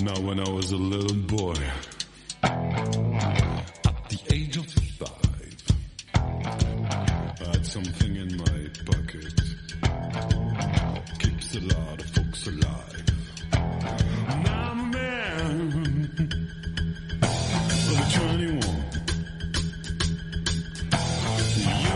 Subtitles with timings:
[0.00, 1.56] Now, when I was a little boy,
[2.44, 5.62] at the age of five,
[6.14, 9.34] I had something in my pocket.
[11.18, 13.04] Keeps a lot of folks alive.
[14.44, 16.30] Now I'm a man
[17.90, 18.62] of 21.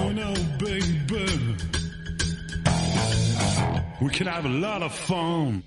[0.02, 1.56] You know, baby,
[4.00, 5.62] we can have a lot of fun.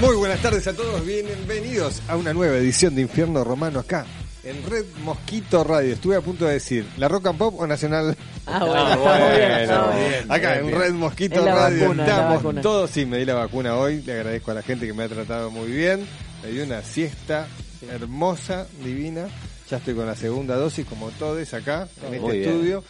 [0.00, 4.06] Muy buenas tardes a todos, bienvenidos a una nueva edición de Infierno Romano acá
[4.44, 5.94] en Red Mosquito Radio.
[5.94, 8.16] Estuve a punto de decir, ¿la Rock and Pop o Nacional?
[8.54, 10.32] Ah, bueno, está muy bien.
[10.32, 12.90] Acá en Red Mosquito Es Radio vacuna, estamos todos.
[12.90, 14.02] Sí, me di la vacuna hoy.
[14.02, 16.06] Le agradezco a la gente que me ha tratado muy bien.
[16.42, 17.48] Me di una siesta
[17.90, 19.26] hermosa, divina.
[19.68, 22.84] Ya estoy con la segunda dosis, como todos acá en Muy este estudio.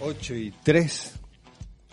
[0.00, 1.12] 8 y 3.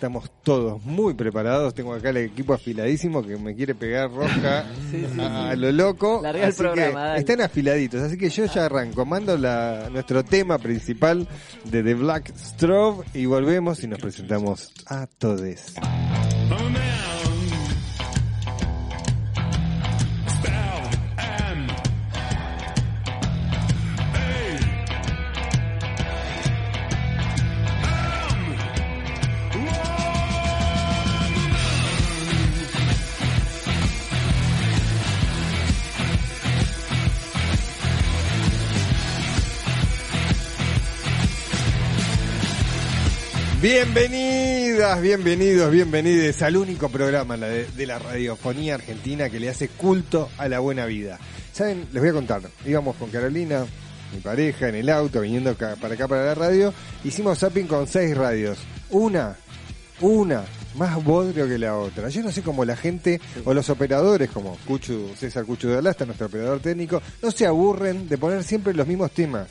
[0.03, 1.73] Estamos todos muy preparados.
[1.73, 4.09] Tengo acá el equipo afiladísimo que me quiere pegar
[4.91, 6.19] Sí, sí, a, lo loco.
[6.21, 7.19] Larga el Así que programa, dale.
[7.21, 8.01] están afiladitos.
[8.01, 9.05] Así que yo ya arranco.
[9.05, 11.25] Mando la, nuestro tema principal
[11.63, 15.73] de The Black Strobe y volvemos y nos presentamos a todos.
[43.63, 50.49] Bienvenidas, bienvenidos, bienvenides al único programa de, la radiofonía argentina que le hace culto a
[50.49, 51.17] la buena vida.
[51.53, 52.41] Saben, les voy a contar.
[52.65, 53.65] Íbamos con Carolina,
[54.13, 56.73] mi pareja, en el auto, viniendo para acá para la radio.
[57.05, 58.57] Hicimos zapping con seis radios.
[58.89, 59.37] Una,
[60.01, 60.43] una,
[60.75, 62.09] más bodrio que la otra.
[62.09, 66.05] Yo no sé cómo la gente o los operadores, como Cuchu, César Cuchu de Alasta,
[66.05, 69.47] nuestro operador técnico, no se aburren de poner siempre los mismos temas.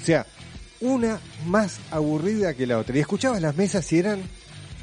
[0.00, 0.24] O sea,
[0.82, 2.94] una más aburrida que la otra.
[2.96, 4.20] Y escuchabas las mesas y eran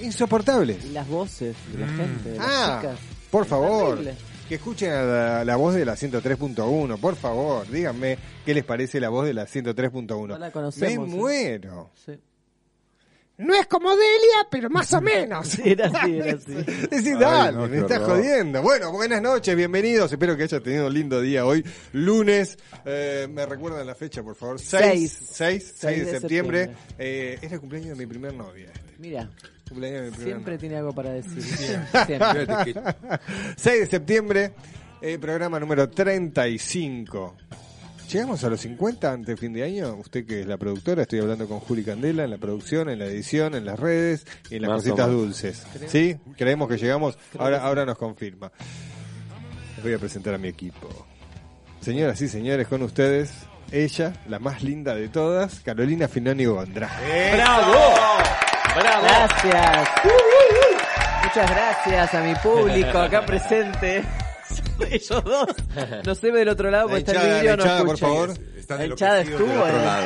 [0.02, 0.84] insoportables.
[0.86, 3.00] Y las voces de la gente, de las Ah, chicas.
[3.30, 3.90] por Es favor.
[3.98, 4.16] terrible.
[4.48, 9.00] Que escuchen a la, la voz de la 103.1, por favor, díganme qué les parece
[9.00, 10.28] la voz de la 103.1.
[10.28, 11.12] No la Me conocemos, ¿eh?
[11.16, 11.92] muero.
[12.04, 12.14] Sí.
[13.40, 15.48] No es como Delia, pero más o menos.
[15.48, 16.54] Sí, era así, era así.
[16.54, 18.62] Decís, dale, no, me estás jodiendo.
[18.62, 20.12] Bueno, buenas noches, bienvenidos.
[20.12, 21.64] Espero que hayas tenido un lindo día hoy,
[21.94, 22.58] lunes.
[22.86, 24.60] Eh, ¿Me recuerdan la fecha, por favor?
[24.60, 24.70] 6,
[25.32, 25.32] Seis.
[25.32, 26.60] 6, 6 de de septiembre.
[26.66, 26.96] septiembre.
[27.00, 28.66] Eh, es el cumpleaños de mi primer novia.
[28.74, 28.96] este.
[29.00, 29.30] Mira,
[29.70, 30.60] Cumpleaños de mi primer siempre novia.
[30.60, 31.42] tiene algo para decir.
[32.06, 32.74] Siempre.
[33.56, 34.52] 6 de septiembre,
[35.02, 37.38] eh, programa número 35.
[38.12, 39.94] ¿Llegamos a los 50 antes de fin de año?
[39.94, 43.06] Usted que es la productora, estoy hablando con Juli Candela en la producción, en la
[43.06, 45.64] edición, en las redes y en las Más cositas dulces.
[45.86, 46.18] ¿Sí?
[46.36, 47.20] Creemos que llegamos.
[47.38, 48.52] Ahora, ahora nos confirma.
[49.76, 50.90] Les voy a presentar a mi equipo.
[51.82, 53.32] Señoras y señores, con ustedes,
[53.72, 56.90] ella, la más linda de todas, Carolina Finoni Gondra.
[57.34, 57.74] ¡Bravo!
[58.76, 59.04] ¡Bravo!
[59.04, 59.90] Gracias.
[61.26, 64.04] Muchas gracias a mi público acá presente.
[64.92, 65.48] Ellos dos.
[66.06, 68.34] No se ve del otro lado La porque está el vídeo, no hinchada, por favor.
[68.58, 70.04] Están hinchada estuvo, del otro lado.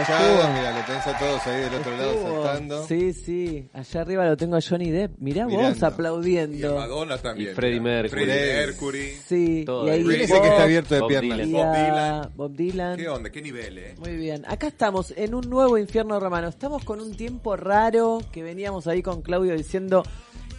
[0.00, 0.52] estuvo.
[0.54, 2.86] mira, lo tenés a todos ahí del otro lado saltando.
[2.86, 3.68] Sí, sí.
[3.72, 5.12] Allá arriba lo tengo a Johnny Depp.
[5.18, 5.78] Mirá vos Mirando.
[5.78, 6.74] Y a aplaudiendo.
[6.76, 7.52] Madonna también.
[7.52, 7.80] Y Freddie.
[7.80, 8.24] Mercury.
[8.24, 9.18] Freddie Mercury.
[9.26, 9.62] Sí.
[9.64, 9.86] Todo.
[9.86, 11.50] Y ahí que está abierto de Bob piernas.
[11.50, 12.32] Bob Dylan.
[12.36, 12.96] Bob Dylan.
[12.96, 13.30] ¿Qué onda?
[13.30, 13.94] ¿Qué nivel, eh?
[13.98, 16.48] Muy bien, acá estamos en un nuevo infierno romano.
[16.48, 20.02] Estamos con un tiempo raro que veníamos ahí con Claudio diciendo,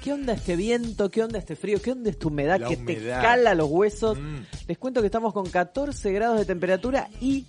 [0.01, 1.09] ¿qué onda este viento?
[1.09, 1.81] ¿Qué onda este frío?
[1.81, 4.19] ¿Qué onda esta humedad La que te cala los huesos?
[4.19, 4.39] Mm.
[4.67, 7.45] Les cuento que estamos con 14 grados de temperatura y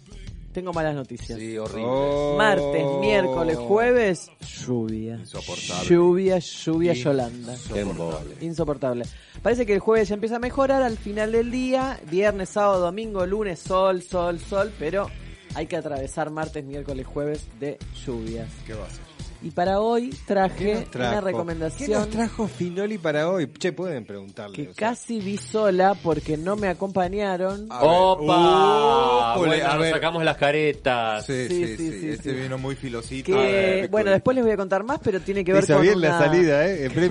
[0.52, 1.38] tengo malas noticias.
[1.38, 1.84] Sí, horrible.
[1.86, 2.34] Oh.
[2.36, 4.30] Martes, miércoles, jueves,
[4.66, 5.14] lluvia.
[5.14, 5.88] Insoportable.
[5.88, 7.56] Lluvia, lluvia, Yolanda.
[7.74, 8.36] Embole.
[8.42, 9.06] Insoportable.
[9.42, 11.98] Parece que el jueves ya empieza a mejorar al final del día.
[12.10, 14.70] Viernes, sábado, domingo, lunes, sol, sol, sol.
[14.78, 15.08] Pero
[15.54, 18.50] hay que atravesar martes, miércoles, jueves de lluvias.
[18.66, 19.11] ¿Qué va a hacer?
[19.44, 23.50] Y para hoy ¿Qué traje una ¿Qué recomendación nos trajo Finoli para hoy?
[23.58, 24.54] Che, pueden preguntarle.
[24.54, 24.90] que o sea.
[24.90, 27.66] casi vi sola porque no me acompañaron.
[27.70, 27.88] A ver.
[27.90, 29.34] ¡Opa!
[29.36, 29.92] Uh, bueno, a nos ver.
[29.94, 31.26] sacamos las caretas.
[31.26, 32.00] Sí, Sí, sí, sí, sí.
[32.00, 32.36] sí, Este sí.
[32.36, 33.32] vino muy filosito.
[33.32, 35.96] Que, bueno, después les voy a contar más, pero tiene que ver Hizo con bien
[35.96, 36.08] una...
[36.10, 36.84] la salida, ¿eh?
[36.86, 37.10] El premio.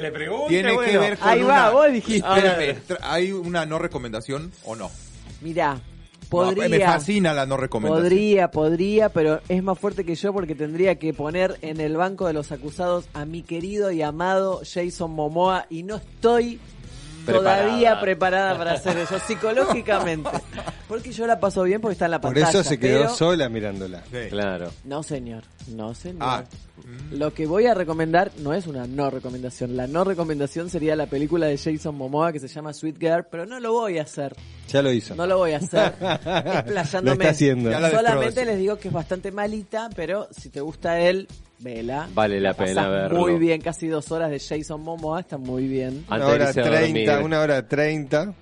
[0.00, 1.00] Le pregunte, Tiene que bueno.
[1.00, 2.28] ver con Ahí va, una- vos dijiste.
[2.28, 4.90] Espérame, ¿hay una no recomendación o no?
[5.40, 5.80] Mirá,
[6.30, 6.68] No, podría...
[6.68, 8.04] me fascina la no recomendación.
[8.04, 12.26] Podría, podría, pero es más fuerte que yo porque tendría que poner en el banco
[12.26, 16.60] de los acusados a mi querido y amado Jason Momoa y no estoy
[17.26, 17.62] Preparada.
[17.64, 20.30] todavía preparada para hacer eso psicológicamente.
[20.88, 22.48] Porque yo la paso bien porque está en la Por pantalla.
[22.60, 24.02] eso se quedó pero- sola mirándola.
[24.10, 24.28] Sí.
[24.28, 24.72] Claro.
[24.82, 25.44] No, señor.
[25.68, 26.18] No, señor.
[26.20, 26.44] Ah,
[27.12, 29.76] Lo que voy a recomendar no es una no recomendación.
[29.76, 33.46] La no recomendación sería la película de Jason Momoa que se llama Sweet Girl, pero
[33.46, 34.34] no lo voy a hacer.
[34.68, 35.14] Ya lo hizo.
[35.14, 35.94] No lo voy a hacer.
[36.00, 37.12] Lo Explayándome.
[37.24, 37.70] está haciendo.
[37.90, 41.28] Solamente les digo que es bastante malita, pero si te gusta él,
[41.60, 42.08] vela.
[42.14, 43.20] Vale la pena verlo.
[43.20, 46.04] Muy bien, casi dos horas de Jason Momoa, está muy bien.
[46.08, 48.34] Una Antes de hora treinta, una hora treinta.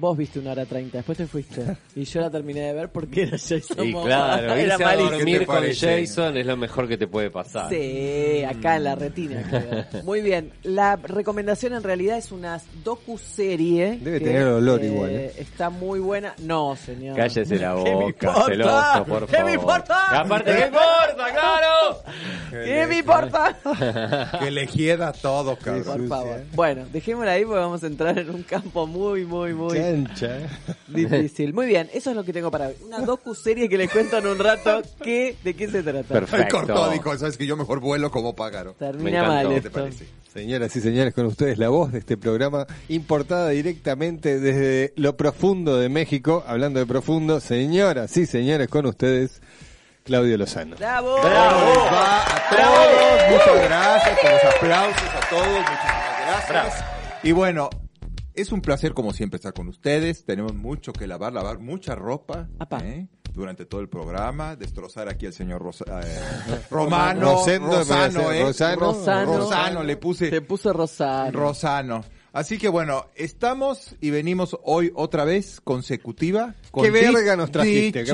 [0.00, 1.76] Vos viste una hora treinta, después te fuiste.
[1.96, 4.06] Y yo la terminé de ver porque era Jason Y Momoa.
[4.06, 5.10] claro, era irse a malísimo.
[5.10, 6.00] dormir ¿Qué te con parece?
[6.06, 7.68] Jason es lo mejor que te puede pasar.
[7.68, 9.42] Sí, acá en la retina.
[9.50, 10.02] queda.
[10.04, 10.52] Muy bien.
[10.62, 13.98] La recomendación en realidad es una docu-serie.
[14.00, 15.32] Debe que, tener olor igual, ¿eh?
[15.36, 16.32] Está muy buena.
[16.38, 17.16] No, señor.
[17.16, 18.44] Cállese la ¿Qué me boca, importa?
[18.46, 19.54] celoso, por ¿Qué me favor.
[19.54, 19.98] importa?
[20.12, 21.32] Y aparte, ¿qué importa?
[21.32, 22.02] ¡Claro!
[22.50, 24.38] ¿Qué me importa?
[24.38, 25.84] que le hieda todo, cabrón.
[25.84, 26.40] Por favor.
[26.54, 30.46] Bueno, dejémosla ahí porque vamos a entrar en un campo muy, muy, muy ¿eh?
[30.88, 31.52] difícil.
[31.52, 32.74] Muy bien, eso es lo que tengo para hoy.
[32.86, 36.14] Una docu-serie que les cuento en un rato qué, de qué se trata.
[36.14, 36.56] Perfecto.
[36.58, 38.74] cortó, dijo, sabes que yo mejor vuelo como pájaro.
[38.78, 39.80] Termina mal ¿Qué te esto.
[39.80, 40.06] parece?
[40.32, 45.78] Señoras y señores, con ustedes la voz de este programa, importada directamente desde lo profundo
[45.78, 49.40] de México, hablando de profundo, señoras y señores, con ustedes,
[50.04, 50.76] Claudio Lozano.
[50.76, 51.16] ¡Bravo!
[51.16, 56.84] Va a todos, muchas gracias por los aplausos a todos, muchísimas gracias.
[57.22, 57.70] Y bueno,
[58.40, 60.24] es un placer como siempre estar con ustedes.
[60.24, 62.78] Tenemos mucho que lavar, lavar mucha ropa Apa.
[62.84, 63.06] ¿eh?
[63.34, 68.42] durante todo el programa, destrozar aquí al señor Rosa- eh, Romano, Rosendo, Rosano, ¿eh?
[68.42, 68.80] Rosano.
[68.80, 69.36] Rosano.
[69.38, 71.30] Rosano, le puse Se puso Rosano.
[71.38, 72.04] Rosano.
[72.32, 76.54] Así que bueno, estamos y venimos hoy otra vez consecutiva.
[76.70, 78.04] Con ¿Qué verga nos trajiste?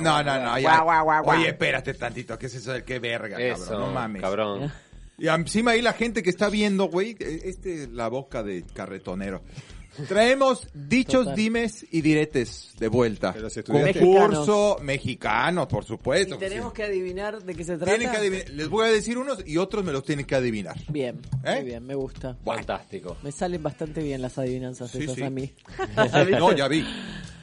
[0.00, 0.58] No, no, no.
[0.58, 0.80] ya.
[0.80, 1.38] Guau, guau, guau, guau.
[1.38, 2.38] Oye, espérate tantito.
[2.38, 3.80] ¿Qué es eso del qué verga, Eso, cabrón?
[3.80, 4.22] No mames.
[4.22, 4.72] cabrón.
[5.18, 9.42] Y encima ahí la gente que está viendo, güey, eh, este, la boca de carretonero.
[10.08, 11.36] Traemos dichos, Total.
[11.36, 13.30] dimes y diretes de vuelta.
[13.30, 14.02] ¿De los estudiantes?
[14.02, 16.36] Concurso mexicano, por Y supuesto.
[16.36, 16.76] que tenemos sí.
[16.78, 17.96] que adivinar de qué se trata.
[17.96, 18.48] Tienen que adivinar.
[18.50, 20.74] Les voy a decir unos y otros me los tienen que adivinar.
[20.88, 21.54] Bien, ¿Eh?
[21.60, 22.36] muy bien, me gusta.
[22.44, 23.16] Fantástico.
[23.22, 25.22] Me salen bastante bien las adivinanzas Sí, esas sí.
[25.22, 25.52] a mí.
[26.40, 26.84] No, ya vi.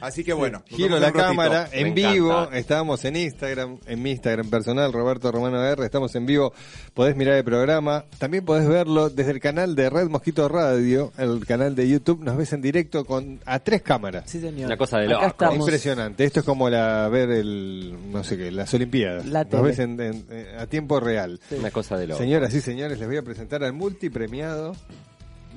[0.02, 0.62] Así que bueno.
[0.66, 1.18] Giro la ratito.
[1.24, 2.12] cámara, Me en encanta.
[2.12, 6.52] vivo, estábamos en Instagram, en mi Instagram personal, Roberto Romano R, estamos en vivo,
[6.92, 11.46] podés mirar el programa, también podés verlo desde el canal de Red Mosquito Radio, el
[11.46, 14.24] canal de YouTube, nos ves en directo con a tres cámaras.
[14.30, 14.66] Sí, señor.
[14.66, 15.24] Una cosa de loco.
[15.26, 15.56] estamos.
[15.58, 19.78] Impresionante, esto es como la ver el, no sé qué, las Olimpiadas, La nos ves
[19.78, 21.40] en- en- en- a tiempo real.
[21.48, 21.54] Sí.
[21.54, 22.18] Una cosa de loco.
[22.18, 24.74] Señoras y señores, les voy a presentar al multipremiado.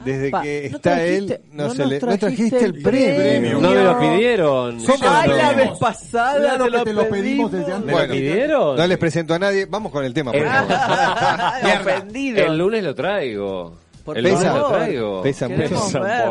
[0.04, 3.16] Desde Pa, que ¿no está trajiste- él, no, no se le, no trajiste el premio.
[3.16, 3.60] premio?
[3.62, 4.80] No me lo pidieron.
[4.82, 7.86] Somos Ay, la vez pasada Claro te, que lo te lo pedimos pedimos desde antes.
[7.86, 8.08] ¿Me Bueno.
[8.08, 8.76] lo pidieron?
[8.78, 10.32] No les presento a nadie, vamos con el tema.
[10.32, 12.04] por Eh, favor.
[12.16, 13.78] El lunes lo traigo.
[14.04, 15.22] Por el lo traigo.
[15.24, 15.80] Pesa Pesa un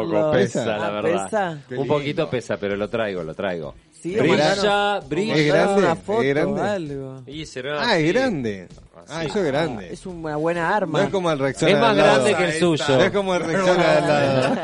[0.07, 0.65] poco, pesa, Pesa.
[0.67, 1.25] la Ah, verdad.
[1.25, 1.59] pesa.
[1.69, 3.75] Qué Un poquito pesa, pero lo traigo, lo traigo.
[4.05, 5.35] Sí, brilla, brilla.
[5.35, 6.61] Es grande, una foto, es grande.
[6.61, 7.23] algo.
[7.27, 8.13] Y será Ah, es así.
[8.13, 8.69] grande.
[9.09, 9.93] Ah, eso es grande.
[9.93, 11.03] Es una buena No arma.
[11.05, 12.13] es como el Rexona Es más al lado.
[12.25, 12.85] grande que el suyo.
[12.89, 14.57] No es como el Rexona al lado.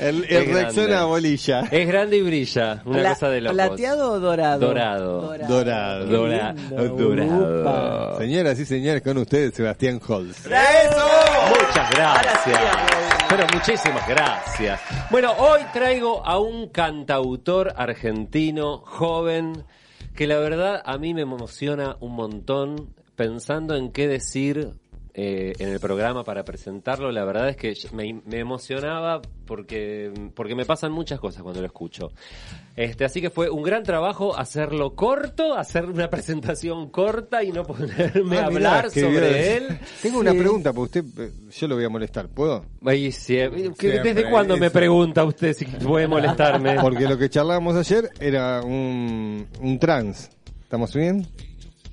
[0.00, 1.04] el Es el Rexona grande.
[1.06, 1.60] bolilla.
[1.70, 2.82] Es grande y brilla.
[2.84, 3.54] Una Pla- cosa de locos.
[3.56, 4.60] ¿Plateado o dorado?
[4.68, 5.20] Dorado.
[5.48, 6.06] Dorado.
[6.06, 6.86] Qué Dora- lindo.
[6.96, 7.60] dorado.
[8.12, 8.18] Upa.
[8.18, 10.36] Señoras y señores, con ustedes Sebastián Holz.
[10.46, 12.60] Muchas gracias.
[13.34, 14.78] Pero muchísimas gracias.
[15.10, 19.64] Bueno, hoy traigo a un cantautor argentino joven
[20.14, 24.74] que la verdad a mí me emociona un montón pensando en qué decir
[25.14, 30.54] eh, en el programa para presentarlo, la verdad es que me, me emocionaba porque, porque
[30.54, 32.12] me pasan muchas cosas cuando lo escucho.
[32.76, 37.64] Este, así que fue un gran trabajo hacerlo corto, hacer una presentación corta y no
[37.64, 39.62] ponerme Ah, a mirá, hablar sobre bien.
[39.70, 39.78] él.
[40.00, 42.64] Tengo una pregunta para usted, eh, yo lo voy a molestar, ¿puedo?
[43.10, 46.76] Sí, eh, ¿que- Siempre, ¿Desde cuándo me pregunta usted si puede molestarme?
[46.80, 50.30] Porque lo que charlábamos ayer era un, un trans.
[50.62, 51.26] ¿Estamos bien?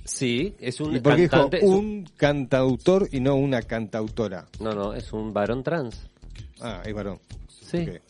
[0.09, 1.57] Sí, es un ¿Y por qué dijo cantante.
[1.57, 4.47] es un- un cantautor y no una cantautora?
[4.59, 6.01] No, no, es un varón trans.
[6.61, 7.19] Ah, es varón.
[7.47, 7.87] Sí.
[7.87, 8.01] Ok.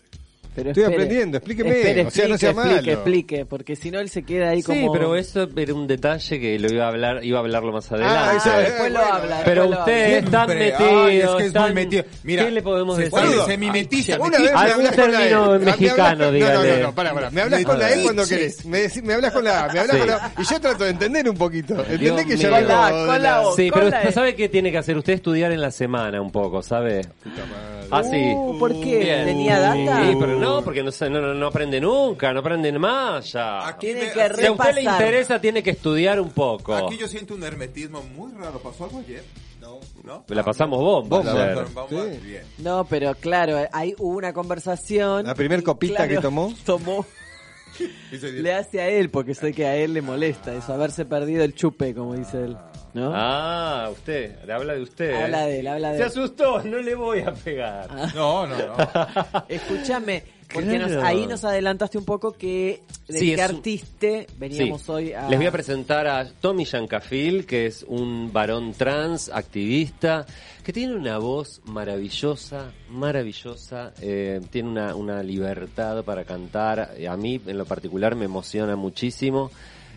[0.55, 1.03] Pero Estoy espere.
[1.03, 2.75] aprendiendo, explíqueme, Espere, o sea, no sea explique, malo.
[2.75, 4.91] Explique, explique, porque si no él se queda ahí Sí, como...
[4.91, 8.17] pero eso era un detalle que lo iba a hablar, iba a hablarlo más adelante.
[8.19, 9.13] Ah, es- después lo bueno.
[9.13, 9.41] habla.
[9.45, 10.17] Pero usted habla.
[10.17, 11.05] está metido.
[11.05, 12.03] Ay, es que es muy están- metido.
[12.23, 13.19] Mira, ¿Qué le podemos se- decir?
[13.45, 15.59] se- mimetiza, Una vez me hablas con la término E.
[15.59, 17.29] mexicano, Me hablas- No, no, no, pará, pará.
[17.31, 18.65] Me hablas con la E cuando querés.
[18.65, 19.99] Me, decí- me hablas con la A, me hablas Sí.
[19.99, 20.31] con la A.
[20.39, 21.85] Y yo trato de entender un poquito.
[21.89, 23.55] ¿Entendés que yo la- de con la O.
[23.55, 26.61] Sí, pero usted sabe qué tiene que hacer usted estudiar en la semana un poco,
[26.61, 27.01] ¿sabe?
[27.91, 28.17] Así.
[28.35, 29.23] Uh, ¿Por qué?
[29.25, 30.03] ¿Tenía data?
[30.05, 33.67] Sí, pero no, porque no, se- no, no, aprende nunca, no aprenden más ya.
[33.67, 36.73] Aquí Tiene me- que si Si a usted le interesa, tiene que estudiar un poco.
[36.75, 38.59] Aquí yo siento un hermetismo muy raro.
[38.59, 39.23] ¿Pasó algo ayer?
[39.61, 39.79] No.
[40.03, 40.23] ¿No?
[40.29, 41.05] La pasamos
[41.89, 42.19] Sí.
[42.23, 42.43] bien.
[42.57, 45.25] No, pero claro, hay hubo una conversación.
[45.25, 46.53] La primer copita que tomó.
[46.65, 47.05] Tomó.
[48.21, 51.53] Le hace a él, porque sé que a él le molesta eso, haberse perdido el
[51.53, 52.57] chupe, como dice él.
[52.93, 53.11] ¿No?
[53.13, 55.13] Ah, usted, le habla de usted.
[55.23, 56.09] Habla de él, habla de Se él.
[56.09, 57.87] asustó, no le voy a pegar.
[58.15, 58.75] No, no, no.
[59.47, 64.81] Escúchame, porque nos- ahí nos adelantaste un poco que de Sí, qué un- artiste veníamos
[64.81, 64.91] Sí.
[64.91, 65.29] hoy a...
[65.29, 70.25] Les voy a presentar a Tommy Yancafil, que es un varón trans, activista,
[70.63, 76.91] que tiene una voz maravillosa, maravillosa, eh, tiene una, una libertad para cantar.
[77.07, 79.51] A mí, en lo particular, me emociona muchísimo.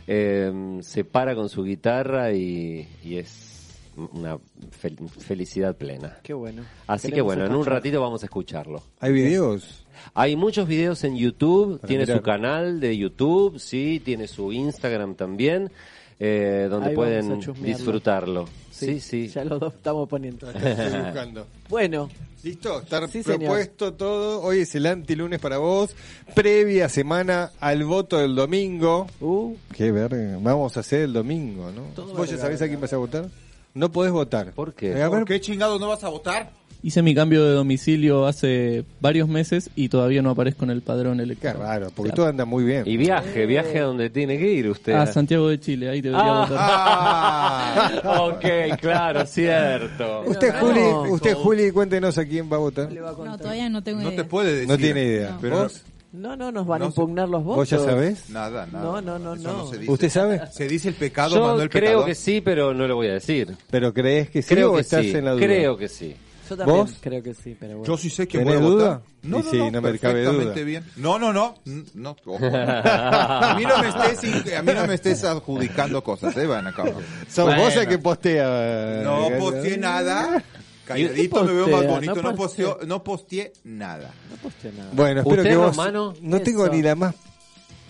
[0.06, 3.78] Eh, se para con su guitarra y, y es
[4.12, 4.36] una
[4.80, 6.18] fel- felicidad plena.
[6.22, 6.62] Qué bueno.
[6.86, 8.82] Así que bueno, en un ratito vamos a escucharlo.
[9.00, 9.84] ¿Hay videos?
[10.14, 12.16] Hay muchos videos en YouTube, Para tiene mirar.
[12.18, 15.70] su canal de YouTube, sí, tiene su Instagram también,
[16.18, 18.46] eh, donde Ahí pueden disfrutarlo.
[18.86, 19.28] Sí, sí.
[19.28, 20.50] Ya los dos estamos poniendo.
[20.50, 21.46] Estoy buscando.
[21.68, 22.08] bueno,
[22.42, 22.80] ¿Listo?
[22.80, 23.38] Está Sí, señor.
[23.40, 24.42] propuesto todo.
[24.42, 25.94] Hoy es el antilunes para vos.
[26.34, 29.06] Previa semana al voto del domingo.
[29.20, 30.38] uh, Qué verga.
[30.40, 31.82] Vamos a hacer el domingo, ¿no?
[31.94, 33.28] Todo ¿Vos ya sabés a quién vas a votar?
[33.74, 34.52] No podés votar.
[34.52, 34.90] ¿Por qué?
[34.90, 36.50] Eh, a ver, ¿Por qué chingados no vas a votar?
[36.84, 41.18] Hice mi cambio de domicilio hace varios meses y todavía no aparezco en el padrón
[41.18, 41.58] qué electoral.
[41.58, 42.16] raro, porque Claro.
[42.16, 42.82] todo anda muy bien.
[42.86, 44.92] Y viaje, viaje a donde tiene que ir usted.
[44.94, 46.40] A Santiago de Chile, ahí debería Ah.
[46.40, 48.02] votar.
[48.04, 48.22] Ah,
[48.74, 50.22] ok, claro, cierto.
[50.26, 51.02] Usted, No, Juli, no.
[51.12, 52.90] usted, Juli, cuéntenos a quién va a votar.
[52.90, 54.22] le va a No, todavía no tengo no idea.
[54.22, 54.68] te puede decir.
[54.68, 55.38] No tiene idea.
[55.40, 55.82] Pero ¿Vos?
[56.12, 57.56] No, no, nos van a No impugnar los votos.
[57.58, 58.28] ¿Vos ya sabés?
[58.28, 58.84] Nada, nada.
[58.84, 59.66] No, no, no, no.
[59.68, 59.90] se dice.
[59.92, 60.40] ¿Usted sabe?
[60.50, 62.06] Se dice el pecado, Yo Manuel creo Pecador.
[62.06, 63.56] que sí, pero no lo voy a decir.
[63.70, 65.46] ¿Pero crees que sí Creo o que estás sí, en la duda?
[65.46, 66.14] creo que sí.
[66.52, 66.96] Yo también ¿Vos?
[67.00, 67.84] creo que sí, pero bueno.
[67.86, 68.78] Yo sí sé que voy ¿Tenés a votar.
[68.78, 69.02] duda?
[69.22, 70.64] No, no, sí, no, no me cabe perfectamente duda.
[70.64, 70.84] bien.
[70.96, 71.54] No, no, no.
[71.94, 72.38] no ojo.
[72.44, 76.46] a, mí no me estés, a mí no me estés adjudicando cosas, ¿eh?
[76.46, 76.84] Van acá.
[77.28, 77.62] Sos Bueno.
[77.62, 79.00] vos el que postea.
[79.02, 80.42] No eh, posteé nada.
[80.82, 82.14] ¿Y Calladito me veo más bonito.
[82.16, 84.10] No No, no posteé nada.
[84.30, 84.90] No posté nada.
[84.92, 85.76] Bueno, espero ¿Usted, que vos...
[85.76, 86.14] Romano?
[86.20, 86.74] No tengo Eso.
[86.74, 87.14] ni la más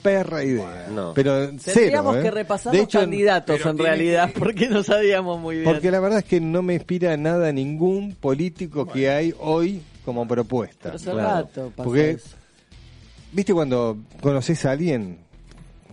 [0.03, 0.89] perra idea.
[0.91, 1.13] No.
[1.15, 2.23] Pero Tendríamos cero, ¿eh?
[2.23, 5.65] que repasar De los hecho, candidatos en realidad, que- porque no sabíamos muy bien.
[5.73, 10.27] Porque la verdad es que no me inspira nada ningún político que hay hoy como
[10.27, 10.77] propuesta.
[10.85, 11.29] Pero hace Claro.
[11.29, 12.37] rato pasó Porque- eso.
[13.33, 15.19] ¿Viste cuando conoces a alguien?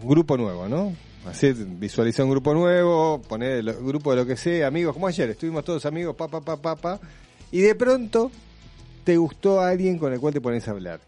[0.01, 0.94] Un grupo nuevo, ¿no?
[1.25, 5.30] Hacer, visualizar un grupo nuevo, poner el grupo de lo que sea, amigos, como ayer,
[5.30, 7.00] estuvimos todos amigos, pa, pa, pa, pa, pa,
[7.51, 8.32] y de pronto
[9.04, 11.00] te gustó alguien con el cual te pones a hablar.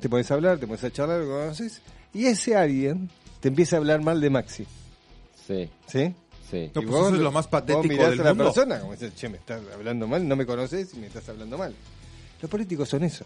[0.00, 1.82] Te pones a hablar, te pones a charlar, lo conoces,
[2.16, 3.08] y ese alguien
[3.40, 4.66] te empieza a hablar mal de Maxi,
[5.46, 6.14] Sí, ¿sí?
[6.50, 6.70] sí.
[6.74, 8.44] No, pues eso es lo más vos patético mirás del a la mundo.
[8.52, 11.56] persona, como dices, che, me estás hablando mal, no me conoces y me estás hablando
[11.56, 11.74] mal.
[12.42, 13.24] Los políticos son eso.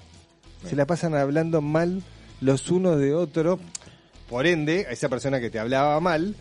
[0.69, 2.03] Se la pasan hablando mal
[2.43, 3.59] los unos de otros.
[4.29, 6.37] Por ende, a esa persona que te hablaba mal,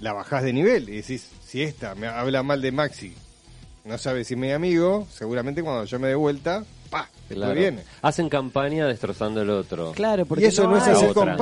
[0.00, 3.14] la bajás de nivel y decís, si esta me habla mal de Maxi,
[3.84, 7.54] no sabe si es mi amigo, seguramente cuando yo me dé vuelta, pa, después Claro.
[7.54, 7.82] viene.
[8.02, 9.92] Hacen campaña destrozando el otro.
[9.92, 11.36] Claro, porque Y eso no, es hay- hacer otra.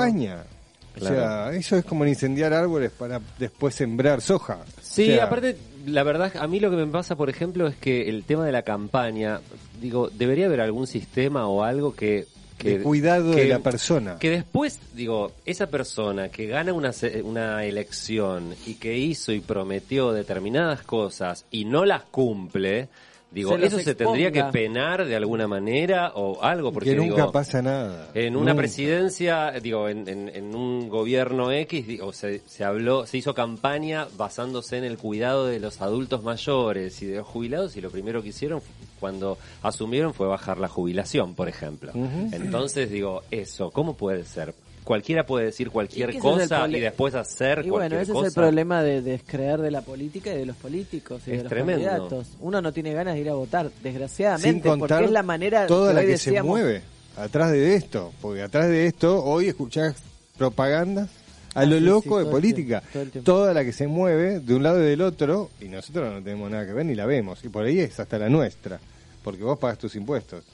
[0.95, 1.15] Claro.
[1.15, 4.59] O sea, eso es como incendiar árboles para después sembrar soja.
[4.81, 7.75] Sí, O sea, aparte, la verdad, a mí lo que me pasa, por ejemplo, es
[7.77, 9.41] que el tema de la campaña,
[9.81, 12.27] digo, debería haber algún sistema o algo que...
[12.59, 14.19] que de cuidado de que- la persona.
[14.21, 19.41] Que después, digo, esa persona que gana una, se- una elección y que hizo y
[19.41, 22.89] prometió determinadas cosas y no las cumple,
[23.35, 27.15] Digo, Se eso se tendría que penar de alguna manera o algo, porque que nunca
[27.17, 28.09] digo, pasa nada.
[28.15, 28.63] En una Nunca.
[28.63, 34.07] presidencia, digo, en, en- en un gobierno X, digo, se, se habló, se hizo campaña
[34.17, 38.23] basándose en el cuidado de los adultos mayores y de los jubilados y lo primero
[38.23, 38.61] que hicieron
[39.01, 41.93] cuando asumieron fue bajar la jubilación, por ejemplo.
[42.33, 44.55] Entonces digo, eso, ¿cómo puede ser?
[44.85, 48.27] Cualquiera puede decir cualquier Y cosa y después hacer Y cualquier bueno, ese cosa.
[48.29, 51.43] es el problema de descreer de la política y de los políticos y Es de
[51.45, 51.89] los tremendo.
[51.89, 52.29] candidatos.
[52.41, 55.67] Uno no tiene ganas de ir a votar, desgraciadamente, Sin contar porque es la manera
[55.67, 56.83] toda que la que se mueve
[57.17, 58.13] atrás de esto.
[58.21, 59.97] Porque atrás de esto, hoy escuchás
[60.37, 61.09] propaganda
[61.55, 62.83] a Ah, lo sí, loco de política.
[62.93, 63.21] tiempo.
[63.23, 66.51] Toda la que se mueve de un lado y del otro, y nosotros no tenemos
[66.51, 67.43] nada que ver ni la vemos.
[67.45, 68.79] Y por ahí es hasta la nuestra.
[69.23, 70.45] Porque vos pagas tus impuestos.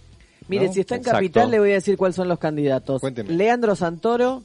[0.50, 0.73] Mire, ¿no?
[0.73, 1.16] si está en Exacto.
[1.19, 3.00] Capital, le voy a decir cuáles son los candidatos.
[3.00, 3.33] Cuénteme.
[3.33, 4.42] Leandro Santoro,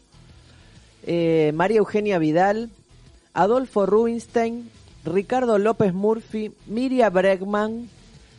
[1.06, 2.70] eh, María Eugenia Vidal,
[3.34, 4.70] Adolfo Rubinstein,
[5.04, 7.90] Ricardo López Murphy, Miriam Bregman,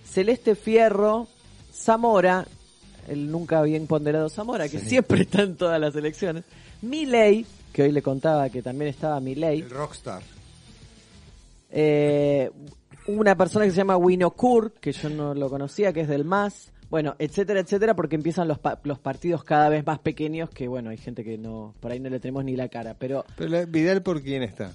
[0.09, 1.29] Celeste Fierro,
[1.73, 2.47] Zamora,
[3.09, 6.45] el nunca bien ponderado Zamora, que siempre está en todas las elecciones,
[6.83, 10.23] Milei, que hoy le contaba que también estaba Milei, El rockstar.
[11.71, 12.51] eh,
[13.09, 16.71] una persona que se llama Winokur, que yo no lo conocía, que es del MAS,
[16.91, 20.91] bueno, etcétera, etcétera, porque empiezan los, pa- los partidos cada vez más pequeños, que bueno,
[20.91, 24.03] hay gente que no, por ahí no le tenemos ni la cara, pero Pero Vidal,
[24.03, 24.73] ¿por quién está?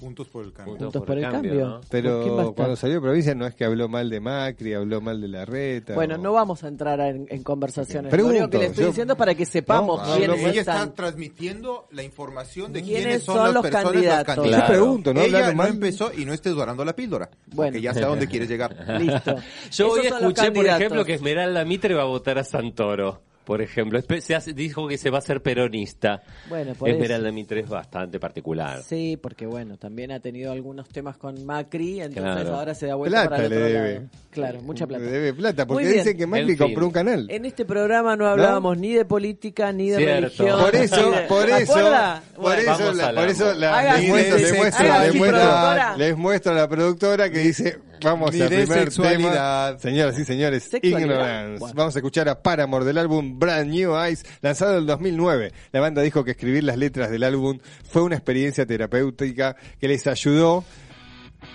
[0.00, 0.72] Juntos por el cambio.
[0.74, 1.54] Juntos juntos por el cambio.
[1.68, 1.80] ¿no?
[1.80, 4.20] ¿Por quién va a Pero cuando salió de provincia no es que habló mal de
[4.20, 5.94] Macri, habló mal de la reta.
[5.94, 8.10] Bueno, o- no vamos a entrar en, en conversaciones.
[8.10, 10.40] Pregunto, lo único que le estoy yo- diciendo es para que sepamos No, quiénes.
[10.40, 10.94] Ella está están.
[10.94, 14.26] transmitiendo la información de ¿Quiénes quiénes, son son, los las personas, candidatos?
[14.26, 14.68] los candidatos.
[14.68, 15.20] Yo pregunto, ¿no?
[15.20, 17.28] Ella no empezó y no estés dorando la píldora.
[17.52, 17.70] Bueno.
[17.72, 18.76] Porque ya sé a dónde quieres llegar.
[19.00, 19.34] Listo.
[19.72, 23.22] Yo hoy Esos los escuché, por ejemplo, que Esmeralda Mitre va a votar a Santoro.
[23.48, 26.20] Por ejemplo, se hace- dijo que se va a hacer peronista.
[26.50, 28.82] Bueno, por Esmeralda Mitre es bastante particular.
[28.82, 32.54] Sí, porque bueno, también ha tenido algunos temas con Macri, entonces Claro.
[32.56, 33.94] ahora se da vuelta Plata para el le otro debe.
[33.94, 34.06] lado.
[34.30, 35.02] Claro, mucha plata.
[35.02, 36.66] Le debe plata, porque dicen que Macri En fin.
[36.66, 37.26] compró un canal.
[37.30, 40.14] En este programa no hablábamos ni de política, ni de Cierto.
[40.44, 40.60] religión.
[40.60, 40.96] Por eso,
[41.28, 42.22] por ¿Se eso, acuerda?
[42.34, 46.52] por Bueno, eso, la, por eso la- les muestro, les muestro, les muestro- les muestro
[46.52, 49.68] a la productora que dice, vamos al Miré primer sexualidad.
[49.76, 49.78] tema.
[49.80, 51.00] Señoras y señores, Sexualidad.
[51.00, 51.58] Ignorance.
[51.58, 51.74] Bueno.
[51.76, 55.52] Vamos a escuchar a Paramore del álbum Brand New Eyes, lanzado en el 2009.
[55.72, 57.58] La banda dijo que escribir las letras del álbum
[57.90, 60.64] fue una experiencia terapéutica que les ayudó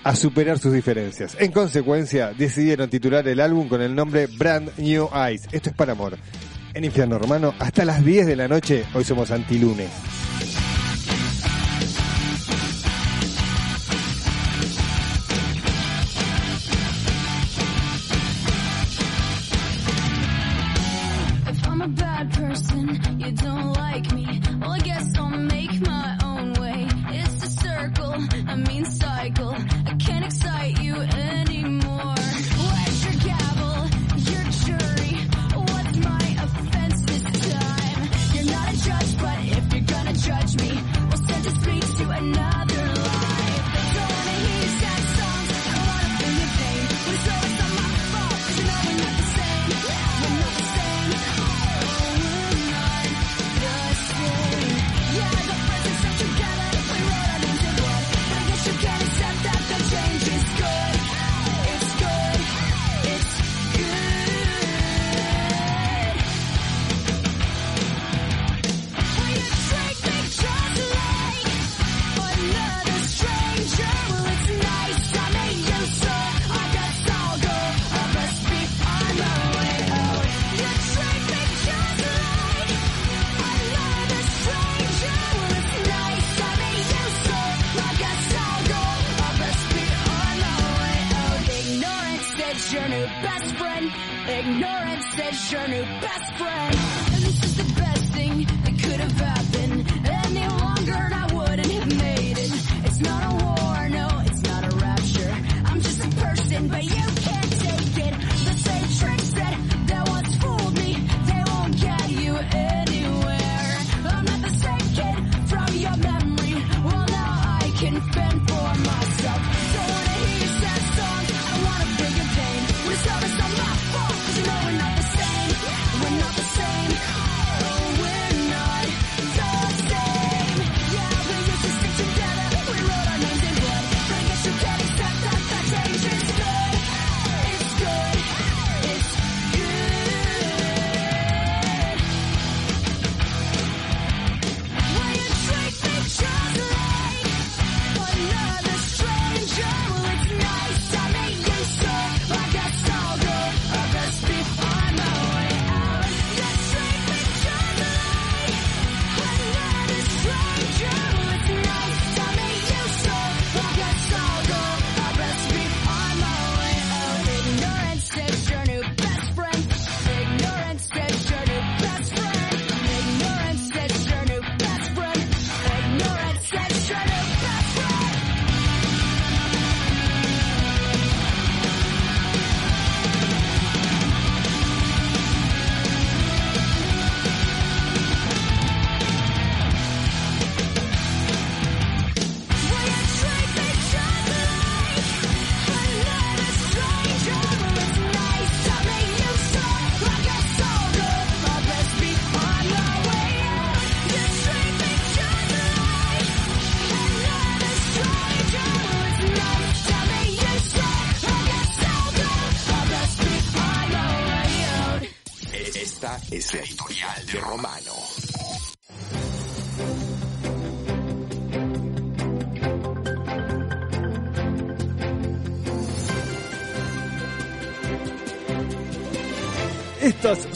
[0.03, 1.35] a superar sus diferencias.
[1.39, 5.47] En consecuencia, decidieron titular el álbum con el nombre Brand New Eyes.
[5.51, 6.17] Esto es Paramore.
[6.73, 9.89] En Infierno Romano, hasta las 10 de la noche, hoy somos antilunes.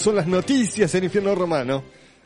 [0.07, 1.83] Son las noticias en Infierno Romano.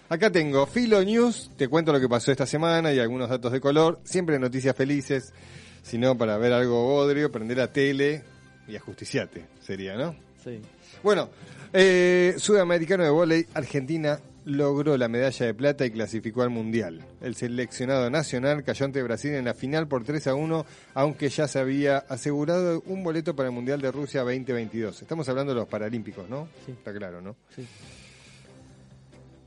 [0.08, 3.60] Acá tengo Filo News, te cuento lo que pasó esta semana y algunos datos de
[3.60, 4.00] color.
[4.04, 5.34] Siempre noticias felices,
[5.82, 8.24] si no para ver algo bodrio, prender la tele
[8.68, 10.16] y ajusticiate, sería, ¿no?
[10.44, 10.62] Sí.
[11.02, 11.32] Bueno,
[11.74, 17.06] eh, Sudamericano de Voley, Argentina logró la medalla de plata y clasificó al Mundial.
[17.22, 21.48] El seleccionado nacional cayó ante Brasil en la final por 3 a 1, aunque ya
[21.48, 25.02] se había asegurado un boleto para el Mundial de Rusia 2022.
[25.02, 26.48] Estamos hablando de los Paralímpicos, ¿no?
[26.66, 26.72] Sí.
[26.72, 27.36] Está claro, ¿no?
[27.56, 27.68] Sí.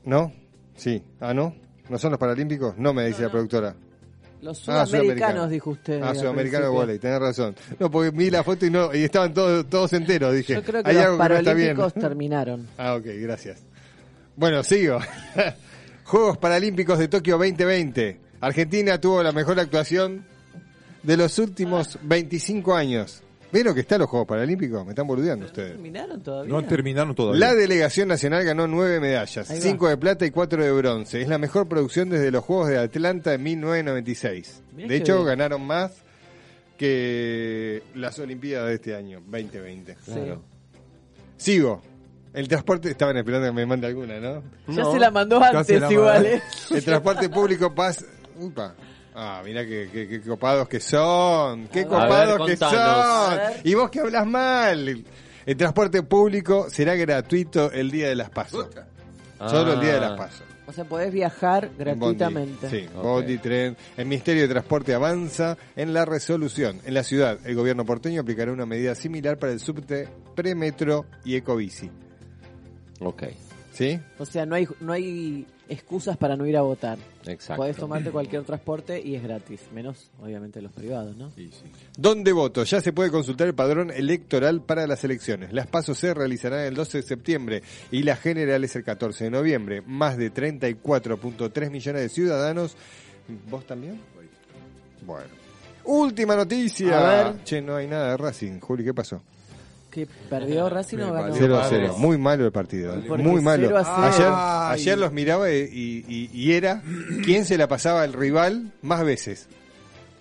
[0.05, 0.31] ¿No?
[0.75, 1.01] Sí.
[1.19, 1.55] ¿Ah, no?
[1.89, 2.77] ¿No son los Paralímpicos?
[2.77, 3.75] No, me dice la productora.
[4.41, 5.47] Los Ah, sudamericanos, sudamericano.
[5.49, 6.01] dijo usted.
[6.03, 7.55] Ah, al sudamericano de volei, tenés razón.
[7.79, 10.53] No, porque vi la foto y no y estaban todos todos enteros, dije.
[10.55, 11.75] Yo creo que Hay los algo que no está bien.
[11.75, 12.67] paralímpicos terminaron.
[12.77, 13.63] Ah, ok, gracias.
[14.35, 14.99] Bueno, sigo.
[16.03, 18.19] Juegos Paralímpicos de Tokio 2020.
[18.41, 20.25] Argentina tuvo la mejor actuación
[21.03, 23.23] de los últimos 25 años.
[23.51, 24.83] ¿Vieron que están los Juegos Paralímpicos?
[24.83, 25.71] Me están boludeando ustedes.
[25.71, 26.53] ¿Terminaron todavía?
[26.53, 27.39] No terminaron todavía.
[27.39, 31.21] La delegación nacional ganó nueve medallas, cinco de plata y cuatro de bronce.
[31.21, 34.61] Es la mejor producción desde los Juegos de Atlanta en 1996.
[34.75, 35.27] Mirá de hecho, bien.
[35.27, 35.93] ganaron más
[36.77, 39.95] que las Olimpiadas de este año, 2020.
[40.03, 40.41] Claro.
[41.37, 41.81] Sigo.
[42.35, 44.43] El transporte, estaban esperando que me mande alguna, ¿no?
[44.67, 44.91] Ya No.
[44.91, 46.25] se la mandó antes la igual.
[46.25, 46.41] ¿eh?
[46.71, 48.05] El transporte público pasa...
[48.39, 48.75] Upa.
[49.15, 51.67] Ah, mira qué, qué- qué copados que son.
[51.69, 53.39] Qué A ver, copados que son.
[53.63, 55.03] Y vos que hablas mal.
[55.45, 58.67] El transporte público será gratuito el día de las pasos.
[59.47, 60.17] Solo el día de las Ah.
[60.17, 60.43] pasos.
[60.67, 62.67] O sea, podés viajar En gratuitamente.
[62.67, 62.77] Bondi.
[62.79, 63.03] Sí, Ok.
[63.03, 63.77] Bondi, tren.
[63.95, 66.81] El Ministerio de Transporte avanza en la resolución.
[66.85, 71.35] En la ciudad, el gobierno porteño aplicará una medida similar para el subte, premetro y
[71.35, 71.91] ecobici.
[72.99, 73.23] Ok,
[73.75, 73.99] ¿Sí?
[74.19, 76.97] O sea, no hay, no hay excusas para no ir a votar.
[77.25, 77.61] exacto.
[77.61, 79.59] Podés tomarte cualquier transporte y es gratis.
[79.73, 81.29] Menos, obviamente, los privados, ¿no?
[81.31, 81.69] Sí, sí.
[81.97, 82.63] ¿Dónde voto?
[82.63, 85.51] Ya se puede consultar el padrón electoral para las elecciones.
[85.51, 89.81] Las pasos se realizarán el 12 de septiembre y las generales el 14 de noviembre.
[89.81, 92.77] Más de 34.3 millones de ciudadanos.
[93.49, 93.99] ¿Vos también?
[95.05, 95.27] Bueno.
[95.83, 96.97] Última noticia.
[96.97, 97.43] A ver.
[97.43, 98.61] Che, no hay nada de Racing.
[98.61, 99.21] Juli, ¿qué pasó?
[99.95, 101.13] Que perdió Racing o ganó.
[101.21, 101.77] valió 0 a madre.
[101.87, 101.95] 0.
[101.97, 102.95] Muy malo el partido.
[103.07, 103.67] Porque Muy malo.
[103.67, 103.95] 0 a 0.
[104.13, 104.73] Ayer, Ay.
[104.81, 106.81] ayer los miraba y, y- y era
[107.23, 109.47] quién se la pasaba al rival más veces.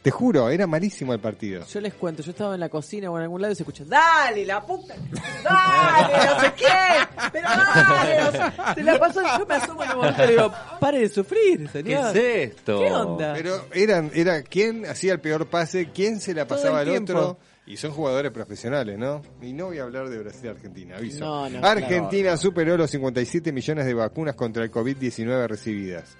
[0.03, 1.65] Te juro, era malísimo el partido.
[1.67, 3.85] Yo les cuento, yo estaba en la cocina o en algún lado y se escucha,
[3.87, 4.95] dale, la puta,
[5.43, 8.75] dale, no sé qué, pero dale, no sé".
[8.75, 11.71] se la pasó, yo me asomo en un momento y le digo, pare de sufrir,
[11.73, 12.15] ¿Qué es
[12.51, 12.81] esto?
[12.81, 13.33] ¿Qué onda?
[13.35, 17.13] Pero eran, era quién hacía el peor pase, quién se la pasaba el al tiempo.
[17.19, 17.39] otro.
[17.67, 19.23] Y son jugadores profesionales, ¿no?
[19.41, 21.21] Y no voy a hablar de Brasil-Argentina, aviso.
[21.21, 26.17] No, no, Argentina superó los 57 millones de vacunas contra el COVID-19 recibidas.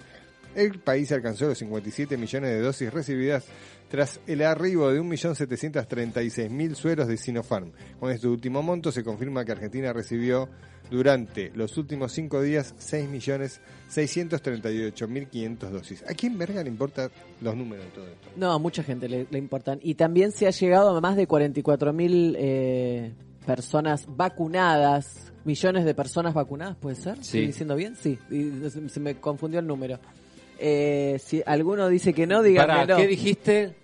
[0.55, 3.45] El país alcanzó los 57 millones de dosis recibidas
[3.89, 7.71] tras el arribo de 1.736.000 sueros de Sinopharm.
[7.99, 10.49] Con este último monto se confirma que Argentina recibió
[10.89, 16.03] durante los últimos cinco días 6.638.500 dosis.
[16.09, 17.09] ¿A quién verga le importan
[17.41, 18.29] los números de todo esto?
[18.35, 19.79] No, a mucha gente le, le importan.
[19.81, 23.13] Y también se ha llegado a más de 44 mil eh,
[23.45, 27.15] personas vacunadas, millones de personas vacunadas, ¿puede ser?
[27.17, 27.21] Sí.
[27.21, 27.95] ¿Estoy diciendo bien?
[27.95, 28.51] Sí, y
[28.89, 29.99] se, me confundió el número.
[30.57, 32.97] Eh, si alguno dice que no, díganmelo.
[32.97, 33.75] ¿qué dijiste?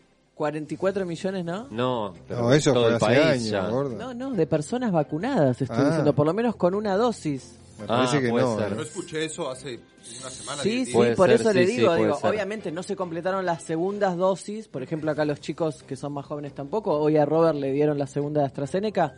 [0.42, 1.68] 44 millones, ¿no?
[1.70, 3.68] No, pero No, eso todo fue el hace país años, ya.
[3.70, 3.96] gordo.
[3.96, 5.86] No, no, de personas vacunadas, estoy Ah.
[5.86, 7.60] diciendo, por lo menos con una dosis.
[7.80, 8.58] Me parece Ah, que puede no.
[8.58, 8.72] ser.
[8.72, 8.76] ¿eh?
[8.76, 9.80] No escuché eso hace
[10.20, 10.64] una semana.
[10.64, 10.96] Sí, diez sí, días.
[10.98, 12.30] Puede por ser, eso le sí, sí, digo, puede digo, ser.
[12.32, 16.26] obviamente no se completaron las segundas dosis, por ejemplo acá los chicos que son más
[16.26, 19.14] jóvenes tampoco, hoy a Robert le dieron la segunda de AstraZeneca,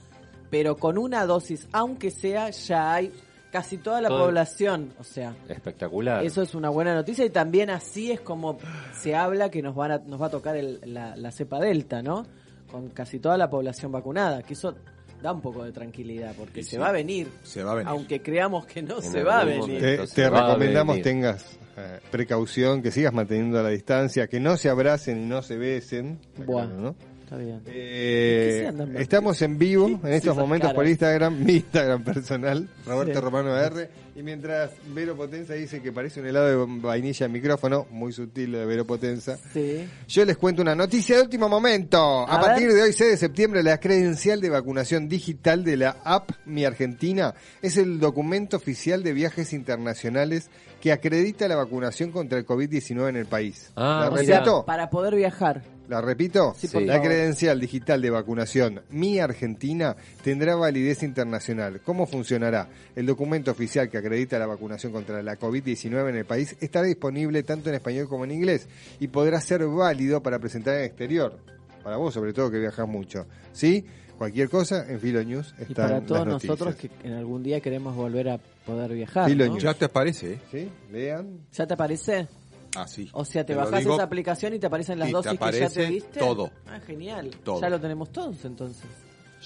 [0.50, 3.14] pero con una dosis, aunque sea, ya hay
[3.54, 6.26] casi toda la Todo- población, o sea, Espectacular.
[6.26, 8.58] eso es una buena noticia y también así es como
[9.00, 12.02] se habla que nos, van a, nos va a tocar el- la, la cepa delta,
[12.02, 12.26] ¿no?
[12.72, 14.74] Con casi toda la población vacunada, que eso
[15.22, 17.88] da un poco de tranquilidad, porque se va a venir, Se va a venir.
[17.90, 19.60] aunque creamos que no En se va a venir.
[19.82, 20.08] momento.
[20.14, 21.04] Te, recomendamos venir.
[21.04, 25.58] tengas eh, precaución, que sigas manteniendo la distancia, que no se abracen y no se
[25.58, 26.20] besen.
[26.46, 26.96] Claro, ¿no?
[27.34, 27.62] Está bien.
[27.66, 30.86] Eh, estamos en vivo en estos momentos por?
[30.88, 33.20] Instagram, mi Instagram personal, Roberto Sí.
[33.20, 33.90] Romano R.
[34.16, 38.52] Y mientras Vero Potenza dice que parece un helado de vainilla en micrófono, muy sutil
[38.52, 39.84] lo de Vero Potenza, Sí.
[40.08, 41.98] yo les cuento una noticia de último momento.
[42.28, 42.76] A, A partir ver.
[42.76, 47.34] de hoy, 6 de septiembre, la credencial de vacunación digital de la app Mi Argentina
[47.64, 53.16] es el documento oficial de viajes internacionales que acredita la vacunación contra el COVID-19 en
[53.16, 53.72] el país.
[53.76, 55.64] Ah, ¿La O sea, para poder viajar.
[55.94, 56.56] La ¿La repito?
[56.58, 61.82] Sí, La credencial digital de vacunación Mi Argentina tendrá validez internacional.
[61.86, 62.68] ¿Cómo funcionará?
[62.96, 67.44] El documento oficial que acredita la vacunación contra la COVID-19 en el país estará disponible
[67.44, 68.68] tanto en español como en inglés
[69.00, 71.38] y podrá ser válido para presentar en el exterior.
[71.84, 73.28] Para vos, sobre todo, que viajas mucho.
[73.52, 73.86] ¿Sí?
[74.18, 77.96] Cualquier cosa, en Filo News están Y para todos nosotros que en algún día queremos
[77.96, 79.30] volver a poder viajar.
[79.30, 79.52] Filo ¿no?
[79.52, 79.64] News.
[79.64, 80.40] Ya te aparece, ¿eh?
[80.52, 80.70] ¿Sí?
[80.92, 81.42] Lean.
[81.52, 82.28] ¿Ya te aparece?
[82.76, 83.10] Ah, sí.
[83.14, 85.60] O sea, te, bajás digo, esa aplicación y te aparecen las y te dosis que
[85.60, 86.20] ya te diste.
[86.20, 86.52] todo.
[86.68, 87.30] Ah, genial.
[87.44, 87.62] Todo.
[87.62, 88.84] Ya lo tenemos todos entonces.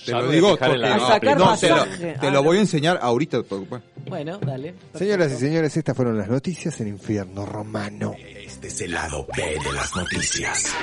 [0.06, 2.44] Te Ya lo digo porque la A sacar no, te lo, te Ah, lo no.
[2.44, 3.40] voy a enseñar ahorita.
[3.50, 3.82] bueno.
[4.08, 4.76] Bueno, dale.
[4.94, 8.14] Señoras y señores, estas fueron las noticias en Infierno Romano.
[8.18, 10.74] Este es el lado B de las noticias.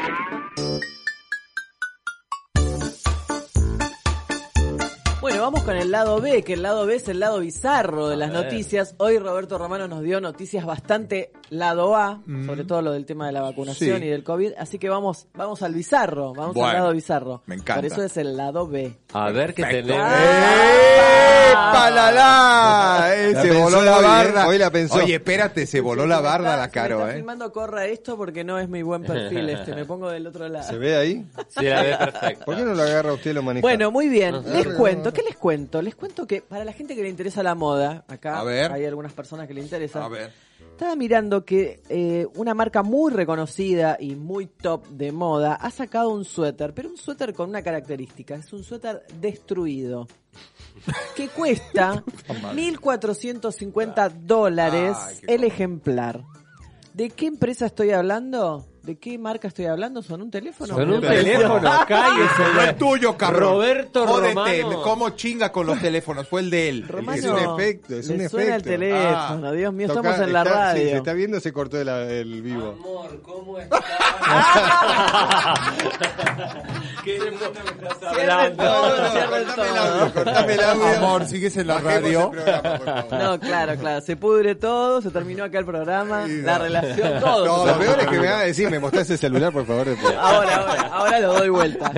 [5.45, 8.33] Vamos con el lado B, que el lado B es el lado bizarro de las
[8.33, 8.95] noticias.
[8.97, 12.47] Hoy Roberto Romano nos dio noticias bastante lado A, Mm.
[12.47, 14.05] sobre todo lo del tema de la vacunación Sí.
[14.07, 14.53] y del COVID.
[14.59, 17.43] Así que vamos, vamos al bizarro, vamos Bueno, al lado bizarro.
[17.45, 17.75] me encanta.
[17.75, 18.97] Por eso es el lado B.
[19.13, 20.09] A ver qué tenemos.
[21.55, 23.15] ¡Epa, la, la!
[23.15, 24.49] Eh, La se voló la barda.
[24.49, 24.97] Hoy la pensó.
[24.97, 27.15] Oye, espérate, se voló la barda la caro, ¿eh?
[27.15, 29.75] filmando, corra esto porque no es mi buen perfil este.
[29.75, 30.69] Me pongo del otro lado.
[30.69, 31.25] ¿Se ve ahí?
[31.49, 32.45] Sí, la ve perfecta.
[32.45, 33.63] ¿Por qué no lo agarra usted y lo maneja?
[33.63, 34.43] Bueno, muy bien.
[34.53, 35.81] Les cuento, ¿qué les cuento?
[35.83, 38.73] Les cuento que para la gente que le interesa la moda, acá A ver.
[38.73, 40.03] hay algunas personas que le interesan.
[40.03, 40.31] A ver.
[40.73, 46.09] Estaba mirando que eh, una marca muy reconocida y muy top de moda ha sacado
[46.11, 50.09] un suéter, pero un suéter con una característica, es un suéter destruido.
[51.17, 56.25] Que cuesta 1.450 dólares Ay, el ejemplar.
[56.93, 58.67] ¿De qué empresa estoy hablando?
[58.85, 60.03] ¿De qué marca estoy hablando?
[60.03, 60.75] ¿Son un teléfono?
[60.75, 61.59] Son un teléfono.
[61.59, 62.43] teléfono, cállese.
[62.55, 63.41] No es tuyo, cabrón.
[63.55, 64.83] Roberto Jódete, Romano.
[64.83, 66.29] ¿Cómo chinga con los teléfonos?
[66.29, 66.87] Fue el de él.
[66.87, 68.71] Romano, Es un efecto, es le un suena el efecto.
[68.71, 70.83] teléfono, Ah, Dios mío, Toca- estamos en la está- radio.
[70.83, 72.77] Sí, se está viendo, se cortó el, el vivo.
[72.79, 73.81] Amor, ¿cómo estás?
[77.05, 78.65] ¿Qué mundo me estás Cierren hablando?
[78.65, 79.65] todo, cierren cortame el todo.
[80.01, 80.97] audio, cortame el audio.
[80.99, 82.25] Amor, sigues en la Bajemos radio.
[82.25, 83.25] el programa, por favor.
[83.25, 84.01] No, claro, claro.
[84.01, 86.65] Se pudre todo, se terminó acá el programa, Sí, la no.
[86.65, 87.47] relación, todo.
[87.47, 89.87] No, lo peor es que me va a decir, me mostrás el celular, por favor.
[89.89, 90.15] después.
[90.19, 91.93] Ahora, ahora, ahora lo doy vuelta.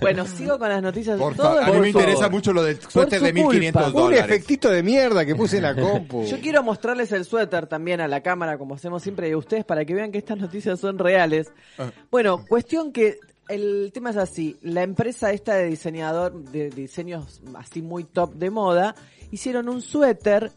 [0.00, 1.18] Bueno, sigo con las noticias.
[1.18, 1.86] Por todo a mí me favor.
[1.86, 3.98] interesa mucho lo del suéter su de 1500 culpa.
[3.98, 4.24] Un dólares.
[4.24, 6.24] efectito de mierda que puse en la compu.
[6.24, 9.64] Yo quiero mostrarles el suéter también a la cámara, como hacemos siempre, y a ustedes
[9.64, 11.52] para que vean que estas noticias son reales.
[11.78, 11.90] Ah.
[12.10, 13.18] Bueno, cuestión que
[13.48, 14.56] el tema es así.
[14.62, 18.94] La empresa esta de diseñador, de diseños así muy top de moda,
[19.30, 20.52] hicieron un suéter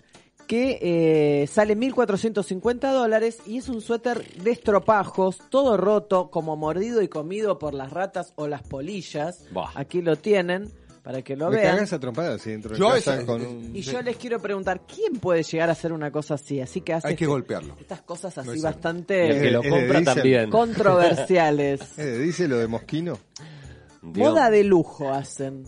[0.48, 0.80] que
[1.44, 7.08] eh, sale 1.450 dólares y es un suéter de estropajos, todo roto, como mordido y
[7.08, 9.46] comido por las ratas o las polillas.
[9.52, 9.72] Bah.
[9.76, 10.70] Aquí lo tienen,
[11.02, 11.76] para que lo Me vean.
[11.76, 13.76] cagas a trompadas así dentro de Yo casa esa- con un...
[13.76, 16.62] Y yo les quiero preguntar, ¿quién puede llegar a hacer una cosa así?
[16.62, 17.76] Así que hace Hay que este- golpearlo.
[17.80, 20.16] estas cosas así No es- Y el bastante que lo Es de compra Diesel.
[20.16, 20.50] también.
[20.50, 21.96] controversiales.
[21.98, 23.18] Dice lo de Mosquino.
[24.02, 24.30] Dios.
[24.30, 25.64] Moda de lujo hacen.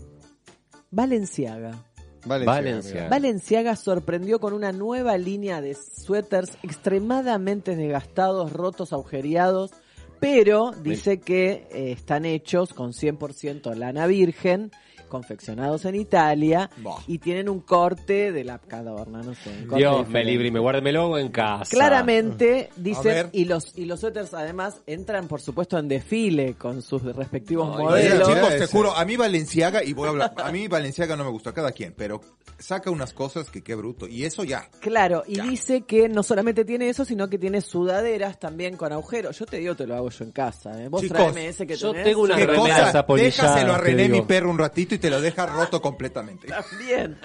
[0.90, 1.82] Valenciaga.
[2.26, 3.08] Valenciaga.
[3.08, 3.76] Valenciaga.
[3.76, 9.72] sorprendió con una nueva línea de suéteres extremadamente desgastados, rotos, agujereados,
[10.20, 14.70] pero dice que eh, están hechos con 100% lana virgen,
[15.06, 16.70] confeccionados en Italia
[17.06, 19.50] y tienen un corte de la cadorna, no sé.
[19.50, 20.30] un corte Dios me diferente.
[20.32, 21.70] libre y me guarde luego en casa.
[21.70, 23.28] Claramente dicen ver.
[23.32, 27.84] y los y los suéteres además entran por supuesto en desfile con sus respectivos Ay,
[27.84, 28.28] modelos.
[28.28, 31.24] mira chicos, te juro, a mí Valenciaga, y voy a hablar, a mí Valenciaga no
[31.24, 32.20] me gusta, cada quien, pero
[32.58, 34.06] saca unas cosas que qué bruto.
[34.08, 34.68] Y eso ya.
[34.80, 35.44] Claro, y Ya.
[35.44, 39.38] dice que no solamente tiene eso, sino que tiene sudaderas también con agujeros.
[39.38, 40.82] Yo te digo, te lo hago yo en casa.
[40.82, 40.88] ¿eh?
[40.88, 42.04] Vos Chicos, tráeme ese que yo tenés.
[42.06, 46.48] tengo una Déjaselo a René, mi perro, un ratito y te lo deja roto completamente.
[46.48, 47.18] También,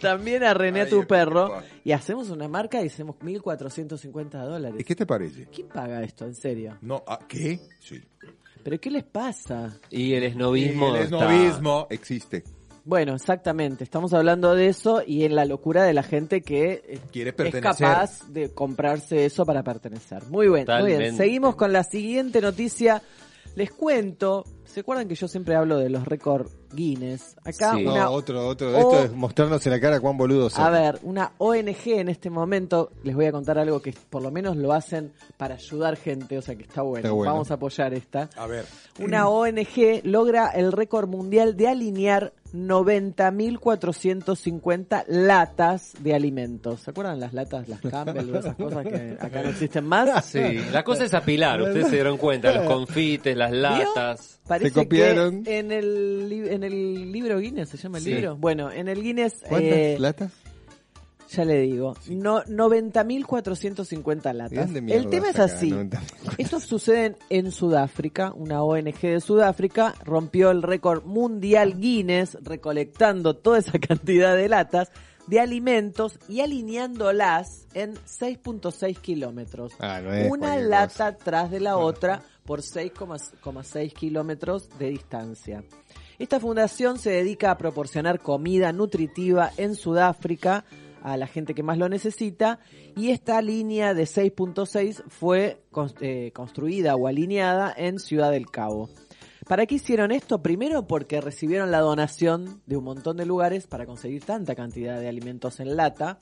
[0.00, 1.62] también a René a Ay, tu perro.
[1.84, 4.80] Y hacemos una marca y hacemos 1.450 dólares.
[4.80, 5.46] ¿Y qué te parece?
[5.52, 6.78] ¿Quién paga esto, en serio?
[6.82, 7.60] No, ¿ah, ¿qué?
[7.80, 8.00] Sí.
[8.62, 9.78] ¿Pero qué les pasa?
[9.90, 10.88] Y el esnovismo.
[10.92, 12.44] Y el está- esnovismo existe.
[12.88, 13.84] Bueno, exactamente.
[13.84, 18.26] Estamos hablando de eso y en la locura de la gente que eh, es capaz
[18.28, 20.24] de comprarse eso para pertenecer.
[20.30, 21.14] Muy bien, muy bien.
[21.14, 23.02] Seguimos con la siguiente noticia.
[23.56, 24.42] Les cuento,
[24.72, 27.36] ¿se acuerdan que yo siempre hablo de los récords Guinness?
[27.44, 27.84] Acá Sí.
[27.84, 28.70] No, otro, otro.
[28.76, 30.64] O- Esto es mostrarnos en la cara cuán boludos son.
[30.64, 34.30] a ver, una ONG en este momento, les voy a contar algo que por lo
[34.30, 36.98] menos lo hacen para ayudar gente, o sea que está bueno.
[37.06, 37.32] Está bueno.
[37.32, 38.28] Vamos a apoyar esta.
[38.36, 38.64] A ver.
[39.00, 46.80] Una ONG logra el récord mundial de alinear 90.450 latas de alimentos.
[46.80, 50.24] ¿Se acuerdan las latas, las Campbell, esas cosas que acá no existen más?
[50.24, 54.40] Sí, la cosa es apilar, ustedes se dieron cuenta, los confites, las latas.
[54.58, 55.42] Parece Se copiaron.
[55.44, 58.14] que en el, en el libro Guinness, ¿se llama el Sí.
[58.14, 58.36] libro?
[58.36, 59.42] Bueno, en el Guinness...
[59.48, 60.32] ¿Cuántas eh, latas?
[61.30, 64.70] Ya le digo, no, 90.450 ¿De latas.
[64.74, 65.70] El tema es así.
[65.70, 66.00] 90.000?
[66.38, 68.32] Esto sucede en Sudáfrica.
[68.34, 74.90] Una ONG de Sudáfrica rompió el récord mundial Guinness recolectando toda esa cantidad de latas
[75.28, 79.72] de alimentos y alineándolas en 6.6 kilómetros.
[79.78, 85.64] Ah, no Una lata tras de la otra por 6,6 kilómetros de distancia.
[86.18, 90.64] Esta fundación se dedica a proporcionar comida nutritiva en Sudáfrica
[91.02, 92.58] a la gente que más lo necesita
[92.96, 95.62] y esta línea de 6.6 fue
[96.00, 98.90] eh, construida o alineada en Ciudad del Cabo.
[99.48, 100.42] ¿Para qué hicieron esto?
[100.42, 105.08] Primero porque recibieron la donación de un montón de lugares para conseguir tanta cantidad de
[105.08, 106.18] alimentos en lata.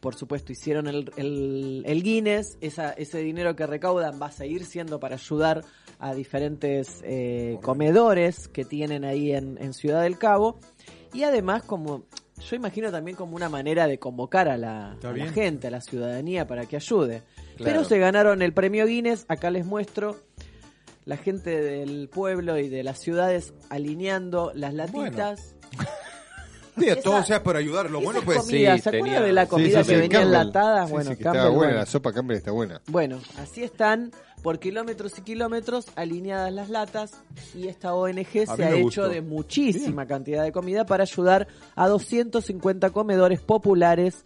[0.00, 2.56] Por supuesto, hicieron el, el- el Guinness.
[2.60, 5.64] Esa- ese dinero que recaudan va a seguir siendo para ayudar
[5.98, 10.58] a diferentes eh, comedores que tienen ahí en, en Ciudad del Cabo.
[11.12, 12.04] Y además, como
[12.48, 16.46] yo imagino también como una manera de convocar a la, a gente, a la ciudadanía,
[16.46, 17.22] para que ayude.
[17.56, 17.64] Claro.
[17.64, 19.24] Pero se ganaron el premio Guinness.
[19.28, 20.16] Acá les muestro
[21.04, 25.54] la gente del pueblo y de las ciudades alineando las latitas.
[26.78, 27.90] Sí, Esa- todo sea por ayudar.
[27.90, 30.00] Lo bueno es pues comida, sí, ¿se acuerdan tenía- de la comida sí, que sí,
[30.00, 30.26] venía Campbell.
[30.40, 30.86] enlatada?
[30.86, 31.80] Sí, bueno, sí, que Campbell, estaba buena, bueno.
[31.80, 32.80] la sopa Campbell está buena.
[32.88, 34.10] Bueno, así están
[34.42, 37.12] por kilómetros y kilómetros alineadas las latas
[37.54, 39.08] y esta ONG se ha me hecho gustó.
[39.08, 44.24] de muchísima cantidad de comida para ayudar a 250 comedores populares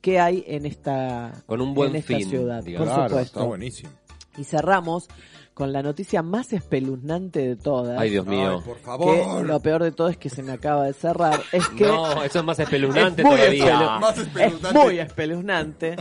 [0.00, 2.86] que hay en esta, Con un buen en esta fin, ciudad, digamos.
[2.88, 3.38] por Claro, supuesto.
[3.40, 3.90] está buenísimo.
[4.38, 5.08] Y cerramos
[5.56, 7.98] con la noticia más espeluznante de todas.
[7.98, 8.56] Ay, Dios mío.
[8.58, 9.46] Ay, por que favor.
[9.46, 11.40] lo peor de todo es que se me acaba de cerrar.
[11.50, 13.98] Es que No, eso es más espeluznante Es muy todavía.
[13.98, 15.96] Más es muy espeluznante.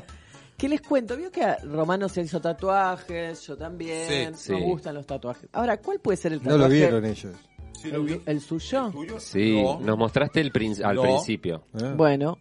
[0.58, 1.16] ¿Qué les cuento?
[1.16, 4.64] Vio que a Romano se hizo tatuajes, yo también, Sí, nos sí.
[4.66, 5.50] gustan los tatuajes.
[5.54, 6.62] Ahora, ¿cuál puede ser el No tatuaje?
[6.64, 7.36] lo vieron ellos.
[7.82, 8.12] Sí, lo vi.
[8.14, 8.90] ¿El, el suyo?
[8.92, 9.20] ¿Tuyo?
[9.22, 9.80] Sí, No.
[9.80, 11.02] nos mostraste el prin- al No.
[11.04, 11.64] principio.
[11.82, 11.94] Ah.
[11.96, 12.40] Bueno,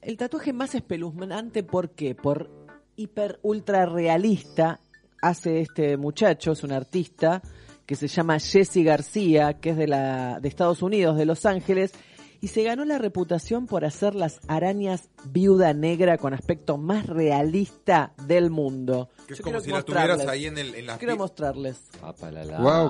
[0.00, 2.14] el tatuaje más espeluznante, ¿por qué?
[2.14, 2.48] Por
[2.94, 4.78] hiper ultra realista
[5.28, 7.42] hace este muchacho, es un artista
[7.86, 11.92] que se llama Jesse García, que es de la de Estados Unidos, de Los Ángeles,
[12.40, 18.12] y se ganó la reputación por hacer las arañas viuda negra con aspecto más realista
[18.26, 19.08] del mundo.
[19.26, 20.28] Que es Yo como quiero si la tuvieras mostrarles.
[20.28, 21.78] ahí en, el, en la Quiero mostrarles.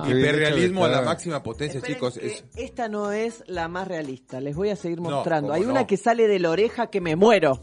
[0.05, 2.17] Bien Hiperrealismo a la máxima potencia, Esperen chicos.
[2.17, 4.41] Es, Esta no es la más realista.
[4.41, 5.53] Les voy a seguir mostrando.
[5.53, 7.61] Hay una que sale de la oreja que me muero.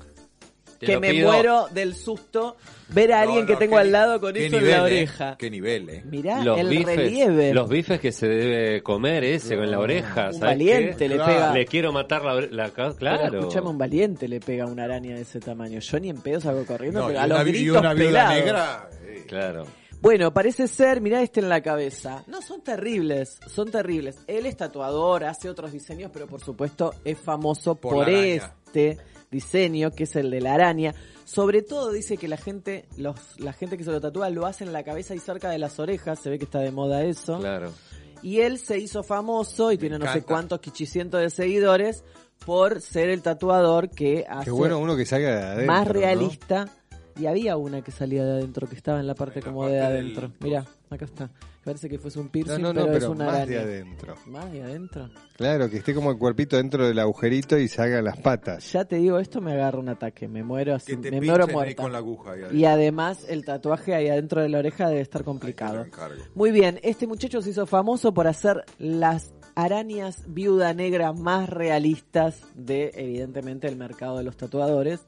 [0.87, 1.31] Te que me pido.
[1.33, 2.57] muero del susto
[2.89, 4.81] ver a alguien No, que tengo al lado con eso en la eh.
[4.81, 5.37] oreja.
[5.39, 6.03] Qué nivel, eh.
[6.05, 7.55] Mirá los el bifes, relieve.
[7.55, 11.09] los bifes que se debe comer ese con la oreja, un ¿sabes valiente qué?
[11.09, 11.33] le Claro.
[11.33, 11.53] pega.
[11.55, 13.39] Le quiero matar la, la Pero claro.
[13.41, 15.79] escuchame, un valiente le pega una araña de ese tamaño.
[15.81, 18.09] Yo ni en pedo salgo corriendo, No, pero a los vi- y gritos una viuda
[18.09, 18.35] pelados.
[18.35, 18.89] negra.
[19.07, 19.25] eh.
[19.29, 19.67] Claro.
[20.03, 22.25] Bueno, parece ser, mirá este en la cabeza.
[22.27, 24.19] No, son terribles, son terribles.
[24.27, 28.35] Él es tatuador, hace otros diseños, pero por supuesto es famoso Por por, la araña.
[28.35, 28.99] este
[29.33, 30.95] diseño, que es el de la araña.
[31.25, 34.63] Sobre todo dice que la gente, los, la gente que se lo tatúa lo hace
[34.63, 37.39] en la cabeza y cerca de las orejas, se ve que está de moda eso.
[37.39, 37.73] Claro.
[38.23, 42.05] Y él se hizo famoso y tiene no sé cuántos quichicientos de seguidores
[42.47, 45.67] por ser el tatuador que hace Qué bueno uno que salga de adentro.
[45.67, 46.82] más ¿no?
[47.19, 49.67] Y había una que salía de adentro, que estaba en la parte En la como
[49.67, 50.33] de parte del adentro.
[50.41, 51.31] Mira, acá está.
[51.65, 53.61] Parece que fuese un piercing, no, no, pero, pero, es una más de araña.
[53.61, 54.15] adentro.
[54.27, 55.11] Más de adentro.
[55.37, 58.73] Claro, que esté como el cuerpito dentro del agujerito y salgan las patas.
[58.73, 60.27] Ya te digo, esto me agarra un ataque.
[60.27, 61.83] Me muero así, Que te me muero pinchen ahí muerta.
[61.85, 62.33] con la aguja.
[62.33, 62.69] ahí Y adentro.
[62.71, 65.77] además el tatuaje ahí adentro de la oreja debe estar Ahí te complicado.
[65.77, 66.23] lo encargo.
[66.35, 72.41] Muy bien, este muchacho se hizo famoso por hacer las arañas viuda negra más realistas
[72.57, 75.07] de, evidentemente, el mercado de los tatuadores.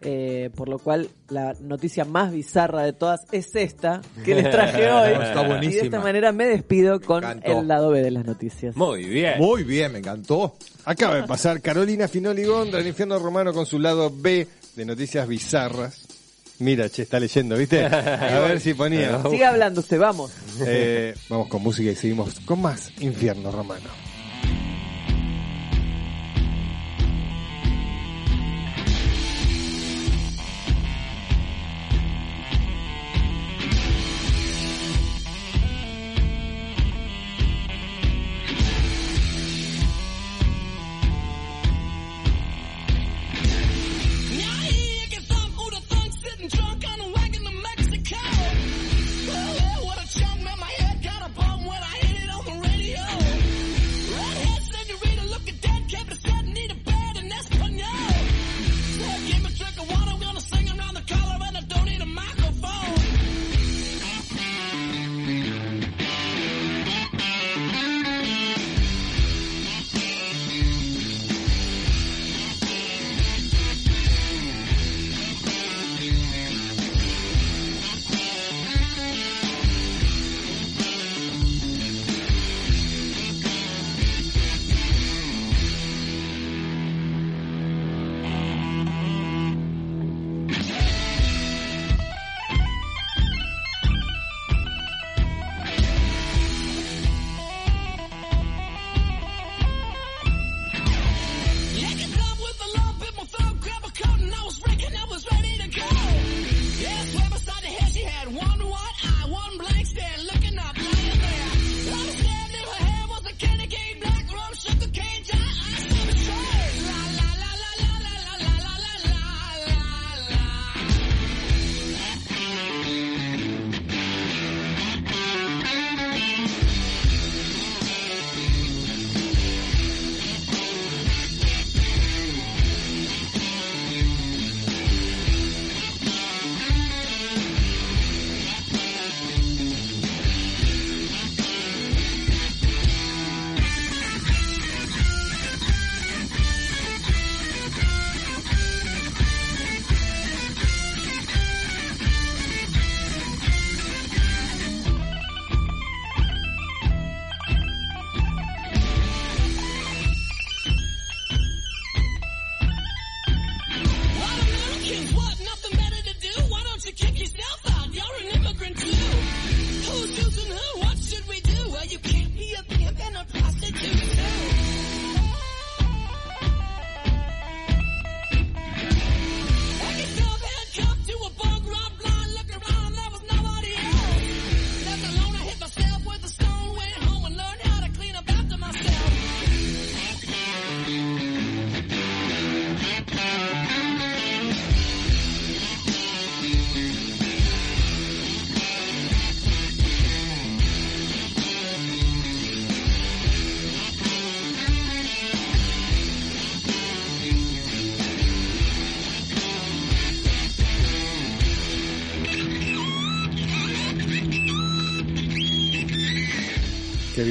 [0.00, 4.88] Eh, por lo cual, la noticia más bizarra de todas es esta que les traje
[4.92, 5.10] hoy.
[5.12, 5.84] Está y de buenísima.
[5.84, 7.60] esta manera me despido Me con encantó.
[7.60, 8.76] el lado B de las noticias.
[8.76, 9.38] Muy bien.
[9.38, 10.54] Muy bien, me encantó.
[10.84, 14.46] Acaba de pasar Carolina Finoli Gondra, el infierno romano, con su lado B
[14.76, 16.06] de noticias bizarras.
[16.60, 17.84] Mira, che, está leyendo, ¿viste?
[17.86, 19.20] A ver si ponía.
[19.30, 20.32] Siga hablando usted, vamos.
[20.64, 23.88] Eh, vamos con música y seguimos con más infierno romano.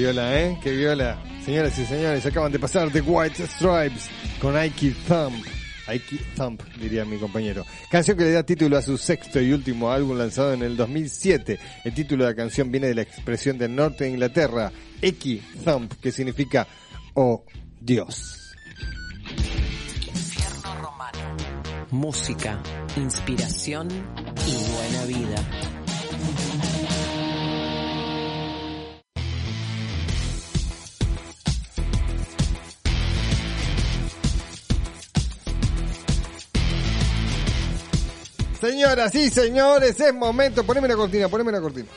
[0.07, 0.57] Viola, ¿eh?
[0.63, 1.21] Que viola.
[1.43, 5.45] Señoras y señores, acaban de pasar The White Stripes con Ike Thump.
[5.87, 7.65] Ike Thump, diría mi compañero.
[7.91, 11.59] Canción que le da título a su sexto y último álbum lanzado en el 2007.
[11.83, 15.95] El título de la canción viene de la expresión del norte de Inglaterra, Ike Thump,
[16.01, 16.65] que significa
[17.13, 17.43] Oh
[17.81, 18.55] Dios.
[21.91, 22.61] Música,
[22.95, 25.66] inspiración y buena vida.
[38.59, 41.87] Señoras y señores, es momento, poneme la cortina, poneme la cortina.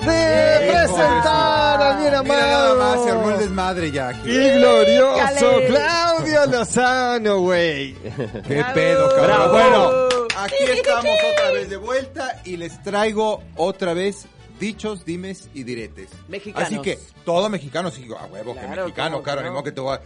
[0.00, 4.30] De presentar al bien Mira nada más, se armó el amado desmadre ya aquí.
[4.30, 5.66] y glorioso Dale.
[5.66, 7.94] Claudio Lozano, güey.
[7.94, 9.26] Qué pedo, cabrón.
[9.26, 9.52] Bravo.
[9.52, 14.24] Bueno, aquí estamos otra vez de vuelta y les traigo otra vez
[14.58, 16.08] dichos, dimes y diretes.
[16.28, 16.66] Mexicanos.
[16.68, 19.64] Así que, todo mexicano, sí, a huevo que Claro, mexicano, ¿cómo claro, que ni modo
[19.64, 20.00] que te voy a...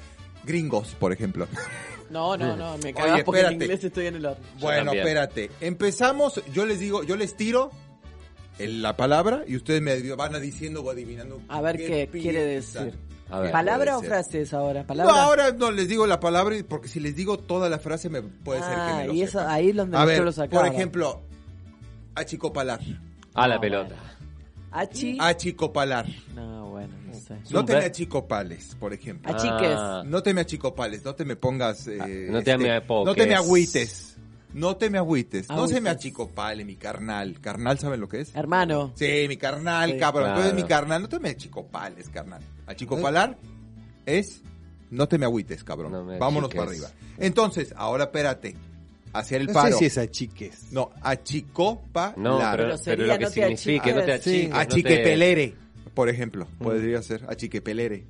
[0.45, 1.47] Gringos, por ejemplo.
[2.11, 4.45] No, no, no, me Oye, cagas porque en inglés estoy en el horno.
[4.61, 5.07] Bueno, también.
[5.07, 5.51] espérate.
[5.61, 7.71] Empezamos, yo les digo, yo les tiro
[8.59, 11.41] el- la palabra y ustedes me van a diciendo o adivinando.
[11.49, 12.85] A ver qué quiere piensan.
[12.87, 13.01] decir.
[13.31, 13.51] A ver.
[13.53, 14.23] ¿Palabra o puede ser.
[14.23, 14.81] frases ahora?
[14.83, 15.23] No, ¿Palabra?
[15.25, 18.61] ahora no les digo la palabra porque si les digo toda la frase me puede
[18.61, 20.63] ser que Ah, me lo y eso, ahí es donde A yo ver, lo sacaba.
[20.65, 21.23] por ejemplo,
[22.15, 22.81] achicopalar.
[23.35, 23.97] A la No, pelota.
[24.71, 25.17] Achi.
[25.21, 26.07] Achicopalar.
[26.35, 27.37] No, bueno, no sé.
[27.51, 29.33] No te me achicopales, por ejemplo.
[29.35, 29.75] Achiques.
[29.77, 30.03] Ah.
[30.07, 31.87] No te me achicopales, no te me pongas...
[31.89, 33.07] eh, Ah, no te me apoques.
[33.07, 34.11] No te me agüites.
[34.53, 35.49] No te me agüites.
[35.49, 37.41] No se me achicopale, mi carnal.
[37.41, 38.35] ¿Carnal saben lo que es?
[38.37, 38.93] Hermano.
[38.95, 39.99] Sí, mi carnal, Sí.
[39.99, 40.27] cabrón.
[40.27, 40.57] Tú eres Claro.
[40.57, 41.03] mi carnal.
[41.03, 42.41] No te me achicopales, carnal.
[42.67, 43.37] Achicopalar
[44.07, 44.43] es
[44.91, 45.91] no te me agüites, cabrón.
[45.91, 46.61] No me Vámonos achiques.
[46.61, 46.91] para arriba.
[47.19, 48.55] Entonces, ahora espérate.
[49.13, 49.73] Hacer el No paro.
[49.73, 50.73] sé si es a chiques.
[50.73, 52.19] No, achicopalar.
[52.19, 54.27] No, pero, Pero pero, lo que no significa, no te achiques.
[54.27, 54.49] achiques.
[54.51, 55.55] no te- Achiquepelere,
[55.95, 56.47] por ejemplo.
[56.59, 58.05] Podría ser achiquepelere.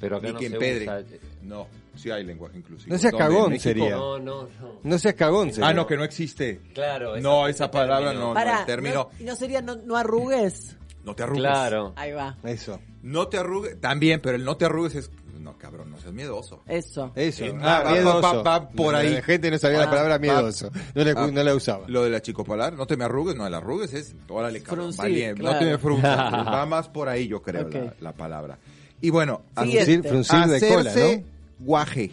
[0.00, 1.02] Pero acá no se usa.
[1.42, 1.66] No,
[1.96, 2.92] sí hay lenguaje inclusivo.
[2.92, 3.90] No seas cagón, sería.
[3.90, 4.48] No, no, no.
[4.84, 5.68] No seas cagón, sería.
[5.68, 6.60] Ah, no, que no existe.
[6.72, 7.16] Claro.
[7.16, 8.32] esa- No, esa palabra no.
[8.32, 10.76] Para, el término- ¿no, ¿y no sería no, no arrugues?
[11.04, 11.42] No te arrugues.
[11.42, 11.92] Claro.
[11.96, 12.36] Ahí va.
[12.44, 13.80] Eso, No te arrugues.
[13.80, 15.10] También, pero el no te arrugues es.
[15.38, 16.62] No, cabrón, no seas miedoso.
[16.66, 17.12] Eso.
[17.14, 17.44] eso.
[17.44, 18.20] Eh, Ah, va- miedoso.
[18.20, 19.14] va- va por La- ahí.
[19.14, 20.70] La gente no sabía Ah, la palabra va- miedoso.
[20.94, 21.84] No, le- Ah, no la usaba.
[21.88, 24.90] Lo de la chicopalar, no te me arrugues, no, el arrugues es, órale, cabrón,
[25.38, 26.16] no te me frunzas,
[26.62, 28.58] va más por ahí, yo creo, la, la palabra.
[29.00, 29.42] Y bueno.
[29.54, 31.22] Fruncir, fruncir de cola, ¿no?
[31.60, 32.10] guaje,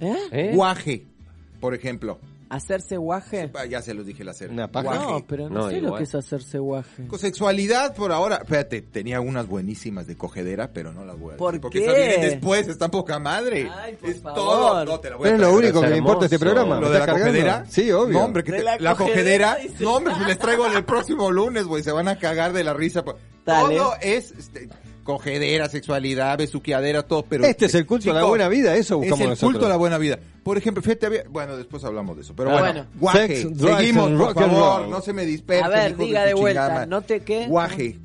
[0.00, 0.14] ¿Eh?
[0.32, 0.50] ¿Eh?
[0.54, 1.04] guaje,
[1.60, 2.18] por ejemplo,
[2.50, 3.48] ¿Hacerse guaje?
[3.68, 4.88] Ya se los dije el hacer, Una paja.
[4.88, 5.06] guaje.
[5.12, 7.06] No, pero no, No, sé lo que es hacerse guaje.
[7.06, 11.32] Con sexualidad por ahora, espérate, tenía unas buenísimas de cogedera, pero no las voy a
[11.34, 11.84] decir, ¿Por porque qué?
[11.84, 13.70] esas vienen después, está poca madre.
[13.72, 14.34] Ay, por es favor.
[14.34, 16.74] todo, no te la voy a Pero es lo único que me importa este programa.
[16.80, 17.26] ¿Lo ¿Me de la cargando?
[17.30, 17.64] cogedera?
[17.68, 18.18] Sí, obvio.
[18.18, 19.56] No, hombre, que De te- la la, cogedera.
[19.78, 21.84] No, hombre, les traigo el próximo lunes, güey.
[21.84, 23.04] Se van a cagar de la risa.
[23.46, 23.76] Dale.
[23.76, 24.68] Todo es este,
[25.04, 27.24] cogedera, sexualidad, besuqueadera, todo.
[27.24, 29.52] Pero Este es el culto a la buena vida, eso Es buscamos el nosotros.
[29.52, 30.18] culto a la buena vida.
[30.42, 32.34] Por ejemplo, fíjate, había- bueno, después hablamos de eso.
[32.36, 32.86] Pero Ah, bueno, bueno.
[33.00, 33.42] guaje.
[33.42, 34.80] Sex, Seguimos, por favor.
[34.82, 34.90] roll.
[34.90, 35.64] No se me dispersen.
[35.66, 36.86] A ver, diga de vuelta, chingada.
[36.86, 37.46] ¿no te qué?
[37.46, 37.98] Guaje.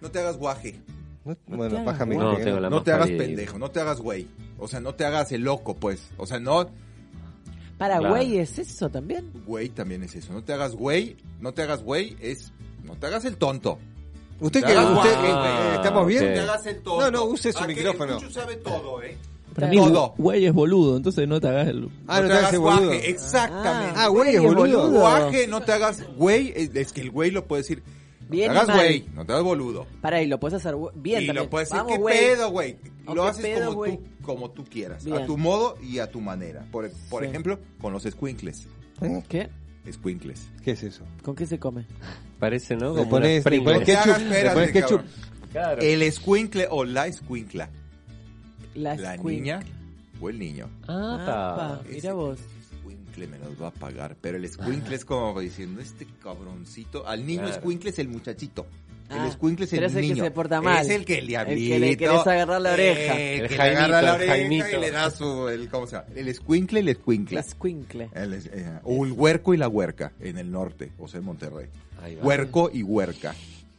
[0.00, 0.80] No te hagas guaje.
[1.24, 4.00] No, te Bueno, hagas paja No, tengo la No te hagas pendejo, no te hagas
[4.00, 4.26] güey.
[4.58, 6.08] O sea, no te hagas el loco, pues.
[6.16, 6.68] O sea, no,
[7.78, 8.14] Para Claro.
[8.14, 9.30] güey, ¿es eso también?
[9.46, 10.34] Güey también es eso.
[10.34, 12.52] No te hagas güey, no te hagas güey, es.
[12.84, 13.78] No te hagas el tonto.
[14.40, 15.74] ¿Usted Te que usted, eh.
[15.76, 16.24] ¿Estamos bien?
[16.28, 17.00] No te el.
[17.00, 18.18] No, no, use su Ah, micrófono.
[18.18, 19.16] el sabe todo, ¿eh?
[19.54, 20.14] Para mí, Todo.
[20.16, 21.88] güey es boludo, entonces no te hagas el...
[22.06, 22.84] Ah, no te te hagas boludo.
[22.86, 23.94] guaje, exactamente.
[23.96, 24.90] Ah, güey es boludo.
[24.90, 27.82] Guaje, no te hagas güey, es es que el güey lo puede decir.
[28.20, 29.86] No Bien te y hagas güey, no te hagas boludo.
[30.00, 31.44] Para, y lo puedes hacer bien y también.
[31.46, 32.76] lo puedes decir, Vamos, ¿qué pedo, güey?
[33.12, 35.04] Lo haces pedo, como tú, como tú quieras.
[35.04, 35.18] Bien.
[35.18, 36.64] A tu modo y a tu manera.
[36.70, 37.28] Por, por Sí.
[37.28, 38.68] ejemplo, con los squinkles.
[39.28, 39.50] ¿Qué?
[39.90, 40.48] Squinkles.
[40.64, 41.04] ¿Qué es eso?
[41.22, 41.84] ¿Con qué se come?
[42.38, 42.90] Parece, ¿no?
[42.94, 45.00] Le Como pones, le ketchup, le espérate, pones ketchup.
[45.52, 45.82] Claro.
[45.82, 47.68] El squinkle o la squinkla.
[48.74, 49.60] La, La niña
[50.20, 50.68] o el niño.
[50.86, 52.38] Ah, mira vos.
[52.82, 54.16] Squinkle me los va a pagar.
[54.20, 57.06] Pero el squinkle es como diciendo, este cabroncito.
[57.06, 57.60] Al niño Claro.
[57.62, 58.66] squinkle es el muchachito.
[59.12, 60.24] Ah, el squinkle es el pero es el que niño.
[60.24, 60.84] se porta mal.
[60.86, 61.74] Es el que el El diablito.
[61.74, 63.14] que le querés agarrar la oreja.
[63.20, 64.68] El, El que Jaimito, le agarra la el oreja Jaimito.
[64.68, 65.48] y le da su...
[65.48, 66.08] El, ¿Cómo se llama?
[66.14, 67.36] El squinkle y el squinkla.
[67.36, 68.10] La squinkle.
[68.14, 71.66] El eh, o el huerco y la huerca en el norte, o sea, en Monterrey.
[72.02, 72.22] Ahí va.
[72.24, 73.34] Huerco y huerca.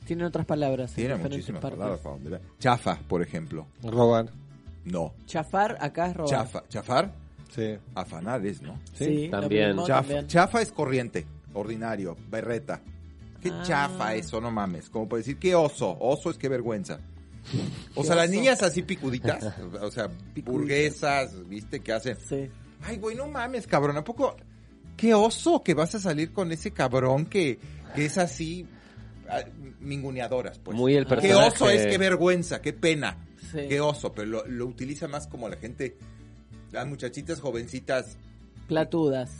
[0.06, 0.90] Tienen otras palabras.
[0.92, 2.40] en Tiene diferentes muchísimas palabras para donde vea.
[2.60, 3.68] Chafa, por ejemplo.
[3.84, 4.28] Robar.
[4.84, 5.14] No.
[5.28, 6.30] Chafar, acá es robar.
[6.30, 6.64] Chafa.
[6.68, 7.14] Chafar,
[7.56, 7.78] Sí.
[7.96, 8.80] afanar es, ¿no?
[8.94, 9.68] Sí, lo También.
[9.70, 10.28] mismo, Chafa, también.
[10.28, 12.82] chafa es corriente, ordinario, berreta.
[13.42, 13.64] Qué Ah.
[13.66, 14.90] chafa eso, no mames.
[14.90, 15.98] Como para decir, qué oso.
[16.00, 17.00] Oso es qué vergüenza.
[17.96, 19.44] O sea, las niñas así picuditas,
[19.82, 20.10] o sea,
[20.46, 21.80] burguesas, ¿viste?
[21.82, 22.16] Que hacen.
[22.28, 22.50] Sí.
[22.84, 23.98] Ay, güey, no mames, cabrón.
[23.98, 24.36] ¿A poco?
[24.96, 27.60] Qué oso que vas a salir con ese cabrón que,
[27.96, 28.66] que es así.
[29.30, 29.42] ah,
[29.80, 30.78] minguneadoras, pues.
[30.78, 31.48] Muy el Qué personaje.
[31.48, 33.18] oso es, qué vergüenza, qué pena.
[33.52, 33.68] Sí.
[33.68, 35.98] Qué oso, pero lo, lo utiliza más como la gente,
[36.72, 38.18] las muchachitas jovencitas.
[38.68, 39.32] Platudas.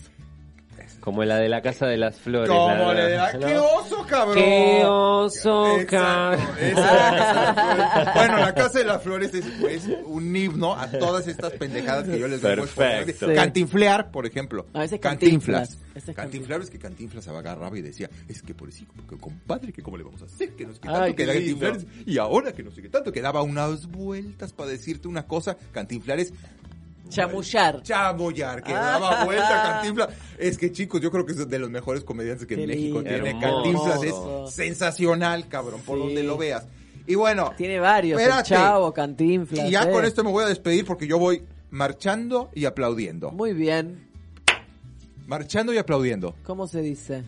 [1.00, 2.50] Como la de la Casa de las Flores.
[2.50, 3.34] ¿Cómo la- le da?
[3.34, 3.48] ¿no?
[3.48, 4.36] ¡Qué oso, cabrón!
[4.36, 6.58] ¡Qué oso, Exacto, cabrón!
[6.60, 8.14] esa es la Casa de las Flores.
[8.16, 12.20] Bueno, la Casa de las Flores es, es un himno a todas estas pendejadas que
[12.20, 12.74] yo les exponiendo.
[12.76, 13.28] Perfecto.
[13.30, 13.34] Sí.
[13.36, 14.66] Cantinflear, por ejemplo.
[14.74, 15.70] Ah, ese es Cantinflas.
[15.70, 15.92] Cantinflas.
[15.96, 19.22] Ese es Cantinflar es que Cantinflas se agarraba y decía, es que por sí, porque
[19.22, 21.26] compadre, que cómo le vamos a hacer, que no sé qué tanto, Ay, que.
[21.26, 25.24] Cantinflares, y ahora que no sé qué tanto, que daba unas vueltas para decirte una
[25.28, 26.34] cosa, Cantinflares
[27.12, 27.82] Chamullar.
[27.84, 28.82] Chamullar, que Ah.
[29.00, 30.10] daba vuelta Cantinflas.
[30.38, 33.04] Es que chicos, yo creo que es de los mejores comediantes que Qué México lindo.
[33.04, 33.40] tiene.
[33.40, 34.16] Cantinflas es
[34.54, 36.04] sensacional, cabrón, por Sí.
[36.06, 36.66] donde lo veas.
[37.08, 38.20] Y bueno, Tiene varios.
[38.22, 38.50] Espérate.
[38.50, 39.68] Chavo, Cantinflas.
[39.68, 39.92] y ya eh.
[39.92, 43.32] con esto me voy a despedir porque yo voy marchando y aplaudiendo.
[43.32, 44.08] Muy bien.
[45.28, 46.36] Marchando y aplaudiendo.
[46.44, 47.24] ¿Cómo se dice?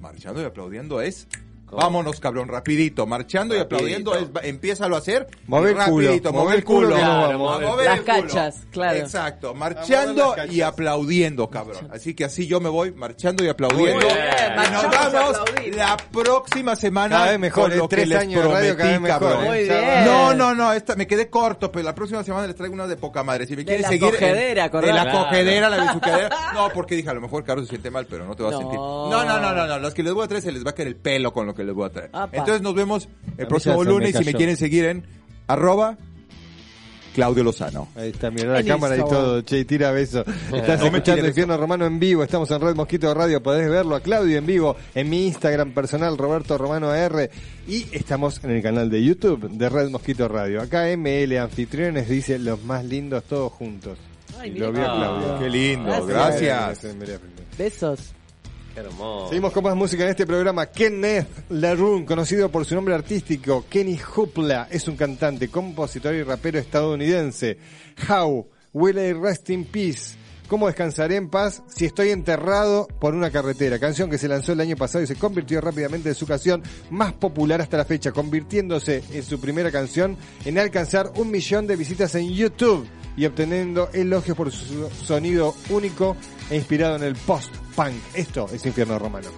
[0.00, 1.26] Marchando y aplaudiendo es.
[1.68, 1.82] ¿Cómo?
[1.82, 3.06] Vámonos, cabrón, rapidito.
[3.06, 3.76] Marchando y Rapidito.
[3.76, 5.26] aplaudiendo es, empiézalo a hacer.
[5.46, 8.22] Mover y el culo, rapidito, mover mover el culo Claro, a mover Las el culo.
[8.22, 8.98] cachas, claro.
[8.98, 11.88] Exacto, A mover marchando y aplaudiendo, cabrón.
[11.92, 13.94] Así que así yo me voy marchando y aplaudiendo.
[14.06, 14.18] Muy bien.
[14.54, 17.76] Y nos y vamos la próxima semana Cada vez mejor, con ¿eh?
[17.76, 19.44] lo que Tres les años de radio, cada vez prometí, mejor, cabrón.
[19.44, 19.48] ¿eh?
[19.48, 20.04] Muy Ya bien.
[20.04, 22.96] No, no, no, esta, me quedé corto, pero la próxima semana les traigo una de
[22.96, 23.46] poca madre.
[23.46, 24.10] Si me De quieren la seguir.
[24.10, 24.92] cogedera, de acordate.
[24.94, 25.18] la Claro.
[25.26, 26.30] cogedera, la besuquedera.
[26.54, 28.52] No, porque dije, a lo mejor Carlos se siente mal, pero no te va a
[28.52, 28.58] No.
[28.58, 28.78] sentir.
[28.78, 29.78] No, no, no, no, no.
[29.78, 31.54] Los que les voy a traer se les va a caer el pelo con lo
[31.58, 32.10] que les voy a traer.
[32.14, 32.36] Apa.
[32.36, 34.16] Entonces nos vemos el próximo lunes.
[34.16, 35.04] Si me quieren seguir en
[35.46, 35.96] arroba
[37.14, 37.88] Claudio Lozano.
[37.96, 39.40] Ahí está, mirá la cámara y todo.
[39.42, 40.20] Che, tira beso.
[40.52, 42.22] Estás No escuchando tires Infierno Romano en vivo.
[42.22, 43.42] Estamos en Red Mosquito Radio.
[43.42, 47.28] Podés verlo a Claudio en vivo en mi Instagram personal, Roberto Romano AR.
[47.66, 50.62] Y estamos en el canal de YouTube de Red Mosquito Radio.
[50.62, 53.98] Acá ML Anfitriones dice los más lindos todos juntos.
[54.38, 55.18] Ay, Y mira lo vio qué Claudio.
[55.18, 55.38] lindo.
[55.40, 56.82] Qué lindo, Gracias.
[56.84, 57.20] gracias.
[57.58, 58.14] Besos.
[59.28, 60.66] Seguimos con más música en este programa.
[60.66, 66.58] Kenneth LaRue, conocido por su nombre artístico, Kenny Hoopla, es un cantante, compositor y rapero
[66.58, 67.58] estadounidense.
[68.08, 70.16] How Will I Rest in Peace?
[70.48, 73.78] ¿Cómo descansaré en paz si estoy enterrado por una carretera?
[73.78, 77.12] Canción que se lanzó el año pasado y se convirtió rápidamente en su canción más
[77.12, 80.16] popular hasta la fecha, convirtiéndose en su primera canción
[80.46, 86.16] en alcanzar un millón de visitas en YouTube y obteniendo elogios por su sonido único
[86.48, 87.16] e inspirado en el
[87.78, 88.02] post-punk.
[88.14, 89.28] Esto es Infierno Romano.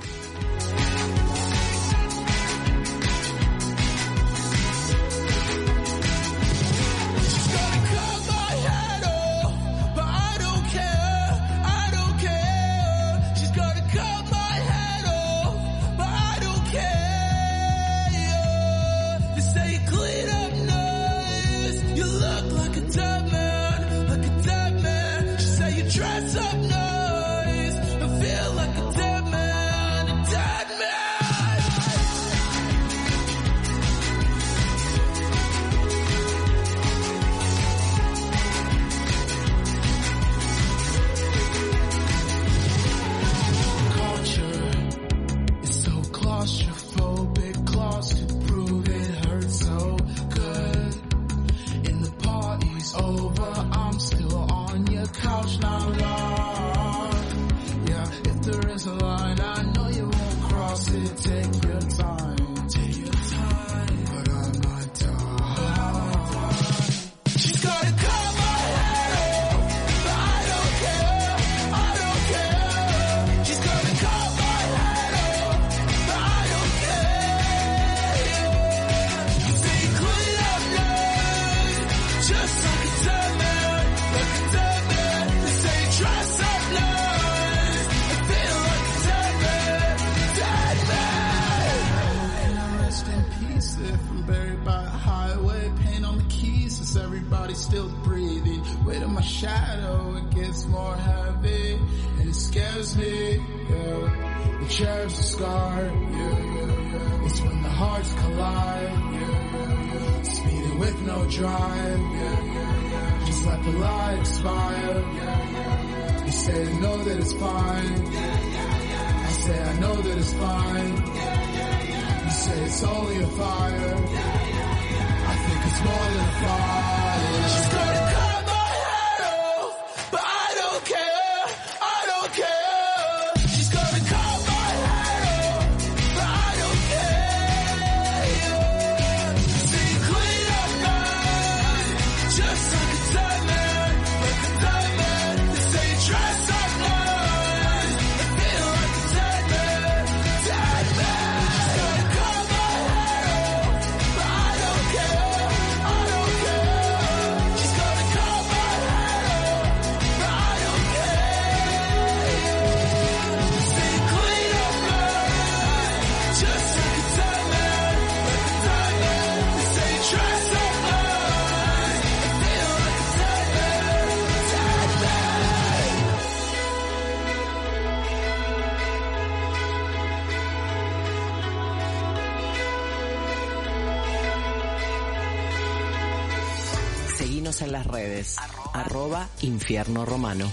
[189.41, 190.53] Arroba Infierno Romano.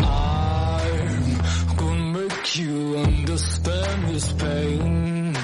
[0.00, 5.36] I'm gonna make you understand this pain.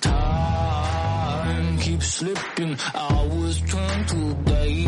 [0.00, 4.79] Time keeps slipping, hours turn to days.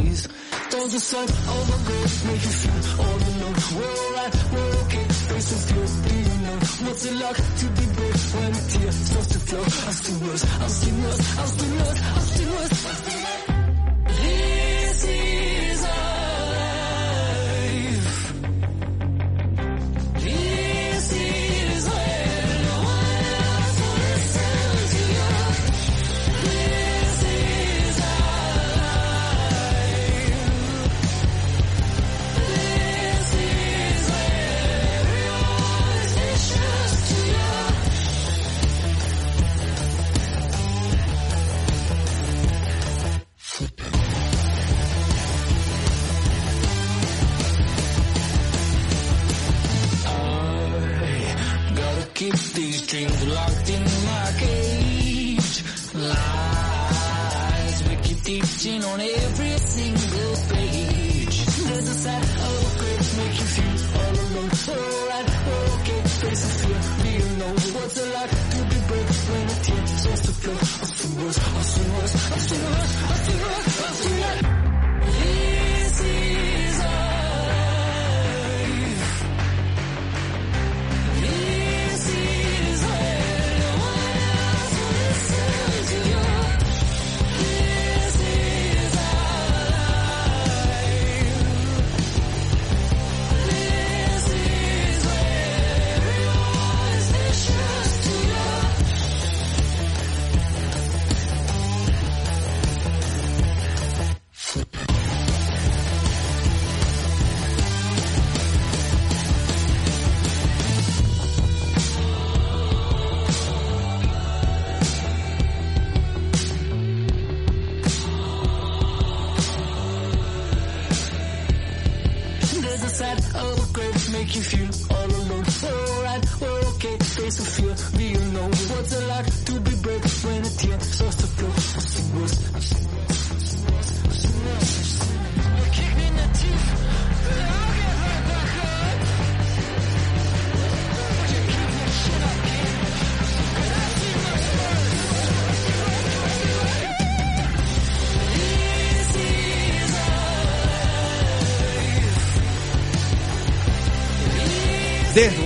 [0.83, 3.55] Does the sight of a ghost make you feel all alone?
[3.76, 7.87] We're alright, we're okay, face the fear, do you know what's it like to be
[7.95, 9.62] brave when a tear starts to flow?
[9.62, 13.22] I'm still worse, I'm still worse, I'm still worse, I'm still worse.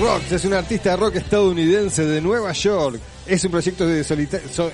[0.07, 3.01] Rocks es un artista de rock estadounidense de Nueva York.
[3.27, 4.05] Es un proyecto de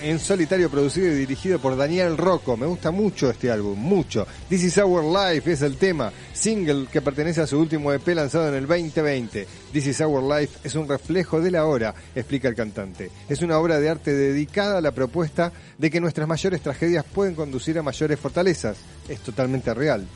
[0.03, 2.55] en solitario producido y dirigido por Daniel Rocco.
[2.55, 4.27] Me gusta mucho este álbum, mucho.
[4.51, 8.51] This is Our Life es el tema, single que pertenece a su último EP lanzado
[8.51, 9.47] en el 2020.
[9.73, 13.11] This is Our Life es un reflejo de la hora, explica el cantante.
[13.27, 17.35] Es una obra de arte dedicada a la propuesta de que nuestras mayores tragedias pueden
[17.35, 18.77] conducir a mayores fortalezas.
[19.09, 20.07] Es totalmente real.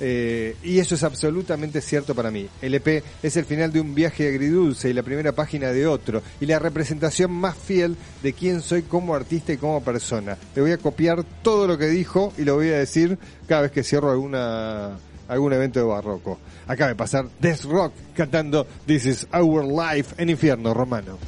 [0.00, 2.48] Eh, y eso es absolutamente cierto para mí.
[2.60, 6.22] El EP es el final de un viaje agridulce y la primera página de otro,
[6.40, 10.36] y la representación más fiel de quién soy como artista y como persona.
[10.54, 13.72] Le voy a copiar todo lo que dijo y lo voy a decir cada vez
[13.72, 16.38] que cierro alguna algún evento de barroco.
[16.66, 21.18] Acaba de pasar Death Rock cantando This is Our Life en Infierno Romano.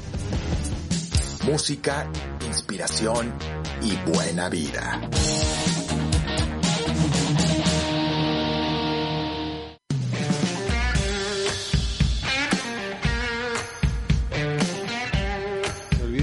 [1.45, 2.09] Música,
[2.47, 3.33] inspiración
[3.81, 5.01] y buena vida.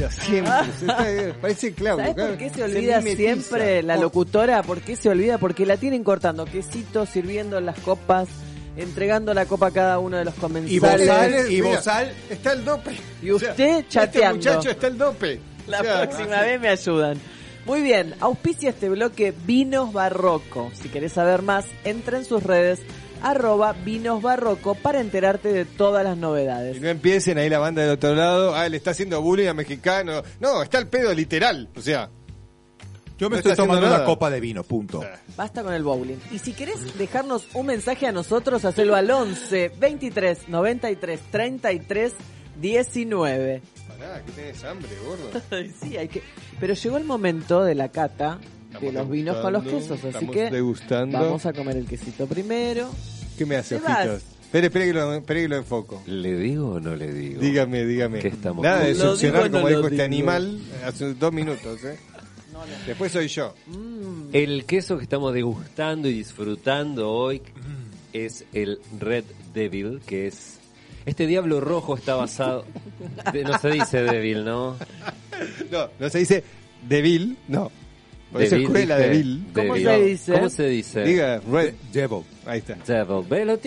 [0.09, 1.27] Olvida siempre.
[1.27, 2.05] Está- Parece Claudio.
[2.05, 2.31] ¿Sabes claro.
[2.31, 4.63] por qué se olvida siempre la Oh, locutora?
[4.63, 5.39] ¿Por qué se olvida?
[5.39, 8.29] Porque la tienen cortando quesitos, sirviendo las copas,
[8.77, 11.09] entregando la copa a cada uno de los Y comensales.
[11.09, 12.91] Bozal, y Mira, Bozal Está el dope.
[13.23, 14.39] Y usted chateando.
[14.39, 15.41] Este muchacho está el dope.
[15.67, 17.19] La O sea, próxima vez me ayudan.
[17.65, 20.71] Muy bien, auspicia este bloque Vinos Barroco.
[20.81, 22.79] Si querés saber más, entra en sus redes
[23.23, 26.81] arroba Vinos Barroco para enterarte de todas las Y novedades.
[26.81, 30.23] no empiecen ahí la banda del otro lado, ah, le está haciendo bullying a mexicano.
[30.41, 31.69] No, está el pedo literal.
[31.77, 32.11] O sea,
[33.19, 35.03] Yo me No estoy tomando una copa de vino, punto.
[35.37, 36.17] Basta con el bowling.
[36.33, 42.13] Y si querés dejarnos un mensaje a nosotros, hacelo al 11 23 93 33
[42.61, 43.63] 19.
[43.89, 45.41] pará, que tenés hambre, gordo.
[45.83, 46.23] Sí, hay que...
[46.61, 48.39] Pero llegó el momento de la cata
[48.81, 51.19] de los vinos con los quesos, así estamos que degustando.
[51.19, 52.91] vamos a comer el quesito primero.
[53.37, 54.23] ¿Qué me hace, ojitos?
[54.47, 56.03] Espere, espere que, lo, espere que lo enfoco.
[56.07, 57.41] ¿Le digo o no le digo?
[57.41, 58.21] Dígame, dígame.
[58.21, 60.05] ¿Qué estamos Nada de succionar no como lo dijo este digo.
[60.05, 61.99] animal hace dos minutos, ¿eh?
[62.87, 63.55] Después soy yo.
[64.33, 67.43] El queso que estamos degustando y disfrutando hoy
[68.13, 70.59] es el Red Devil, que es...
[71.05, 72.65] Este diablo rojo está basado...
[73.45, 74.77] no se dice Devil, ¿no?
[75.71, 76.45] No, no se dice
[76.89, 77.71] Devil, no.
[78.39, 79.09] Devil, escuela dije.
[79.11, 79.45] Devil.
[79.55, 79.87] ¿Cómo Devil.
[79.87, 80.33] se dice?
[80.33, 81.03] ¿Cómo se dice?
[81.05, 81.75] Diga Red.
[81.93, 82.19] Devil.
[82.47, 82.75] Ahí está.
[82.87, 83.25] Devil.
[83.29, 83.61] Ve, lo- él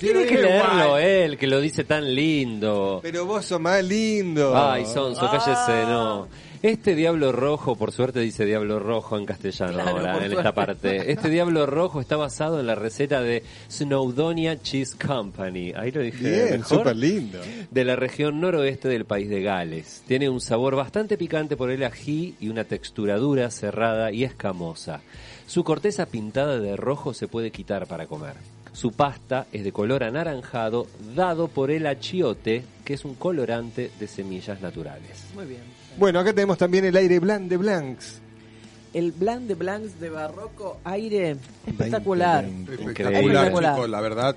[0.00, 3.00] tiene que leerlo él, que lo dice tan lindo.
[3.02, 4.56] Pero vos sos más lindo.
[4.56, 6.28] Ay, Sonso, cállese, no.
[6.62, 10.34] Este diablo rojo, por suerte dice diablo rojo en castellano Claro, ahora, en suerte.
[10.36, 11.12] esta parte.
[11.12, 15.72] Este diablo rojo está basado en la receta de Snowdonia Cheese Company.
[15.76, 16.78] Ahí lo dije Bien, mejor.
[16.78, 17.38] súper lindo.
[17.70, 20.02] De la región noroeste del país de Gales.
[20.08, 25.00] Tiene un sabor bastante picante por el ají y una textura dura, cerrada y escamosa.
[25.46, 28.34] Su corteza pintada de rojo se puede quitar para comer.
[28.72, 34.06] Su pasta es de color anaranjado, dado por el achiote, que es un colorante de
[34.08, 35.24] semillas naturales.
[35.34, 35.62] Muy bien.
[35.98, 38.20] Bueno, acá tenemos también el aire blanc de Blancs.
[38.94, 41.36] El Blanc de Blancs de Barroco, aire
[41.66, 42.44] espectacular.
[42.44, 42.82] 20, 20.
[42.82, 43.74] Espectacular, Espectacular.
[43.74, 44.36] chicos, la verdad.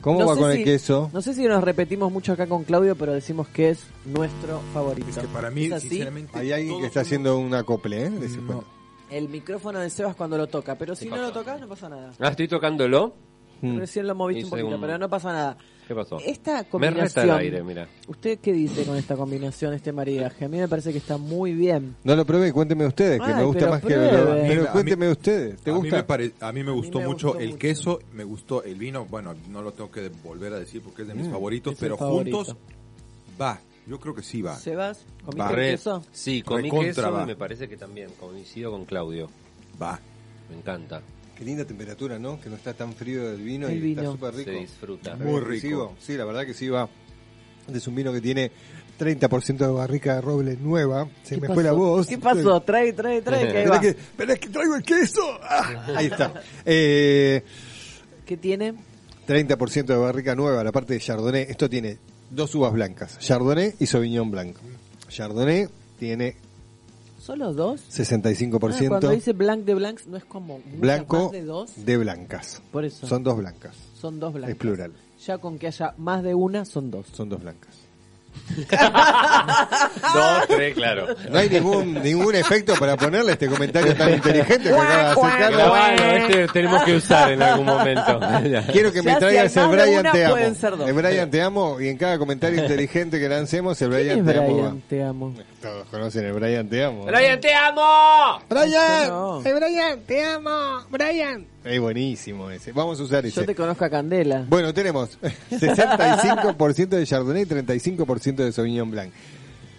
[0.00, 1.10] ¿Cómo No va con si- el queso?
[1.12, 5.08] No sé si nos repetimos mucho acá con Claudio, pero decimos que es nuestro favorito.
[5.08, 6.38] Es que para mí, sinceramente...
[6.38, 8.10] Hay alguien que está somos- haciendo un acople, ¿eh?
[8.10, 8.64] De ese No.
[9.10, 12.10] El micrófono de Sebas cuando lo toca, pero si no lo tocas no pasa nada.
[12.18, 13.14] Ah, estoy tocándolo.
[13.62, 13.78] Mm.
[13.78, 15.56] Recién lo moviste un poquito, pero no pasa nada.
[15.86, 16.18] ¿Qué pasó?
[16.18, 17.24] Esta Me combinación.
[17.26, 17.86] el aire, mira.
[18.08, 20.46] ¿Usted qué dice con esta combinación, este maridaje?
[20.46, 21.94] A mí me parece que está muy bien.
[22.04, 24.12] No lo probé, cuénteme ustedes, que Ay, me gusta más que pruebe.
[24.12, 24.32] lo...
[24.32, 25.96] A mí- Pero mí- cuénteme ustedes, ¿te a Mí gusta?
[25.96, 27.58] me pare- a mí me gustó me mucho gustó el mucho.
[27.58, 31.08] queso, me gustó el vino, bueno, no lo tengo que volver a decir porque es
[31.08, 32.38] de mis favoritos, es pero favorito.
[32.44, 32.56] juntos
[33.40, 34.56] va, yo creo que sí va.
[34.56, 35.54] Sebas, ¿comiste Va.
[35.54, 36.02] queso?
[36.12, 37.22] Sí, comí Recontra queso va.
[37.24, 39.28] y me parece que también coincido con Claudio.
[39.80, 40.00] Va.
[40.50, 41.02] Me encanta.
[41.36, 42.40] Qué linda temperatura, ¿no?
[42.40, 44.02] Que no está tan frío el vino El y vino.
[44.02, 44.50] está súper rico.
[44.50, 45.16] Se disfruta.
[45.16, 45.94] Muy rico.
[46.00, 46.88] Sí, la verdad que sí va.
[47.72, 48.50] Es un vino que tiene
[48.98, 51.08] 30% de barrica de roble nueva.
[51.22, 51.54] Se ¿Qué me pasó?
[51.54, 52.06] fue la voz.
[52.06, 52.60] ¿Qué pasó?
[52.60, 53.80] Trae, trae, trae, que va.
[53.80, 55.22] que traigo el queso.
[55.42, 56.42] Ah, ahí está.
[56.64, 57.42] Eh,
[58.24, 58.74] ¿Qué tiene?
[59.26, 61.46] 30% de barrica nueva, la parte de Chardonnay.
[61.48, 61.98] Esto tiene
[62.30, 64.56] dos uvas blancas, Chardonnay y Sauvignon Blanc.
[65.08, 65.66] Chardonnay
[65.98, 66.36] tiene
[67.24, 67.80] ¿Solo dos?
[67.90, 71.70] 65% Ah, cuando dice blanc de blancs, no es como blanco más de dos.
[71.86, 72.60] de blancas.
[72.70, 73.06] Por eso.
[73.06, 73.74] Son dos blancas.
[73.98, 74.50] Son dos blancas.
[74.50, 74.92] Es plural.
[75.24, 77.06] Ya con que haya más de una, son dos.
[77.14, 77.74] Son dos blancas.
[80.14, 81.06] Dos, tres, claro.
[81.30, 85.14] No hay ningún ningún efecto para ponerle este comentario tan inteligente que acaba
[85.90, 88.20] de hacer este tenemos que usar en algún momento.
[88.72, 90.36] Quiero que Ya, me traigas el Brian te amo.
[90.86, 94.38] El Brian te amo y en cada comentario inteligente que lancemos el ¿Quién Brian te
[94.38, 94.54] amo.
[94.54, 94.76] Brian?
[94.76, 94.80] va.
[94.88, 95.34] Te amo.
[95.60, 97.04] Todos conocen el Brian te amo.
[97.06, 98.40] ¡Brian, te amo!
[98.48, 99.42] Brian, No.
[99.44, 101.46] el Brian te amo, Brian.
[101.64, 102.72] Es buenísimo ese.
[102.72, 103.40] Vamos a usar ese.
[103.40, 104.44] Yo te conozco a Candela.
[104.48, 105.18] Bueno, tenemos
[105.50, 109.10] 65% de Chardonnay y 35% de Sauvignon Blanc.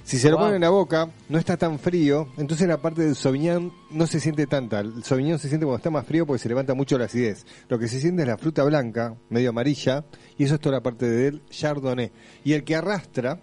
[0.04, 0.46] Si se lo Wow.
[0.46, 4.20] ponen en la boca, no está tan frío, entonces la parte del Sauvignon no se
[4.20, 4.80] siente tanta.
[4.82, 7.46] El Sauvignon se siente cuando está más frío porque se levanta mucho la acidez.
[7.70, 10.06] Lo que se siente es la fruta blanca, medio amarilla,
[10.38, 12.12] y eso es toda la parte del Chardonnay.
[12.44, 13.40] Y el que arrastra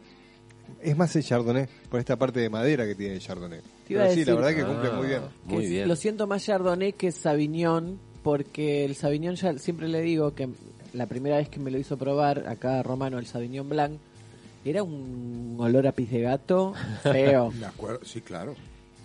[0.80, 3.60] es más el Chardonnay, por esta parte de madera que tiene el Chardonnay.
[3.88, 4.96] Pero sí, la verdad que cumple Ah.
[4.96, 5.22] muy bien.
[5.44, 5.88] Muy bien.
[5.88, 10.48] Lo siento más Chardonnay que Sauvignon, porque el Sauvignon ya siempre le digo que
[10.92, 13.92] la primera vez que me lo hizo probar acá a Romano el Sauvignon Blanc
[14.64, 18.54] era un olor a pis de gato feo Me acuerdo, sí, claro.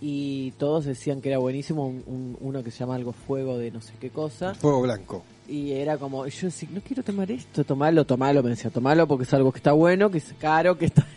[0.02, 3.72] y todos decían que era buenísimo un- un- uno que se llama algo fuego de
[3.72, 5.24] no sé qué cosa Fuego blanco.
[5.48, 9.24] y era como yo decía no quiero tomar esto tomalo tomalo me decía tomalo porque
[9.24, 11.08] es algo que está bueno que es caro que está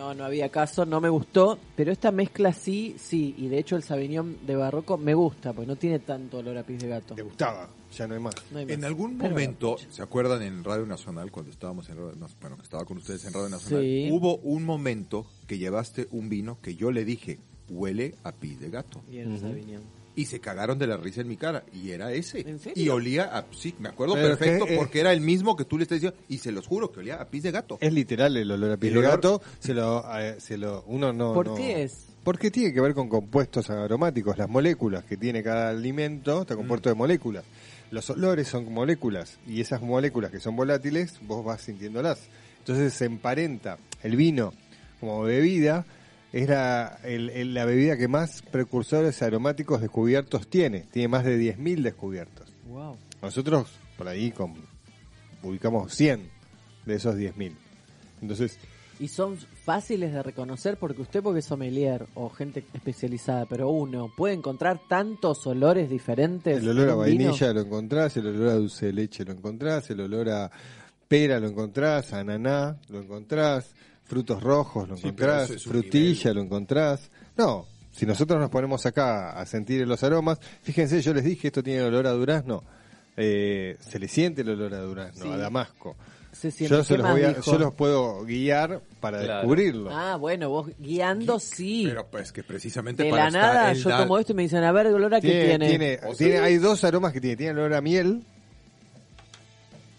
[0.00, 3.76] no no había caso no me gustó pero esta mezcla sí sí y de hecho
[3.76, 7.14] el Sauvignon de Barroco me gusta porque no tiene tanto olor a pis de gato
[7.14, 8.34] Te gustaba, ya no hay más.
[8.50, 8.74] No hay más.
[8.74, 12.36] En algún Pero momento, ¿se acuerdan en Radio Nacional cuando estábamos en Radio Nacional?
[12.40, 13.84] Bueno, que estaba con ustedes en Radio Nacional.
[13.84, 14.08] Sí.
[14.10, 17.38] Hubo un momento que llevaste un vino que yo le dije,
[17.68, 19.02] huele a pis de gato.
[19.10, 21.62] y el Sauvignon Y se cagaron de la risa en mi cara.
[21.72, 22.40] Y era ese.
[22.40, 22.82] ¿En serio?
[22.82, 23.44] Y olía a...
[23.52, 25.96] Sí, me acuerdo Pero perfecto que, eh, porque era el mismo que tú le estás
[26.00, 26.18] diciendo.
[26.28, 27.78] Y se los juro que olía a pis de gato.
[27.80, 31.32] Es literal el olor a El de gato, se lo, eh, se lo, uno no.
[31.32, 32.06] ¿Por no- qué es?
[32.24, 36.90] Porque tiene que ver con compuestos aromáticos, las moléculas que tiene cada alimento está compuesto
[36.90, 37.44] de moléculas.
[37.90, 42.20] Los olores son moléculas y esas moléculas que son volátiles vos vas sintiéndolas.
[42.58, 44.52] Entonces se emparenta el vino
[45.00, 45.86] como bebida
[46.32, 50.80] es la, el- el- la bebida que más precursores aromáticos descubiertos tiene.
[50.90, 52.52] Tiene más de 10.000 descubiertos.
[52.68, 53.68] wow Nosotros
[53.98, 54.54] por ahí con,
[55.42, 56.28] ubicamos 100
[56.86, 57.52] de esos 10.000.
[58.22, 58.58] Entonces,
[58.98, 64.12] Y son fáciles de reconocer porque usted porque es sommelier o gente especializada, pero uno
[64.14, 66.58] puede encontrar tantos olores diferentes.
[66.62, 67.26] El olor a vino.
[67.30, 70.50] vainilla lo encontrás, el olor a dulce de leche lo encontrás, el olor a
[71.08, 73.74] pera lo encontrás, a ananá lo encontrás,
[74.10, 76.34] frutos rojos lo encontrás, es frutilla nivel.
[76.34, 77.10] lo encontrás.
[77.36, 81.62] No, si nosotros nos ponemos acá a sentir los aromas, fíjense, yo les dije, esto
[81.62, 82.64] tiene olor a durazno,
[83.16, 85.30] eh, se le siente el olor a durazno, Sí.
[85.30, 85.96] a damasco.
[86.32, 89.34] Se siente, Yo, se ¿qué los voy a- yo los puedo guiar para Claro.
[89.40, 89.90] descubrirlo.
[89.90, 91.84] Ah, bueno, vos guiando sí.
[91.88, 94.62] Pero pues que precisamente de para la nada el yo tomo esto y me dicen,
[94.62, 95.98] a ver, olor a qué Tiene, tiene.
[96.16, 97.36] tiene, hay dos aromas que tiene.
[97.36, 98.22] Tiene olor a miel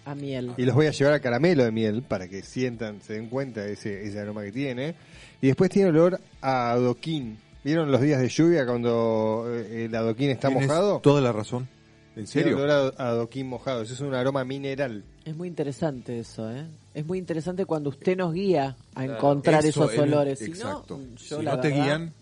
[0.06, 0.54] A miel.
[0.58, 3.62] y los voy a llevar a caramelo de miel para que sientan, se den cuenta
[3.62, 4.96] de ese, ese aroma que tiene.
[5.42, 7.38] Y después tiene olor a adoquín.
[7.64, 11.00] ¿Vieron los días de lluvia cuando eh, el adoquín está Tienes mojado?
[11.02, 11.68] Toda la razón.
[12.16, 12.58] ¿En Tiene serio?
[12.58, 13.84] olor a adoquín mojado.
[13.84, 15.04] Eso es un aroma mineral.
[15.24, 16.66] Es muy interesante eso, ¿eh?
[16.96, 20.40] Es muy interesante cuando usted nos guía a encontrar Eso, esos olores.
[20.40, 20.98] Si Exacto.
[20.98, 22.14] no, yo si la no te verdad, guían,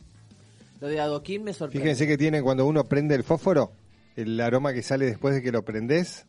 [0.82, 1.82] Lo de adoquín me sorprende.
[1.82, 3.72] Fíjense que tiene cuando uno prende el fósforo,
[4.18, 6.26] el aroma que sale después de que lo prendes,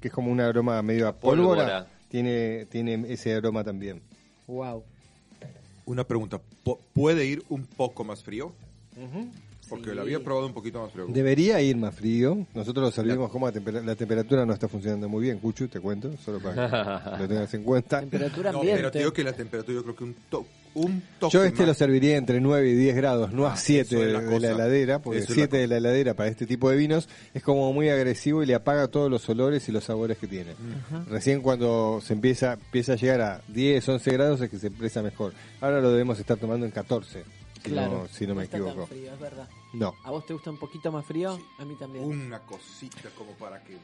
[0.00, 1.86] que es como un aroma medio a pólvora, Pólvora.
[2.08, 4.00] tiene, tiene ese aroma también.
[4.46, 4.82] Wow.
[5.86, 6.40] una pregunta.
[6.64, 8.52] ¿pu- ¿Puede ir un poco más frío?
[9.70, 9.94] Porque Sí.
[9.96, 11.06] lo había probado un poquito más frío.
[11.08, 12.46] Debería ir más frío.
[12.54, 15.80] Nosotros lo servimos como a tempera- la temperatura no está funcionando muy bien, Cuchu, te
[15.80, 16.54] cuento, solo para
[17.16, 18.00] que lo tengas en cuenta.
[18.00, 18.80] Temperatura No, ambiente.
[18.80, 20.44] pero te digo que la temperatura yo creo que un, to-
[20.74, 21.68] un toque Yo este más.
[21.68, 24.20] lo serviría entre 9 y 10 grados, no a Ah, 7 eso es de, la
[24.20, 26.76] de la heladera, porque Eso es la 7 de la heladera para este tipo de
[26.76, 30.26] vinos es como muy agresivo y le apaga todos los olores y los sabores que
[30.28, 30.52] tiene.
[31.08, 35.02] Recién cuando se empieza empieza a llegar a 10, 11 grados es que se expresa
[35.02, 35.32] mejor.
[35.60, 37.24] Ahora lo debemos estar tomando en 14,
[37.62, 38.02] si Claro.
[38.02, 38.86] no, si no me está tan equivoco.
[38.86, 39.48] frío, es verdad.
[39.74, 39.94] No.
[40.04, 41.38] ¿A vos te gusta un poquito más frío?
[41.58, 42.04] A mí también.
[42.04, 43.76] Una cosita como para que...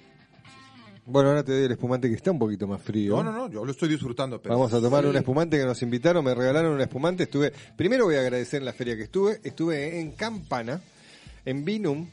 [1.08, 3.16] Bueno, ahora te doy el espumante que está un poquito más frío.
[3.16, 4.42] No, no, no, yo lo estoy disfrutando.
[4.42, 5.10] Pero Vamos a tomar Sí.
[5.10, 7.22] un espumante que nos invitaron, me regalaron un espumante.
[7.24, 9.40] Estuve, primero voy a agradecer en la feria que estuve.
[9.44, 10.80] Estuve en Campana,
[11.44, 12.08] en Vinum,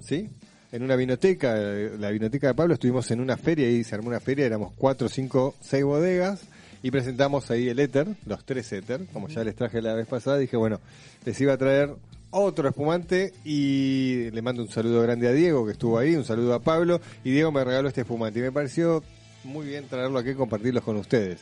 [0.00, 0.28] ¿sí?
[0.72, 2.74] En una vinoteca, la vinoteca de Pablo.
[2.74, 4.44] Estuvimos en una feria y se armó una feria.
[4.46, 6.40] Éramos cuatro, cinco, seis bodegas
[6.82, 10.38] y presentamos ahí el éter, los tres éter, como ya les traje la vez pasada.
[10.38, 10.80] Dije, bueno,
[11.24, 11.94] les iba a traer
[12.30, 16.54] otro espumante y le mando un saludo grande a Diego que estuvo ahí, un saludo
[16.54, 19.02] a Pablo y Diego me regaló este espumante y me pareció
[19.44, 21.40] muy bien traerlo aquí y compartirlos con ustedes.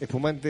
[0.00, 0.48] Espumante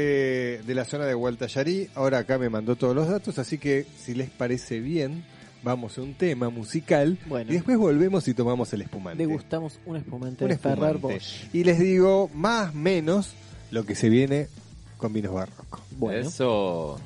[0.67, 4.15] de la zona de Gualtallarí, ahora acá me mandó todos los datos, así que si
[4.15, 5.25] les parece bien,
[5.63, 7.51] vamos a un tema musical Bueno.
[7.51, 9.27] y después volvemos y tomamos el espumante.
[9.27, 10.99] Degustamos un espumante Un de espumante.
[10.99, 11.45] Bosch.
[11.53, 13.33] Y les digo más menos
[13.73, 14.49] lo que se viene
[14.99, 15.81] con vinos barrocos.
[15.99, 16.29] Bueno.
[16.29, 17.01] Eso.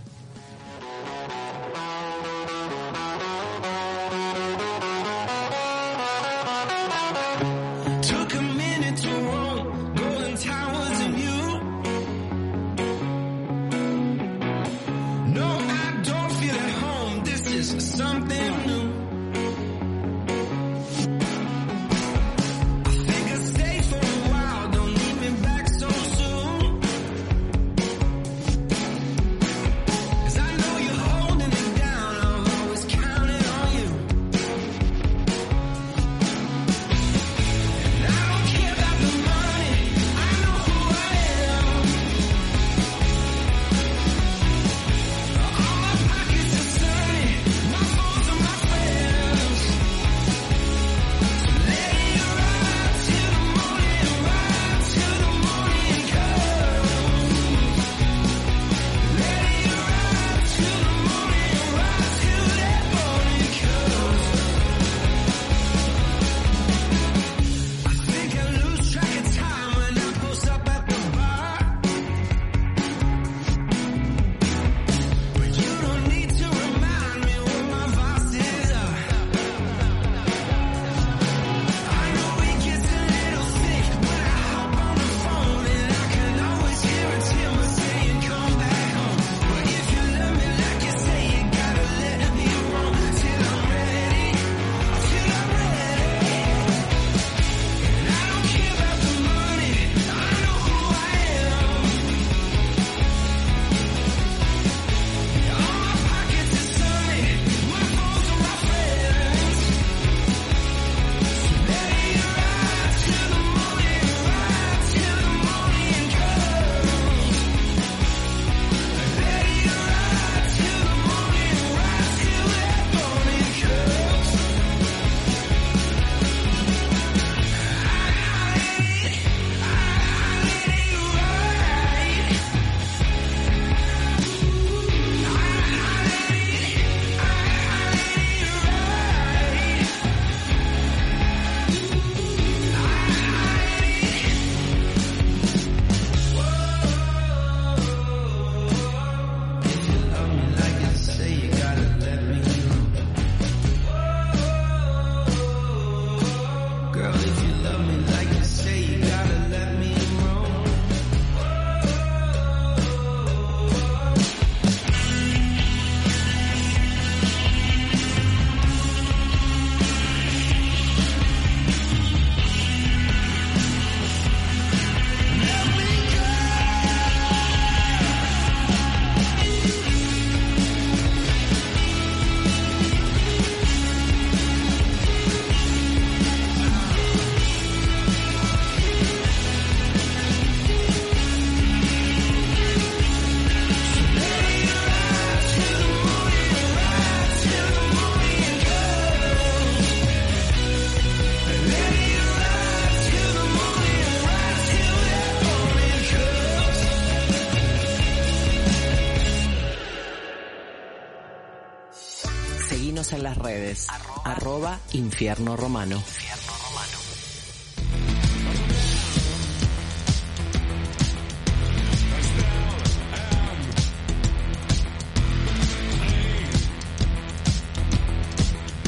[214.96, 216.02] Arroba Infierno Romano.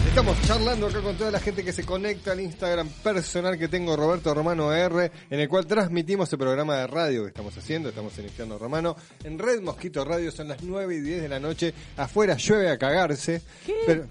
[0.06, 3.94] Estamos charlando acá con toda la gente que se conecta al Instagram personal que tengo,
[3.94, 8.18] Roberto Romano R, en el cual transmitimos el programa de radio que estamos haciendo, estamos
[8.18, 8.96] en Infierno Romano.
[9.22, 12.78] En Red Mosquito Radio son las 9 y 10 de la noche, afuera llueve a
[12.78, 13.42] cagarse.
[13.86, 14.06] Pero,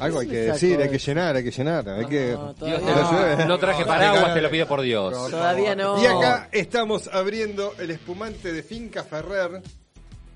[0.00, 2.32] algo hay que ¿Dónde decir, hay que llenar, hay que llenar, hay que...
[2.32, 5.12] No, no no traje paraguas, te lo pido por Dios.
[5.30, 6.02] Todavía no.
[6.02, 9.62] Y acá estamos abriendo el espumante de Finca Ferrer,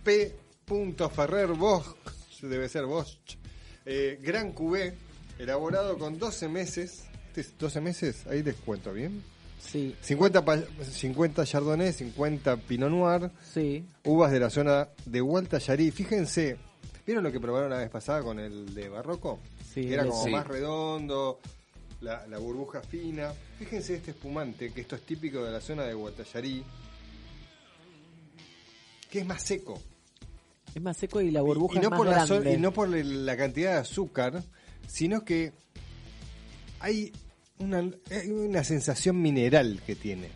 [0.02, 0.34] P.
[1.14, 1.86] Ferrer Bosch,
[2.42, 3.16] debe ser Bosch,
[3.84, 4.94] eh, Gran Cubé,
[5.38, 7.04] elaborado con 12 meses.
[7.28, 8.26] ¿Este es 12 meses?
[8.28, 9.22] Ahí les cuento bien.
[9.60, 13.84] Sí, 50, pa- 50 Chardonnay, 50 Pinot Noir, sí.
[14.04, 15.90] uvas de la zona de Gualtallarí.
[15.90, 16.58] Fíjense,
[17.06, 19.40] ¿vieron lo que probaron la vez pasada con el de Barroco?
[19.74, 20.30] Sí, Que era como sí.
[20.30, 21.40] más redondo,
[22.00, 23.32] la, la burbuja fina.
[23.58, 26.64] Fíjense este espumante, que esto es típico de la zona de Gualtallarí,
[29.10, 29.80] que es más seco.
[30.74, 32.52] Es más seco y la burbuja y, no es más por la, grande.
[32.52, 34.42] y no por la cantidad de azúcar,
[34.86, 35.52] sino que
[36.80, 37.12] hay
[37.58, 37.78] una,
[38.10, 40.28] hay una sensación mineral que tiene.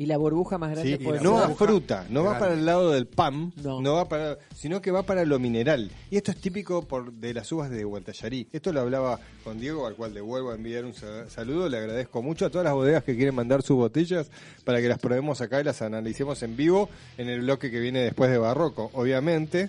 [0.00, 1.04] Y la burbuja más grande ¿sí?
[1.04, 1.42] puede No ser.
[1.42, 3.80] a burbuja fruta, no va para el lado del pan, No.
[3.82, 3.94] no.
[3.94, 5.90] va para, sino que va para lo mineral.
[6.08, 8.46] Y esto es típico por, de las uvas de Gualtallarí.
[8.52, 11.68] Esto lo hablaba con Diego, al cual le vuelvo a enviar un sa- saludo.
[11.68, 14.30] Le agradezco mucho a todas las bodegas que quieren mandar sus botellas
[14.64, 17.98] para que las probemos acá y las analicemos en vivo en el bloque que viene
[17.98, 18.92] después de Barroco.
[18.94, 19.68] Obviamente,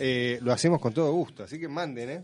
[0.00, 1.44] eh, lo hacemos con todo gusto.
[1.44, 2.22] Así que manden, ¿eh?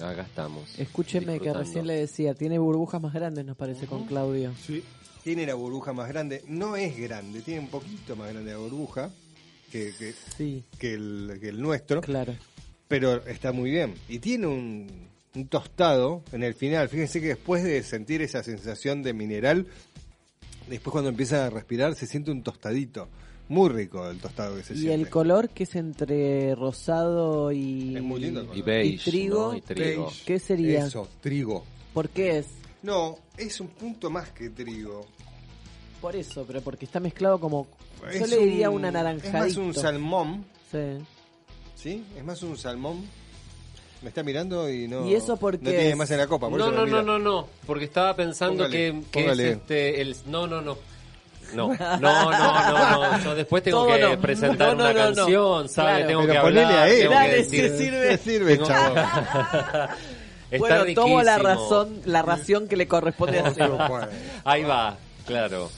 [0.00, 0.78] Acá estamos.
[0.78, 4.52] Escúcheme que recién le decía, tiene burbujas más grandes, nos parece, con Claudio.
[4.66, 4.82] Sí.
[5.26, 6.44] Tiene la burbuja más grande.
[6.46, 9.10] No es grande, tiene un poquito más grande la burbuja
[9.72, 12.00] que, que, Sí, que el, que el nuestro.
[12.00, 12.32] claro.
[12.86, 13.94] pero está muy bien.
[14.08, 14.86] Y tiene un,
[15.34, 16.88] un tostado en el final.
[16.88, 19.66] Fíjense que después de sentir esa sensación de mineral,
[20.68, 23.08] después cuando empieza a respirar se siente un tostadito.
[23.48, 24.94] Muy rico el tostado que se Y siente.
[24.94, 27.96] el color que es entre rosado y...
[27.96, 28.58] Es muy lindo el color.
[28.60, 29.52] Y beige, ¿Y trigo?
[29.52, 29.58] ¿no?
[29.58, 30.04] Y trigo.
[30.06, 30.22] Beige.
[30.24, 30.86] ¿Qué sería?
[30.86, 31.64] Eso, trigo.
[31.92, 32.46] ¿Por qué es?
[32.84, 35.04] No, es un punto más que trigo.
[36.06, 37.66] Por eso, pero porque está mezclado como...
[38.02, 39.38] Yo Es le diría un- una naranjadito.
[39.38, 40.78] Es más un salmón, Sí.
[41.74, 42.04] ¿sí?
[42.16, 43.04] Es más un salmón.
[44.02, 45.04] Me está mirando y no.
[45.04, 45.96] ¿Y eso por no qué tiene es?
[45.96, 46.48] más en la copa.
[46.48, 50.00] por No, eso no, no, no, no, porque estaba pensando Póngale, que, que es este
[50.00, 50.78] el no, no, no.
[51.54, 53.24] No, no, no, no, no.
[53.24, 54.20] Yo después tengo Todo que no.
[54.20, 55.16] presentar No, no, una no, no.
[55.16, 55.88] canción, ¿sabe?
[55.90, 56.06] Claro.
[56.06, 57.00] Tengo Pero que ponele hablar, a él.
[57.08, 58.08] tengo que decir- sirve.
[58.10, 58.94] ¿Qué sirve, Tengo- chavo?
[60.52, 63.52] Está bueno, tomo la razón, la ración que le corresponde a.
[64.44, 64.96] Ahí va,
[65.26, 65.68] claro.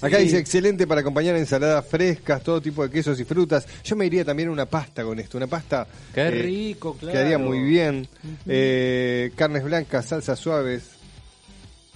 [0.00, 3.66] Acá dice excelente para acompañar ensaladas frescas, todo tipo de quesos y frutas.
[3.82, 7.12] Yo me iría también a una pasta con esto, una pasta Qué eh, rico, claro.
[7.12, 8.08] quedaría muy bien.
[8.46, 10.90] Eh, carnes blancas, salsas suaves.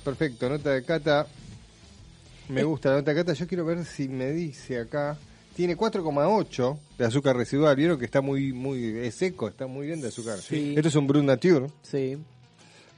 [0.05, 1.27] Perfecto, nota de cata.
[2.49, 3.33] Me gusta la nota de cata.
[3.35, 5.17] Yo quiero ver si me dice acá.
[5.55, 7.77] Tiene 4,8 de azúcar residual.
[7.77, 10.39] Vieron que está muy, muy es seco, está muy bien de azúcar.
[10.39, 10.75] Sí.
[10.77, 11.67] Esto es un Brut Nature.
[11.83, 12.19] Sí.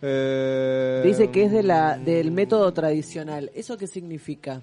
[0.00, 3.50] Eh, Dice que es de la del método tradicional.
[3.54, 4.62] ¿Eso qué significa?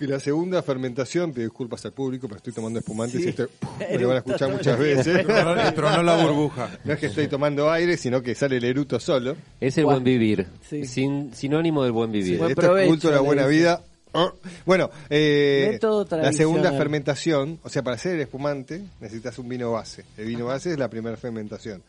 [0.00, 3.26] Que la segunda fermentación, pido disculpas al público, pero estoy tomando espumantes Sí.
[3.26, 3.48] y esto
[3.78, 5.26] me lo van a escuchar muchas veces.
[5.26, 6.70] Le tronó la burbuja.
[6.84, 9.36] No es que estoy tomando aire, sino que sale el eruto solo.
[9.60, 10.46] Es el buen vivir.
[10.66, 10.86] Sí.
[10.86, 12.38] Sin, sinónimo del buen vivir.
[12.38, 13.60] Buen Esto provecho, es culto de la buena dice.
[13.60, 13.82] vida.
[14.12, 14.32] Oh.
[14.64, 15.78] Bueno, eh,
[16.10, 20.04] la segunda fermentación, o sea, para hacer el espumante necesitas un vino base.
[20.16, 21.82] El vino base es la primera fermentación.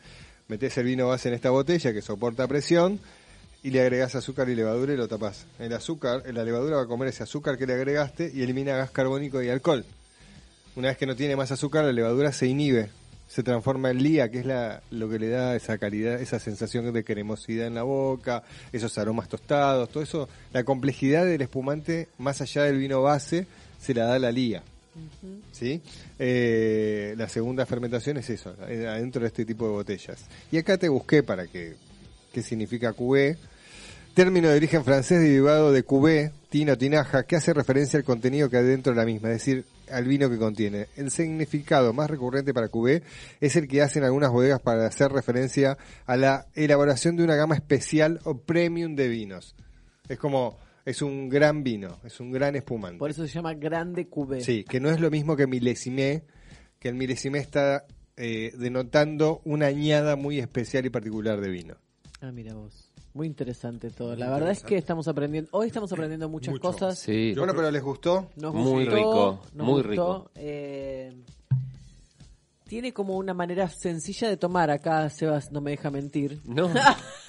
[0.49, 2.99] Metes el vino base en esta botella que soporta presión
[3.63, 5.45] y le agregas azúcar y levadura y lo tapas.
[5.59, 8.91] El azúcar, la levadura va a comer ese azúcar que le agregaste y elimina gas
[8.91, 9.85] carbónico y alcohol.
[10.75, 12.89] Una vez que no tiene más azúcar, la levadura se inhibe,
[13.27, 16.91] se transforma en lía, que es la, lo que le da esa calidad, esa sensación
[16.91, 22.41] de cremosidad en la boca, esos aromas tostados, todo eso, la complejidad del espumante, más
[22.41, 23.47] allá del vino base,
[23.79, 24.63] se la da la lía.
[25.53, 25.81] ¿Sí?
[26.19, 30.25] Eh, la segunda fermentación es eso, adentro de este tipo de botellas.
[30.51, 31.75] Y acá te busqué para que,
[32.33, 33.37] qué significa cubé.
[34.13, 38.57] Término de origen francés derivado de cubé, tino, tinaja, que hace referencia al contenido que
[38.57, 40.87] hay dentro de la misma, es decir, al vino que contiene.
[40.97, 43.03] El significado más recurrente para cubé
[43.39, 47.55] es el que hacen algunas bodegas para hacer referencia a la elaboración de una gama
[47.55, 49.55] especial o premium de vinos.
[50.09, 52.99] Es como, es un gran vino, es un gran espumante.
[52.99, 54.41] Por eso se llama Grande Cubé.
[54.41, 56.23] Sí, que no es lo mismo que milesimé,
[56.79, 57.85] que el milesimé está
[58.17, 61.77] eh, denotando una añada muy especial y particular de vino.
[62.19, 62.90] Ah, mira vos.
[63.13, 64.15] Muy interesante todo.
[64.15, 66.61] La verdad es que estamos aprendiendo, hoy estamos aprendiendo muchas Mucho.
[66.71, 66.97] cosas.
[66.99, 67.33] Sí.
[67.35, 68.29] bueno, pero ¿les gustó?
[68.37, 69.89] Nos Muy gustó, rico, nos muy gustó.
[69.89, 70.31] rico.
[70.35, 71.13] Eh,
[72.67, 74.71] tiene como una manera sencilla de tomar.
[74.71, 76.39] Acá Sebas no me deja mentir.
[76.45, 76.69] No.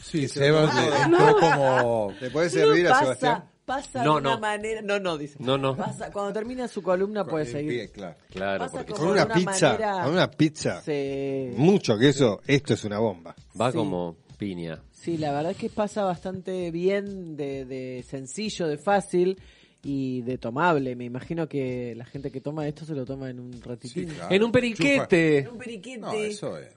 [0.02, 2.12] Sí, Sebas le entró como...
[2.20, 3.44] ¿Le puede servir a pasa, Sebastián?
[3.64, 4.40] Pasa No, de una no.
[4.40, 4.82] manera.
[4.82, 5.36] No, no, dice.
[5.38, 5.74] No, no.
[5.74, 7.68] Pasa, cuando termina su columna puede seguir.
[7.70, 8.16] pie, claro.
[8.28, 11.50] Claro, Pasa porque como Con una pizza, manera- con una pizza, Sí.
[11.56, 13.34] mucho queso, esto es una bomba.
[13.58, 13.78] va Sí.
[13.78, 14.82] como piña.
[15.02, 19.38] Sí, la verdad es que pasa bastante bien, de, de sencillo, de fácil
[19.82, 20.94] y de tomable.
[20.94, 24.08] Me imagino que la gente que toma esto se lo toma en un ratitín.
[24.10, 24.34] Sí, claro.
[24.34, 25.48] En un periquete.
[25.50, 25.98] Un periquete.
[25.98, 26.68] No, eso es...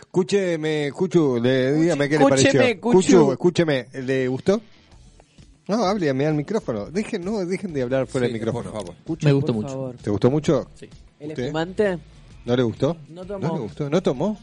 [0.00, 2.80] Escúcheme, Cuchu, le, dígame qué le escúcheme, pareció.
[2.80, 3.32] Cuchu.
[3.32, 4.60] escúcheme, ¿le gustó?
[5.68, 6.86] No, háblame al micrófono.
[6.90, 8.72] Dejen, no, dejen de hablar fuera Sí, del micrófono.
[8.72, 8.94] por favor.
[9.22, 9.68] Me gustó por mucho.
[9.68, 9.96] favor.
[9.96, 10.70] ¿Te gustó mucho?
[11.20, 11.42] ¿El ¿Usted?
[11.44, 11.98] espumante?
[12.44, 12.96] ¿No le gustó?
[13.10, 13.54] No tomó.
[13.54, 13.90] le gustó?
[13.90, 14.38] ¿No tomó?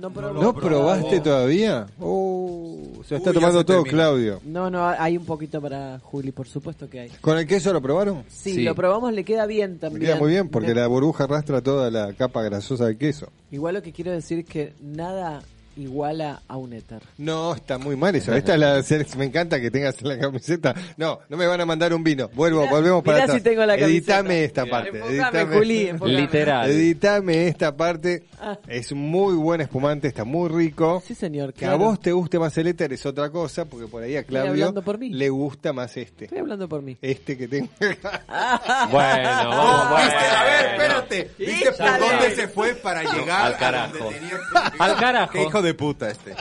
[0.00, 0.42] No probó.
[0.42, 1.86] ¿No, probaste todavía?
[2.00, 3.96] Oh, se lo está Uy, tomando se todo terminó.
[3.96, 4.40] Claudio.
[4.44, 7.08] No, no, hay un poquito para Juli, por supuesto que hay.
[7.20, 8.24] ¿Con el queso lo probaron?
[8.28, 8.62] Sí, Sí.
[8.62, 10.02] lo probamos, le queda bien también.
[10.06, 13.28] queda muy bien porque Le- la burbuja arrastra toda la capa grasosa del queso.
[13.50, 15.42] Igual lo que quiero decir es que nada
[15.76, 17.02] iguala a un éter.
[17.18, 18.34] No, está muy mal eso.
[18.34, 20.74] Esta es la me encanta que tengas la camiseta.
[20.96, 22.28] No, no me van a mandar un vino.
[22.34, 23.38] Vuelvo, Mirá- volvemos para mirá atrás.
[23.38, 23.86] si tengo la camiseta.
[24.18, 24.88] Editame esta parte.
[24.98, 25.56] Enfocame, editame.
[25.56, 26.20] Juli, enfocame.
[26.20, 26.70] Literal.
[26.70, 28.24] Editame esta parte.
[28.40, 28.58] Ah.
[28.68, 31.02] Es muy buen espumante, está muy rico.
[31.06, 31.52] Sí, señor.
[31.52, 31.74] Que claro.
[31.74, 34.50] a vos te guste más el éter es otra cosa, porque por ahí a Claudio
[34.52, 35.10] hablando por mí.
[35.10, 36.24] le gusta más este.
[36.24, 36.96] Estoy hablando por mí.
[37.00, 38.22] Este que tengo acá.
[38.90, 40.04] Bueno, vamos, bueno.
[40.06, 40.26] ¿Viste?
[40.36, 41.30] A ver, espérate.
[41.38, 43.98] ¿Viste por dónde se fue para llegar Al a carajo.
[43.98, 45.38] donde tenía que Al carajo.
[45.42, 46.34] Hijo de puta este.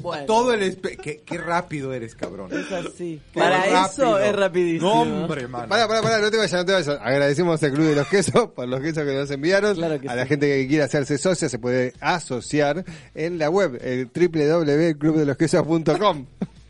[0.00, 0.62] Bueno, Todo el...
[0.62, 2.50] espe- Qué, qué rápido eres, cabrón.
[2.52, 3.20] es así.
[3.32, 3.86] Qué Para rápido.
[3.86, 5.04] eso es rapidísimo.
[5.04, 5.68] No, hombre, mano.
[5.68, 6.88] Pará, pará, pará, no te vayas, no te vayas.
[7.00, 9.74] Agradecemos al Club de los Quesos por los quesos que nos enviaron.
[9.74, 10.28] Claro que a la sí.
[10.28, 12.84] gente que quiera hacerse socia se puede asociar
[13.14, 16.26] en la web, el www.clubdelosquesos.com.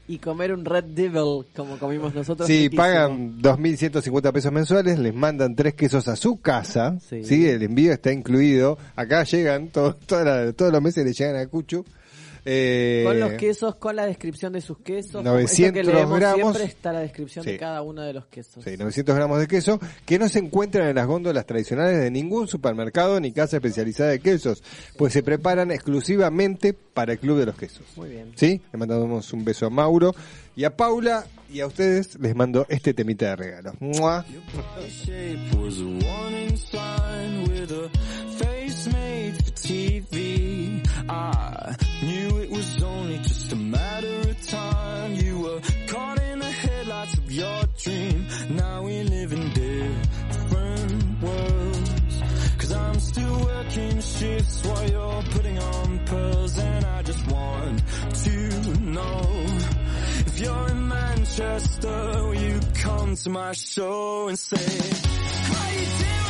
[0.08, 2.46] Y comer un Red Devil como comimos nosotros.
[2.46, 2.82] Si riquísimo.
[2.82, 6.96] pagan 2.150 pesos mensuales, les mandan tres quesos a su casa.
[7.08, 7.24] Sí.
[7.24, 7.48] Sí.
[7.48, 8.78] El envío está incluido.
[8.96, 11.84] Acá llegan, todo- toda la- todos los meses le llegan a Cuchu.
[12.44, 15.12] Eh, Con los quesos, con la descripción de sus quesos.
[15.22, 16.40] como 900 eso que leemos gramos.
[16.40, 17.52] siempre está la descripción Sí.
[17.52, 18.64] de cada uno de los quesos.
[18.64, 22.48] Sí, 900 gramos de queso que no se encuentran en las góndolas tradicionales de ningún
[22.48, 24.62] supermercado ni casa especializada de quesos,
[24.96, 27.84] pues se preparan exclusivamente para el Club de los Quesos.
[27.96, 28.32] Muy bien.
[28.36, 28.60] ¿Sí?
[28.72, 30.14] Le mandamos un beso a Mauro
[30.56, 33.72] y a Paula y a ustedes les mando este temita de regalo.
[33.80, 34.24] ¡Mua!
[38.86, 40.86] Made for TV.
[41.08, 45.14] I knew it was only just a matter of time.
[45.14, 48.26] You were caught in the headlights of your dream.
[48.50, 52.22] Now we live in different worlds.
[52.58, 57.82] Cause I'm still working shifts while you're putting on pearls and I just want
[58.24, 59.46] to know
[60.26, 66.21] if you're in Manchester, will you come to my show and say, How you doing?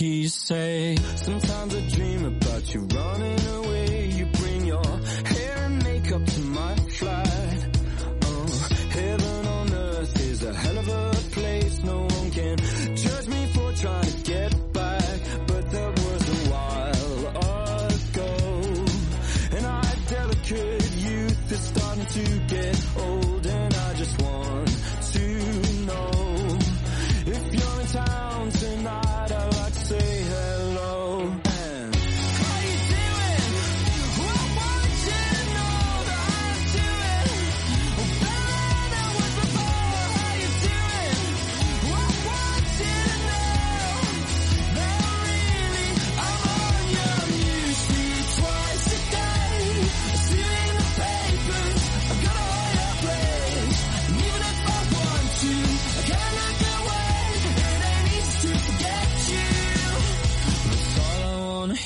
[0.00, 0.96] You say.
[1.16, 3.67] Sometimes I dream about you running away.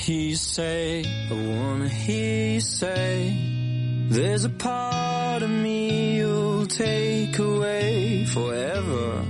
[0.04, 1.04] You say.
[1.30, 3.36] I wanna hear you say.
[4.08, 9.24] There's a part of me you'll take away forever.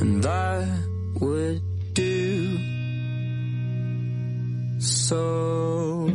[0.00, 0.78] And I
[1.20, 1.62] would
[1.94, 2.58] do
[4.78, 6.10] so.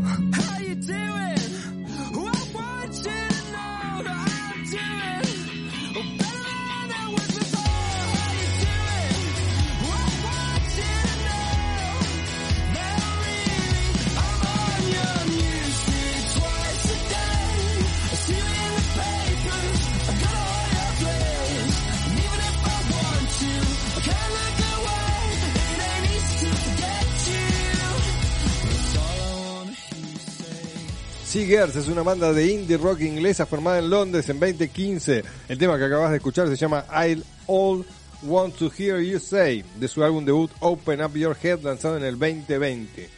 [31.42, 35.24] Es una banda de indie rock inglesa formada en Londres en 2015.
[35.50, 37.84] El tema que acabas de escuchar se llama I'll All
[38.22, 42.04] Want to Hear You Say, de su álbum debut Open Up Your Head, lanzado en
[42.04, 43.10] el 2020.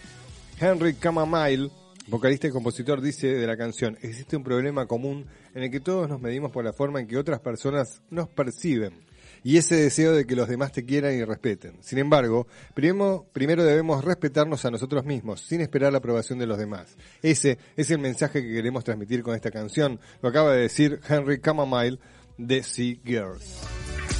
[0.57, 1.69] Henry Camamile,
[2.07, 6.07] vocalista y compositor, dice de la canción, existe un problema común en el que todos
[6.07, 9.02] nos medimos por la forma en que otras personas nos perciben
[9.43, 11.77] y ese deseo de que los demás te quieran y respeten.
[11.81, 16.57] Sin embargo, primero, primero debemos respetarnos a nosotros mismos, sin esperar la aprobación de los
[16.57, 16.95] demás.
[17.21, 19.99] Ese es el mensaje que queremos transmitir con esta canción.
[20.21, 21.99] Lo acaba de decir Henry Camamile
[22.37, 23.59] de Sea Girls.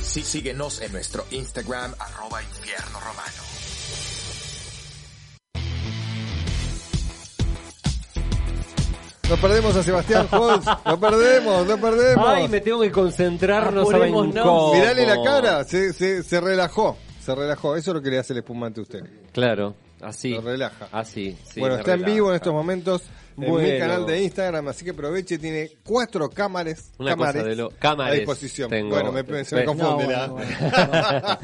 [0.02, 3.53] Sí, síguenos en nuestro Instagram, arroba infierno romano.
[9.30, 12.26] Nos perdemos a Sebastián Holz, lo perdemos, lo perdemos.
[12.28, 14.44] Ay, me tengo que concentrar, no saben Apurémonos.
[14.46, 14.74] cómo.
[14.74, 17.76] Mirale la cara, se, se, se relajó, se relajó.
[17.78, 19.00] Eso es lo que le hace el espumante a usted.
[19.32, 20.32] Claro, así.
[20.32, 20.88] Lo relaja.
[20.92, 23.04] Así, sí, bueno, está en vivo en estos momentos
[23.38, 27.56] en mi canal de Instagram, así que aproveche, tiene cuatro cámaras, Una cámaras cosa de
[27.56, 27.72] lo-
[28.04, 28.70] a disposición.
[28.70, 28.90] tengo.
[28.90, 30.38] Bueno, me, se me confunde No,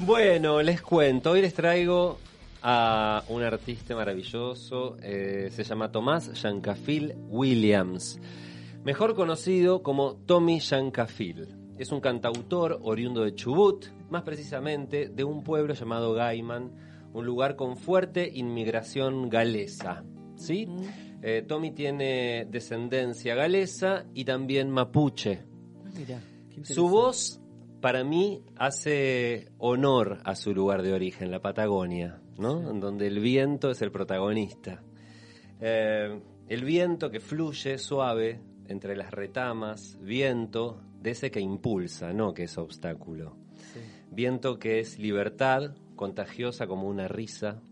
[0.06, 1.32] Bueno, les cuento.
[1.32, 2.18] Hoy les traigo
[2.62, 4.96] a un artista maravilloso.
[5.02, 8.20] eh, se llama Tomás Yancafil Williams.
[8.84, 11.48] Mejor conocido como Tommy Yancafil.
[11.78, 16.70] Es un cantautor oriundo de Chubut, más precisamente de un pueblo llamado Gaiman,
[17.12, 20.04] un lugar con fuerte inmigración galesa.
[20.36, 20.68] ¿sí?
[21.22, 25.44] Eh, Tommy tiene descendencia galesa y también mapuche.
[25.96, 26.20] Mirá,
[26.50, 26.74] interesante.
[26.74, 27.40] Su voz,
[27.80, 32.70] para mí, hace honor a su lugar de origen, la Patagonia, ¿no?
[32.70, 34.82] En donde el viento es el protagonista.
[35.60, 42.34] Eh, el viento que fluye suave entre las retamas, viento de ese que impulsa, no
[42.34, 43.36] que es obstáculo.
[44.10, 47.62] Viento que es libertad, contagiosa como una risa,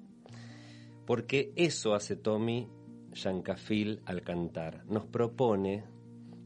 [1.06, 2.68] porque eso hace Tommy
[3.12, 4.84] Yancafil al cantar.
[4.86, 5.84] Nos propone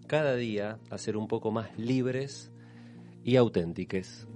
[0.07, 2.51] cada día a ser un poco más libres
[3.23, 4.27] y auténticos.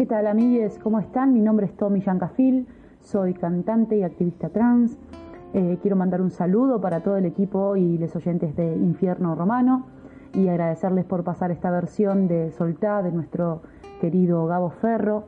[0.00, 0.78] ¿Qué tal amigues?
[0.82, 1.34] ¿Cómo están?
[1.34, 2.66] Mi nombre es Tommy Yancafil,
[3.00, 4.96] soy cantante y activista trans.
[5.52, 9.84] Eh, quiero mandar un saludo para todo el equipo y los oyentes de Infierno Romano
[10.32, 13.60] y agradecerles por pasar esta versión de Soltá de nuestro
[14.00, 15.24] querido Gabo Ferro.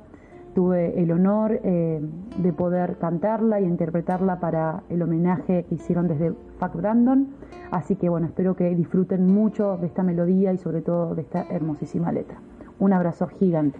[0.54, 2.00] Tuve el honor eh,
[2.38, 7.28] de poder cantarla y interpretarla para el homenaje que hicieron desde Fac Brandon.
[7.70, 11.42] Así que bueno, espero que disfruten mucho de esta melodía y sobre todo de esta
[11.50, 12.38] hermosísima letra.
[12.78, 13.78] Un abrazo gigante.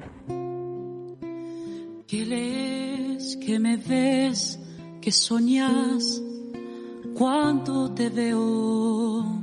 [2.12, 3.39] ¿Qué lees?
[3.39, 4.60] ¿Qué me ves?
[5.01, 6.20] ¿Qué soñas?
[7.14, 9.43] Cuánto te veo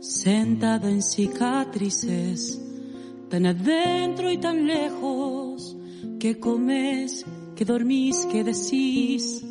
[0.00, 2.60] sentada en cicatrices,
[3.30, 5.76] tan adentro y tan lejos,
[6.18, 7.24] que comes,
[7.54, 9.46] que dormís, que decís,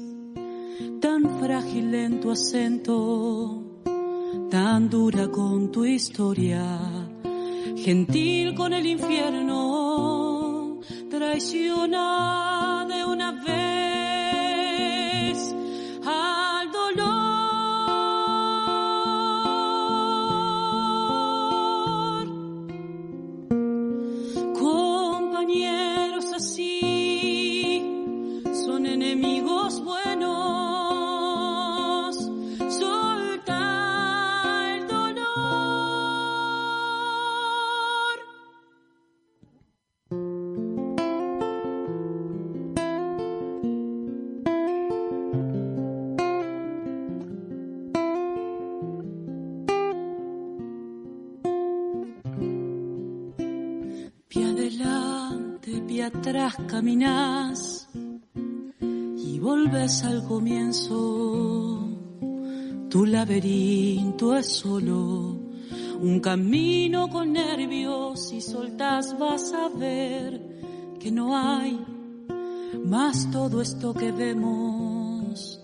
[1.00, 3.64] tan frágil en tu acento,
[4.52, 6.82] tan dura con tu historia,
[7.78, 10.23] gentil con el infierno,
[11.14, 12.86] traiciona
[56.74, 57.88] caminas
[58.82, 61.88] y volves al comienzo.
[62.90, 65.38] Tu laberinto es solo
[66.02, 70.42] un camino con nervios y soltas vas a ver
[71.00, 71.80] que no hay
[72.84, 75.60] más todo esto que vemos.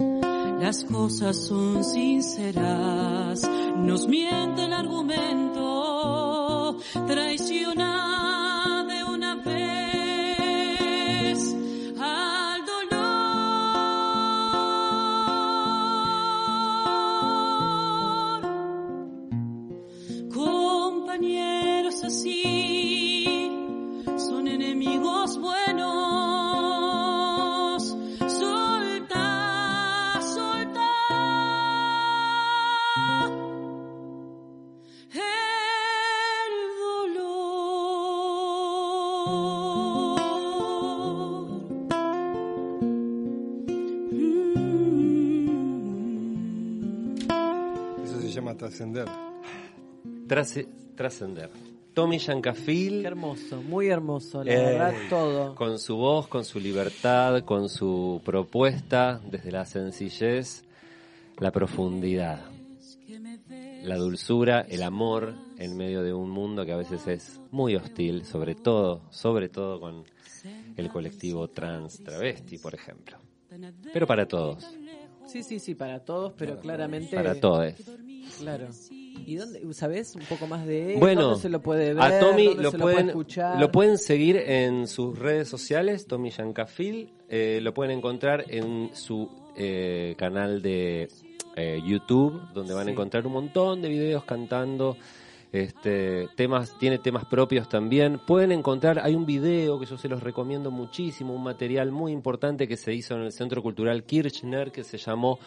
[0.62, 6.78] Las cosas son sinceras, nos miente el argumento,
[50.96, 51.50] Trascender.
[51.94, 53.02] Tommy Yancafil.
[53.02, 55.56] Qué hermoso, muy hermoso, la Eh, verdad, todo.
[55.56, 60.64] Con su voz, con su libertad, con su propuesta, desde la sencillez,
[61.40, 62.42] la profundidad,
[63.84, 68.24] la dulzura, el amor en medio de un mundo que a veces es muy hostil,
[68.26, 70.04] sobre todo, sobre todo con
[70.78, 73.18] el colectivo trans travesti, por ejemplo.
[73.92, 74.66] Pero para todos,
[75.26, 77.16] Sí, sí, sí, para todos, pero claramente...
[77.16, 77.74] para todos.
[78.40, 78.68] Claro.
[79.26, 81.00] ¿Y dónde, sabes un poco más de él?
[81.00, 82.04] Bueno, ¿Dónde se lo puede ver?
[82.04, 83.60] a Tommy ¿Dónde lo se pueden, puede escuchar?
[83.60, 87.12] lo pueden seguir en sus redes sociales, Tommy Yancafil.
[87.30, 91.10] eh, lo pueden encontrar en su eh, canal de
[91.56, 94.98] eh, YouTube, donde van a encontrar un montón de videos cantando.
[95.52, 98.20] Este, temas, tiene temas propios también.
[98.26, 102.68] Pueden encontrar, hay un video que yo se los recomiendo muchísimo, un material muy importante
[102.68, 105.40] que se hizo en el Centro Cultural Kirchner que se llamó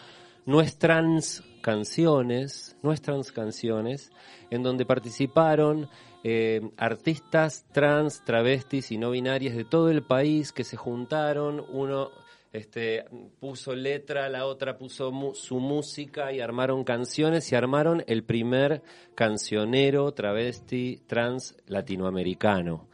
[0.46, 4.10] Nuestras Canciones, Nuestras Canciones,
[4.50, 5.88] en donde participaron
[6.24, 12.10] eh, artistas trans, travestis y no binarias de todo el país que se juntaron, uno
[12.52, 13.04] este,
[13.40, 18.82] puso letra, la otra puso mu- su música y armaron canciones y armaron el primer
[19.14, 22.88] cancionero travesti trans latinoamericano.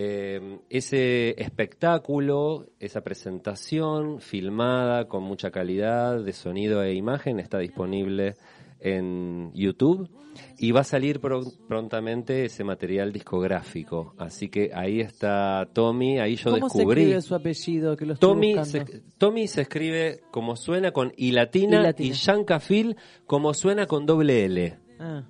[0.00, 8.36] Eh, ese espectáculo, esa presentación filmada con mucha calidad de sonido e imagen está disponible
[8.78, 10.08] en YouTube
[10.56, 14.14] y va a salir pro- prontamente ese material discográfico.
[14.18, 17.00] Así que ahí está Tommy, ahí yo ¿Cómo se descubrí.
[17.02, 17.96] escribe su apellido?
[17.96, 18.84] Que lo Tommy se,
[19.18, 22.14] Tommy se escribe como suena con I latina y latina.
[22.14, 22.96] Yancafil
[23.26, 24.78] como suena con doble L.
[25.00, 25.24] Ah,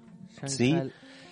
[0.44, 0.76] Sí.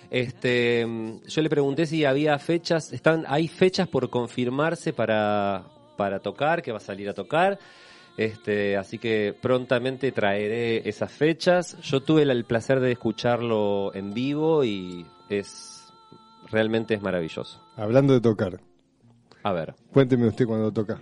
[0.09, 0.85] Este,
[1.27, 5.63] yo le pregunté si había fechas, están, hay fechas por confirmarse para,
[5.97, 7.59] para tocar, que va a salir a tocar.
[8.17, 11.77] Este, así que prontamente traeré esas fechas.
[11.81, 15.83] Yo tuve el, el placer de escucharlo en vivo y es
[16.49, 17.61] realmente es maravilloso.
[17.75, 18.59] Hablando de tocar,
[19.43, 19.75] A ver.
[19.93, 20.99] cuénteme usted cuando toca.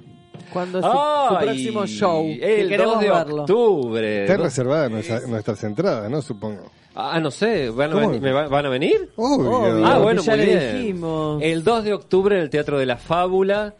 [0.52, 2.24] ¿Cuándo es su, próximo show?
[2.26, 3.42] Que El queremos 2 de verlo.
[3.44, 4.22] octubre.
[4.24, 6.22] Está reservada nuestra- nuestras entradas, ¿no?
[6.22, 6.72] Supongo.
[6.96, 8.10] Ah, no sé, ¿van a, ¿Cómo?
[8.12, 9.10] ven- me va- ¿van a venir?
[9.18, 9.52] Obvio.
[9.52, 9.86] Obvio.
[9.86, 10.78] Ah, bueno, ya muy le bien.
[10.82, 11.42] dijimos.
[11.44, 13.74] El 2 de octubre en el Teatro de la Fábula.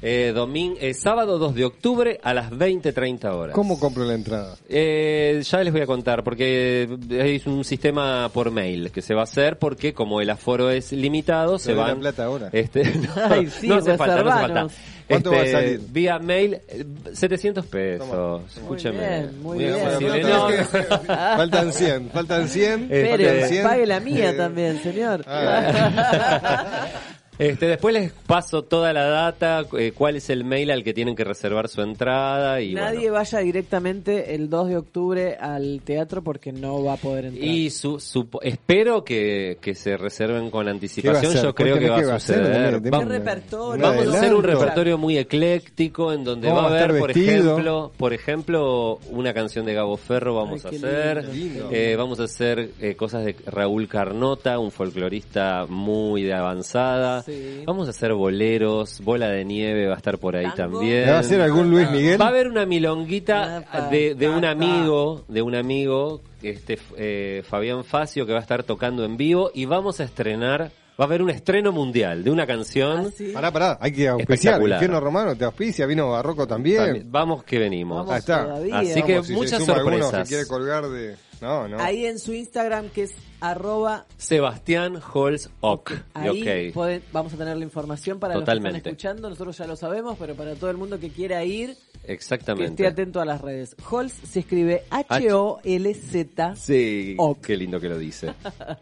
[0.00, 3.52] Eh, domin- eh, sábado 2 de octubre a las 20.30 horas.
[3.54, 4.54] ¿Cómo compro la entrada?
[4.68, 9.22] Eh, ya les voy a contar, porque es un sistema por mail que se va
[9.22, 11.98] a hacer, porque como el aforo es limitado, se doy la van...
[12.00, 12.48] plata ahora.
[12.52, 14.66] Este, no, Ay, sí, no hace falta, no hace falta.
[15.08, 15.80] ¿Cuánto va a Este, salir?
[15.90, 18.08] Vía mail, eh, 700 pesos.
[18.08, 18.42] Toma.
[18.54, 18.98] Escúcheme.
[18.98, 19.76] bien, muy Muy bien.
[20.00, 20.64] Bueno, No, que-
[21.06, 22.88] faltan 100, faltan 100.
[22.90, 23.62] Eh, faltan Pérez, 100.
[23.64, 25.24] pague la mía Eh, también, señor.
[25.26, 26.86] ah,
[27.38, 31.14] Este, después les paso toda la data, eh, cuál es el mail al que tienen
[31.14, 33.14] que reservar su entrada y Nadie bueno.
[33.14, 37.44] vaya directamente el 2 de octubre al teatro porque no va a poder entrar.
[37.44, 41.34] Y su, supo- espero que, que se reserven con ¿Qué va a anticipación.
[41.34, 42.80] Yo creo que va a hacer, suceder.
[42.90, 43.82] Vamos- ¿Qué repertorio?
[43.86, 47.92] Vamos a hacer un repertorio muy ecléctico en donde ¿Cómo va a haber, por ejemplo,
[47.96, 51.28] por ejemplo, una canción de Gabo Ferro vamos Ay, a hacer.
[51.28, 51.68] lindo.
[51.70, 57.24] Eh, vamos a hacer eh, cosas de Raúl Carnota, un folclorista muy de avanzada.
[57.28, 57.62] Sí.
[57.66, 60.78] Vamos a hacer boleros, Bola de Nieve va a estar por ahí ¿Tango?
[60.78, 61.04] también.
[61.06, 62.20] ¿Me va a hacer algún Luis Miguel?
[62.20, 67.84] Va a haber una milonguita de, de un amigo, de un amigo, este eh, Fabián
[67.84, 71.22] Facio, que va a estar tocando en vivo y vamos a estrenar, va a haber
[71.22, 73.06] un estreno mundial de una canción.
[73.06, 73.30] Ah, sí.
[73.32, 74.36] Pará, pará, hay que auspiciar.
[74.54, 74.78] Espectacular.
[74.78, 76.84] Infierno Romano te auspicia, vino Barroco también.
[76.84, 77.98] También- Vamos que venimos.
[77.98, 78.44] Vamos Ahí está.
[78.44, 78.78] todavía.
[78.78, 80.28] Así que Vamos, si se muchas suma alguno, sorpresas.
[80.28, 81.16] si quiere colgar de...
[81.40, 81.78] No, no.
[81.80, 85.92] Ahí en su Instagram que es arroba Sebastián Holz Ock.
[86.14, 86.74] Ahí Ok.
[86.74, 88.78] pueden- vamos a tener la información para los que Totalmente.
[88.78, 89.30] están escuchando.
[89.30, 92.70] Nosotros ya lo sabemos, pero para todo el mundo que quiera ir, que Exactamente.
[92.82, 93.76] esté atento a las redes.
[93.88, 96.56] Holz se escribe H-O-L-Z.
[96.56, 98.34] Sí, qué lindo que lo dice.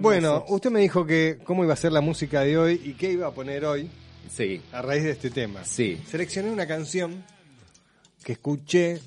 [0.00, 3.12] Bueno, usted me dijo que cómo iba a ser la música de hoy y qué
[3.12, 3.90] iba a poner hoy
[4.34, 5.62] Sí, a raíz de este tema.
[5.62, 6.00] sí.
[6.08, 7.22] Seleccioné una canción
[8.24, 9.02] que escuché,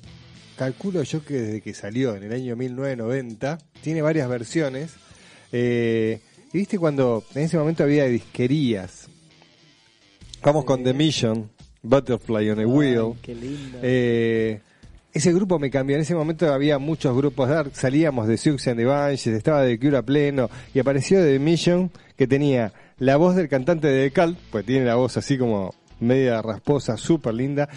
[0.58, 4.92] calculo yo que desde que salió en el año 1990, tiene varias versiones.
[5.52, 6.20] eh,
[6.52, 9.08] y viste cuando en ese momento había disquerías.
[10.42, 11.50] Vamos con The Mission,
[11.82, 13.12] Butterfly on a Ay, Wheel.
[13.22, 13.78] qué lindo.
[13.82, 14.60] Eh,
[15.12, 15.96] ese grupo me cambió.
[15.96, 17.72] En ese momento había muchos grupos dark.
[17.74, 20.48] Salíamos de Siouxsie and the Banshees, estaba de Cure a pleno.
[20.74, 24.94] Y apareció The Mission, que tenía la voz del cantante de Cult, pues tiene la
[24.94, 27.68] voz así como media rasposa, súper linda.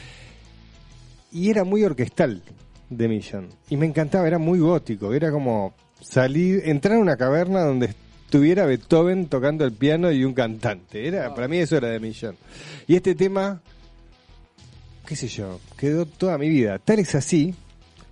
[1.31, 2.41] Y era muy orquestal
[2.91, 3.47] de Mission.
[3.69, 7.95] Y me encantaba, era muy gótico, era como salir, entrar a una caverna donde
[8.25, 11.07] estuviera Beethoven tocando el piano y un cantante.
[11.07, 11.27] Era.
[11.27, 11.33] Ah.
[11.33, 12.35] Para mí eso era de millón.
[12.87, 13.61] Y este tema,
[15.05, 16.77] qué sé yo, quedó toda mi vida.
[16.79, 17.55] Tal es así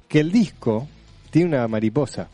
[0.08, 0.88] que el disco
[1.30, 2.30] tiene una mariposa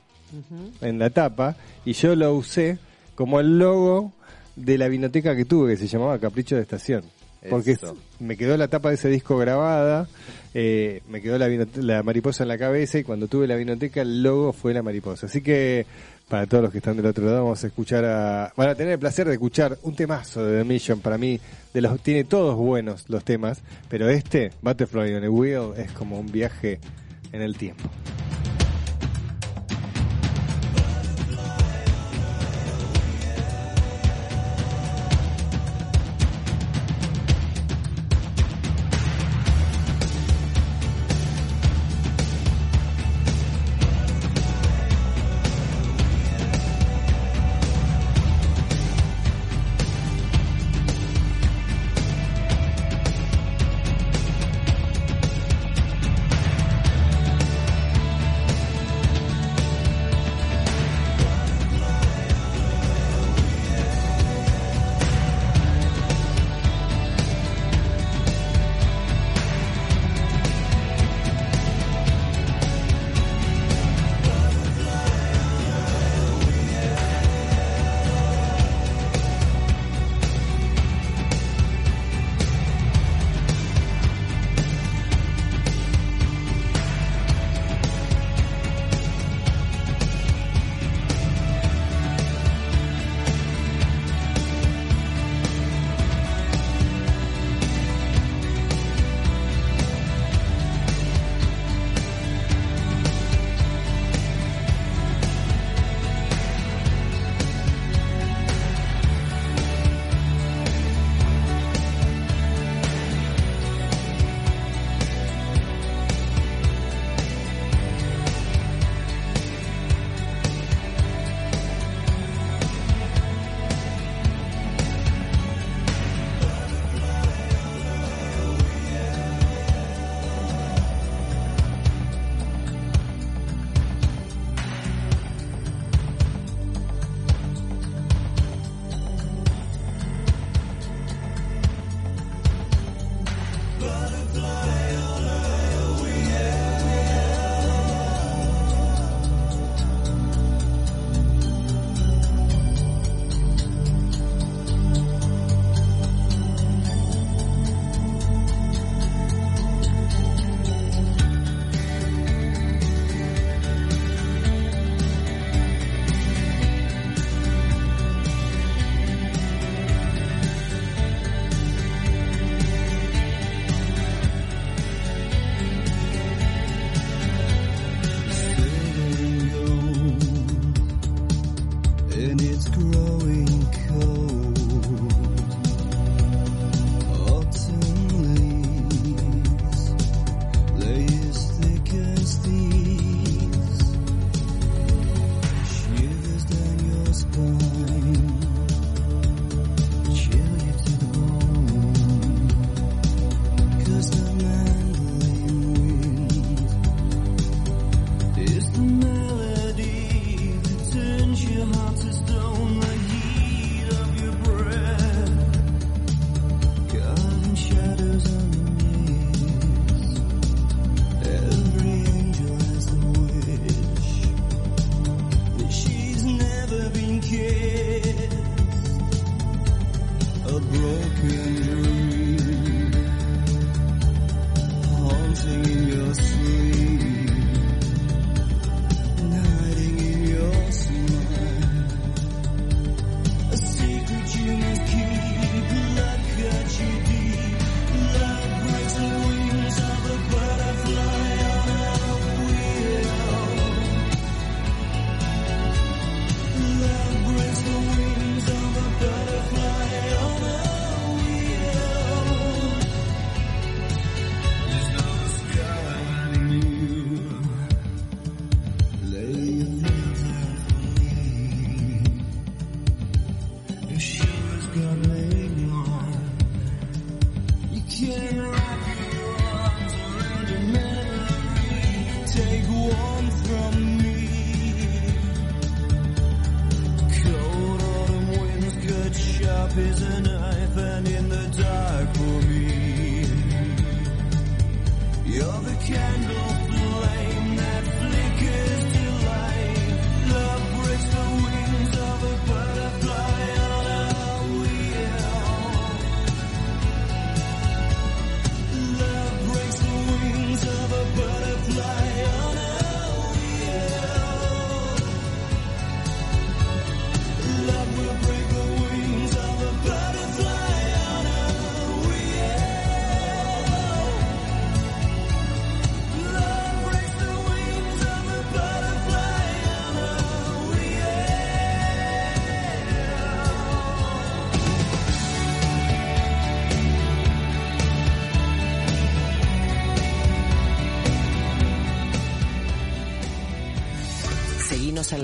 [0.82, 1.56] en la tapa
[1.86, 2.78] y yo lo usé
[3.16, 4.14] como el logo
[4.56, 7.04] de la vinoteca que tuve, que se llamaba Capricho de Estación
[7.50, 7.78] porque
[8.20, 10.08] me quedó la tapa de ese disco grabada,
[10.54, 14.24] eh, me quedó la, la, mariposa en la cabeza y cuando tuve la vinoteca el
[14.24, 15.26] logo fue la mariposa.
[15.26, 15.86] Así que
[16.28, 18.94] para todos los que están del otro lado vamos a escuchar a, van a tener
[18.94, 21.40] el placer de escuchar un temazo de The Mission para mí,
[21.74, 26.20] de los tiene todos buenos los temas, pero este Butterfly on a Wheel es como
[26.20, 26.80] un viaje
[27.32, 27.90] en el tiempo.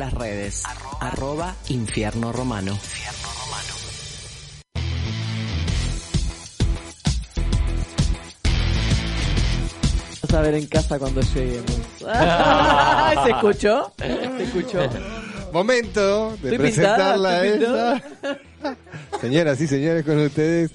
[0.02, 0.64] Las redes.
[1.00, 2.76] Arroba Infierno Romano.
[10.24, 11.82] Vamos a ver en casa cuando lleguemos.
[13.24, 13.94] ¿Se escuchó?
[14.00, 14.90] ¿Se escuchó?
[15.54, 18.04] Momento de Estoy presentarla pintada, a ella.
[19.22, 20.72] Señoras y señores, con ustedes,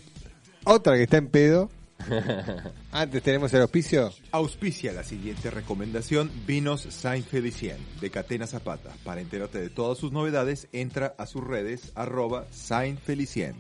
[0.62, 1.68] otra que está en pedo.
[2.92, 4.12] Antes tenemos el auspicio.
[4.32, 8.90] Auspicia la siguiente recomendación, Vinos Saint Felicien, de Catena Zapata.
[9.04, 13.56] Para enterarte de todas sus novedades, entra a sus redes, arroba Saint Felicien.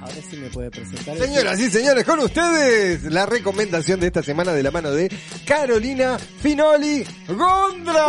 [0.00, 1.16] Ahora sí me puede presentar.
[1.16, 5.08] Señoras y señores, con ustedes, la recomendación de esta semana de la mano de
[5.46, 8.08] Carolina Finoli Gondra.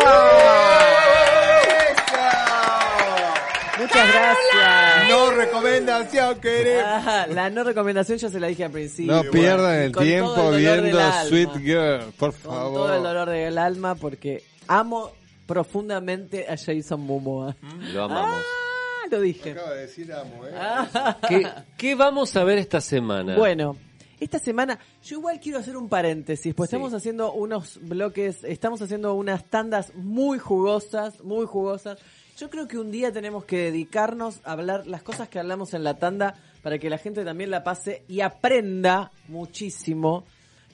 [3.84, 5.10] Muchas gracias.
[5.10, 6.84] No recomendación, queremos.
[6.86, 9.14] Ah, la no recomendación ya se la dije al principio.
[9.14, 11.00] No pierdan el Con tiempo el viendo.
[11.28, 13.04] Sweet Girl, por Con todo el favor.
[13.04, 15.12] dolor del alma porque amo
[15.46, 17.56] profundamente a Jason Momoa.
[17.94, 18.42] Lo amamos.
[18.42, 19.52] Ah, lo dije.
[19.52, 20.52] Acaba de decir amo, ¿eh?
[20.56, 21.18] Ah.
[21.28, 21.48] ¿Qué,
[21.78, 23.36] qué vamos a ver esta semana?
[23.38, 23.76] Bueno,
[24.20, 26.76] esta semana yo igual quiero hacer un paréntesis, pues Sí.
[26.78, 32.00] estamos haciendo unos bloques, estamos haciendo unas tandas muy jugosas, muy jugosas.
[32.44, 35.86] Yo creo que un día tenemos que dedicarnos a hablar las cosas que hablamos en
[35.86, 40.26] la tanda para que la gente también la pase y aprenda muchísimo,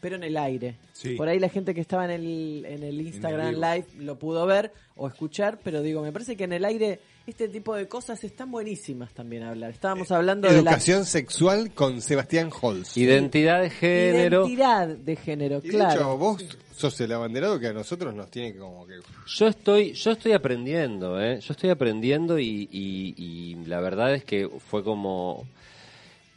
[0.01, 0.77] pero en el aire.
[0.93, 1.13] Sí.
[1.13, 3.53] Por ahí la gente que estaba en el, en el Instagram.
[3.53, 7.47] Live lo pudo ver o escuchar, pero digo, me parece que en el aire este
[7.47, 9.69] tipo de cosas están buenísimas también hablar.
[9.69, 12.97] Estábamos hablando de la Educación sexual con Sebastián Holz.
[12.97, 14.47] Identidad de género.
[14.47, 15.99] Identidad de género, Y de claro.
[15.99, 18.95] hecho, vos sos el abanderado que a nosotros nos tiene que como que...
[19.27, 21.39] Yo estoy, yo estoy aprendiendo, ¿eh?
[21.41, 25.45] Yo estoy aprendiendo y, y- la verdad es que fue como...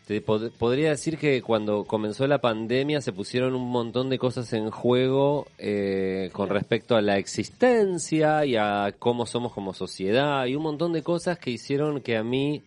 [0.07, 4.53] Te pod- podría decir que cuando comenzó la pandemia se pusieron un montón de cosas
[4.53, 10.57] en juego eh, con respecto a la existencia y a cómo somos como sociedad y
[10.57, 12.63] un montón de cosas que hicieron que a mí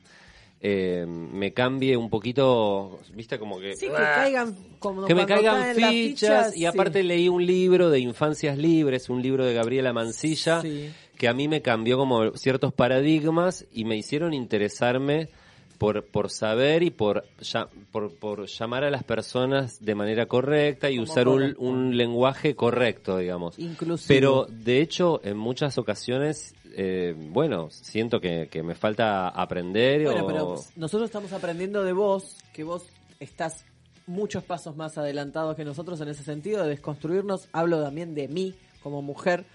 [0.68, 3.76] eh, me cambie un poquito, viste como que...
[3.76, 6.66] Sí, que caigan como que me caigan fichas, y sí.
[6.66, 10.90] aparte leí un libro de Infancias Libres, un libro de Gabriela Mancilla, Sí.
[11.20, 15.30] que a mí me cambió como ciertos paradigmas y me hicieron interesarme
[15.78, 20.90] por, por saber y por, ya- por, por llamar a las personas de manera correcta
[20.90, 23.60] y Como usar un, un lenguaje correcto, digamos.
[23.60, 24.08] Inclusivo.
[24.08, 30.26] Pero de hecho, en muchas ocasiones, eh, bueno, siento que, que me falta aprender Bueno,
[30.26, 30.28] o...
[30.28, 32.84] pero nosotros estamos aprendiendo de vos, que vos
[33.20, 33.66] estás
[34.08, 37.48] muchos pasos más adelantados que nosotros en ese sentido, de desconstruirnos.
[37.54, 39.46] Hablo también de mí como mujer,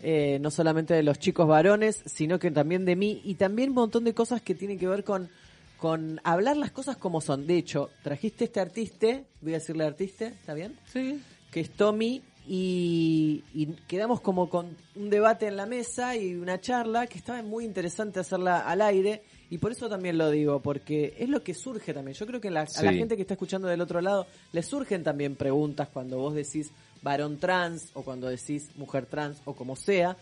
[0.00, 3.74] eh, no solamente de los chicos varones, sino que también de mí y también un
[3.74, 5.28] montón de cosas que tienen que ver con,
[5.76, 7.46] con hablar las cosas como son.
[7.48, 10.78] De hecho, trajiste este artista, voy a decirle artista, ¿está bien?
[10.92, 11.20] Sí.
[11.50, 12.22] que es Tommy
[12.52, 17.40] y, y quedamos como con un debate en la mesa y una charla que estaba
[17.42, 21.54] muy interesante hacerla al aire y por eso también lo digo, porque es lo que
[21.54, 22.16] surge también.
[22.16, 25.04] Yo creo que la- a la gente que está escuchando del otro lado le surgen
[25.04, 26.72] también preguntas cuando vos decís
[27.02, 30.16] varón trans o cuando decís mujer trans o como sea.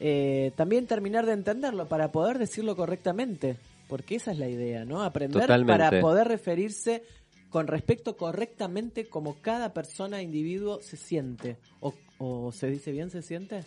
[0.00, 3.56] Eh, también terminar de entenderlo para poder decirlo correctamente,
[3.88, 5.02] porque esa es la idea, ¿no?
[5.02, 5.72] Aprender Totalmente.
[5.72, 7.02] para poder referirse
[7.50, 11.58] con respecto correctamente como cada persona, individuo se siente.
[11.80, 13.64] O, o se dice bien, se siente.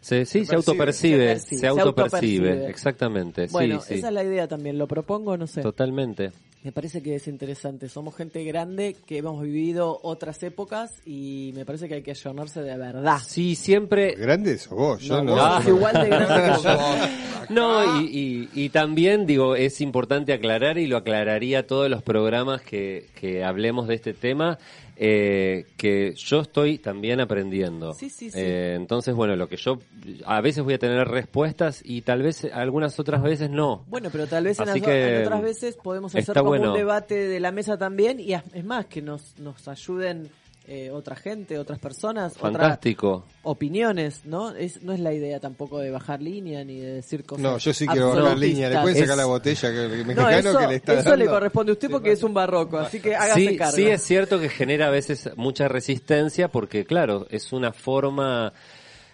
[0.00, 0.56] Se, sí, se, percibe.
[0.56, 2.70] autopercibe, Se se, percibe, se autopercibe, autopercibe.
[2.70, 3.46] exactamente.
[3.48, 3.94] Bueno, sí, sí.
[3.94, 4.78] esa es la idea también.
[4.78, 5.60] ¿Lo propongo o no sé?
[5.62, 6.32] Totalmente.
[6.66, 7.88] Me parece que es interesante.
[7.88, 12.60] Somos gente grande que hemos vivido otras épocas y me parece que hay que ayornarse
[12.60, 13.18] de verdad.
[13.24, 14.16] Sí, siempre.
[14.16, 15.00] ¿Grande sos vos?
[15.00, 15.36] Yo No, no.
[15.36, 17.08] vos sos igual de grande que.
[17.54, 22.62] No, y, y, y también, digo, es importante aclarar, y lo aclararía todos los programas
[22.62, 24.58] que, que hablemos de este tema,
[24.96, 27.92] eh, que yo estoy también aprendiendo.
[27.94, 28.38] Sí, sí, sí.
[28.40, 29.78] Eh, entonces, bueno, lo que yo.
[30.24, 33.84] A veces voy a tener respuestas y tal vez algunas otras veces no.
[33.88, 36.72] Bueno, pero tal vez en, las- que, en otras veces podemos hacer como bueno.
[36.72, 40.30] un debate de la mesa también y es más, que nos, nos ayuden
[40.68, 43.24] eh, otra gente, otras personas, otras Fantástico.
[43.42, 44.50] opiniones, ¿no?
[44.54, 47.72] Es, no es la idea tampoco de bajar línea ni de decir cosas No, yo
[47.72, 48.68] sí quiero bajar línea.
[48.68, 51.10] ¿Le pueden sacar Es- la botella que el No, mexicano eso, que le está eso
[51.10, 51.24] dando?
[51.24, 53.76] le corresponde a usted porque es un barroco, así que hágase Sí, cargo.
[53.76, 58.52] sí es cierto que genera a veces mucha resistencia porque, claro, es una forma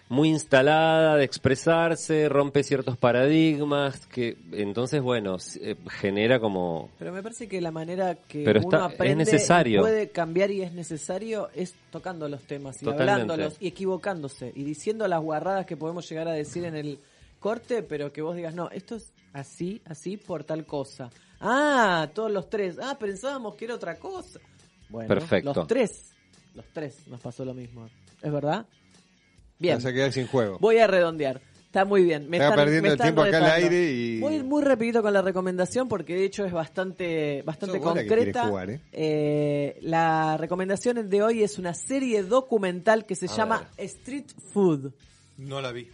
[0.09, 6.89] muy instalada de expresarse, rompe ciertos paradigmas, que entonces, bueno, eh, genera como...
[6.99, 9.81] Pero me parece que la manera que Pero uno está- es aprende necesario.
[9.81, 13.11] puede cambiar y es necesario es tocando los temas y Totalmente.
[13.11, 16.99] hablándolos y equivocándose y diciendo las guarradas que podemos llegar a decir en el
[17.39, 21.09] corte, pero que vos digas, no, esto es así, así por tal cosa.
[21.39, 22.77] Ah, todos los tres.
[22.81, 24.39] Ah, pensábamos que era otra cosa.
[24.89, 25.53] Bueno, Perfecto.
[25.55, 26.11] los tres,
[26.55, 27.89] los tres nos pasó lo mismo.
[28.21, 28.65] ¿Es verdad?
[29.59, 29.75] Bien.
[29.75, 30.57] Vas a quedar sin juego.
[30.59, 31.41] Voy a redondear.
[31.65, 32.29] Está muy bien.
[32.29, 35.11] Me Estaba están, perdiendo me el tiempo acá al aire y- Muy, muy rapidito con
[35.11, 38.47] la recomendación porque de hecho es bastante, bastante Sos concreta.
[38.47, 38.79] jugar, ¿eh?
[38.91, 44.91] Eh, la recomendación de hoy es una serie documental que se A llama Street Food.
[45.37, 45.87] No la vi.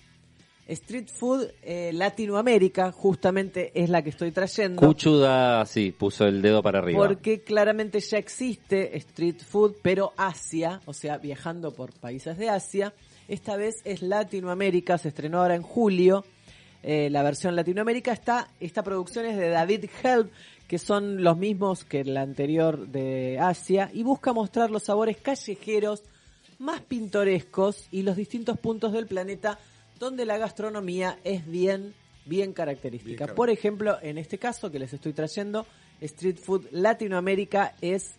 [0.67, 4.81] Street Food eh, Latinoamérica justamente es la que estoy trayendo.
[4.85, 7.07] Cuchuda, sí, puso el dedo para arriba.
[7.07, 12.93] Porque claramente ya existe street food, pero Asia, o sea, viajando por países de Asia.
[13.29, 16.25] Esta vez es Latinoamérica, se estrenó ahora en julio.
[16.81, 20.31] eh, la versión Latinoamérica está, esta producción es de David Help,
[20.67, 26.01] que son los mismos que la anterior de Asia, y busca mostrar los sabores callejeros
[26.57, 29.59] más pintorescos y los distintos puntos del planeta
[29.99, 31.93] donde la gastronomía es bien,
[32.25, 33.25] bien característica.
[33.25, 35.67] Bien Por ejemplo, en este caso que les estoy trayendo,
[36.01, 38.15] Street Food Latinoamérica es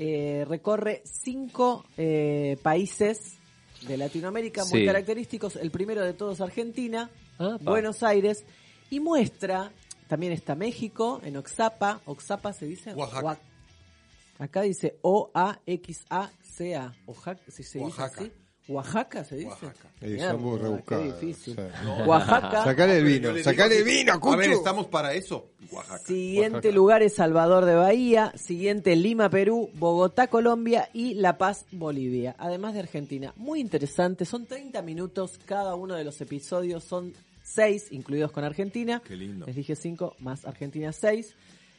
[0.00, 3.38] eh, recorre cinco eh, países
[3.86, 4.86] de Latinoamérica muy Sí.
[4.86, 5.56] característicos.
[5.56, 7.58] El primero de todos Argentina, Apa.
[7.62, 8.44] Buenos Aires
[8.90, 9.72] y muestra
[10.08, 12.00] también está México en Oxapa.
[12.06, 13.24] Oxapa se dice Oaxaca.
[13.26, 13.40] Oax-
[14.38, 16.92] Acá dice O A X A C A.
[17.06, 18.22] Oaxaca, si se Oaxaca.
[18.22, 18.41] dice así.
[18.68, 19.48] Oaxaca se dice.
[19.48, 19.90] Oaxaca.
[20.00, 21.56] Muy qué rebuscados, difícil.
[22.06, 22.64] Oaxaca.
[22.64, 25.48] Sacale el vino, le sacale el vino, que- A ver, estamos para eso.
[25.70, 25.98] Oaxaca.
[26.06, 26.74] Siguiente Oaxaca.
[26.74, 32.74] lugar es Salvador de Bahía, siguiente Lima, Perú, Bogotá, Colombia y La Paz, Bolivia, además
[32.74, 33.32] de Argentina.
[33.36, 37.12] Muy interesante, son 30 minutos cada uno de los episodios, son
[37.42, 39.02] 6 incluidos con Argentina.
[39.04, 39.44] Qué lindo.
[39.46, 41.34] Les dije 5 más Argentina 6.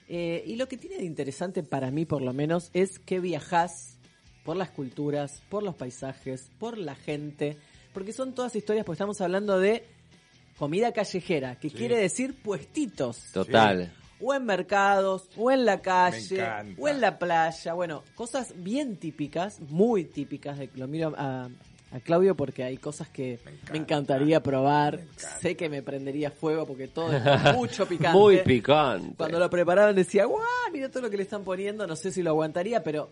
[0.09, 3.92] y lo que tiene de interesante para mí por lo menos es que viajás
[4.43, 7.57] por las culturas, por los paisajes, por la gente,
[7.93, 9.85] porque son todas historias, porque estamos hablando de
[10.57, 13.91] comida callejera, que quiere decir puestitos Total.
[14.21, 16.45] o en mercados, o en la calle,
[16.77, 17.73] o en la playa.
[17.73, 20.57] Bueno, cosas bien típicas, muy típicas.
[20.57, 21.49] De, lo miro a,
[21.93, 23.39] a Claudio porque hay cosas que
[23.71, 24.99] me, encantaría probar.
[25.39, 27.23] Sé que me prendería fuego porque todo es
[27.55, 28.17] mucho picante.
[28.17, 29.15] Muy picante.
[29.15, 32.23] Cuando lo preparaban decía, guau, mira todo lo que le están poniendo, no sé si
[32.23, 33.09] lo aguantaría, pero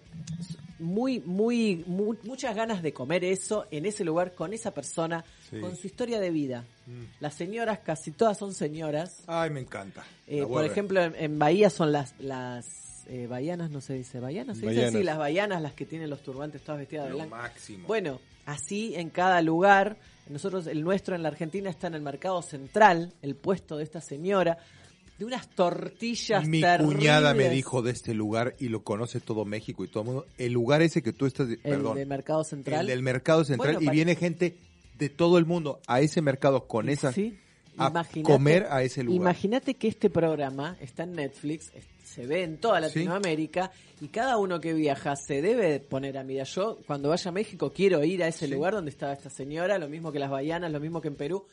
[0.81, 5.59] muy, muy, mu- muchas ganas de comer eso en ese lugar con esa persona, Sí.
[5.59, 6.65] con su historia de vida.
[6.87, 7.03] Mm.
[7.19, 9.23] Las señoras, casi todas son señoras.
[9.27, 10.03] Ay, me encanta.
[10.27, 14.57] Eh, por ejemplo, en, en Bahía son las las eh, bahianas, no se dice bahianas,
[14.57, 14.95] se dice Bahianas.
[14.95, 17.35] así, las bahianas, las que tienen los turbantes todas vestidas de blanco.
[17.35, 17.87] máximo.
[17.87, 19.97] Bueno, así en cada lugar.
[20.29, 23.99] Nosotros, el nuestro en la Argentina está en el mercado central, el puesto de esta
[23.99, 24.59] señora,
[25.21, 26.97] de unas tortillas Mi terribles.
[26.97, 30.25] cuñada me dijo de este lugar y lo conoce todo México y todo el mundo.
[30.39, 32.81] El lugar ese que tú estás, El perdón, de mercado central.
[32.81, 34.57] el del mercado central Bueno, y viene gente
[34.97, 37.37] de todo el mundo a ese mercado con esa Sí.
[37.77, 39.21] a comer a ese lugar.
[39.21, 41.71] Imagínate que este programa está en Netflix,
[42.03, 42.99] se ve en toda Sí.
[42.99, 43.71] Latinoamérica
[44.01, 46.47] y cada uno que viaja se debe poner a mirar.
[46.47, 49.87] Yo cuando vaya a México quiero ir a ese lugar donde estaba esta señora, lo
[49.87, 51.45] mismo que las bahianas, lo mismo que en Perú,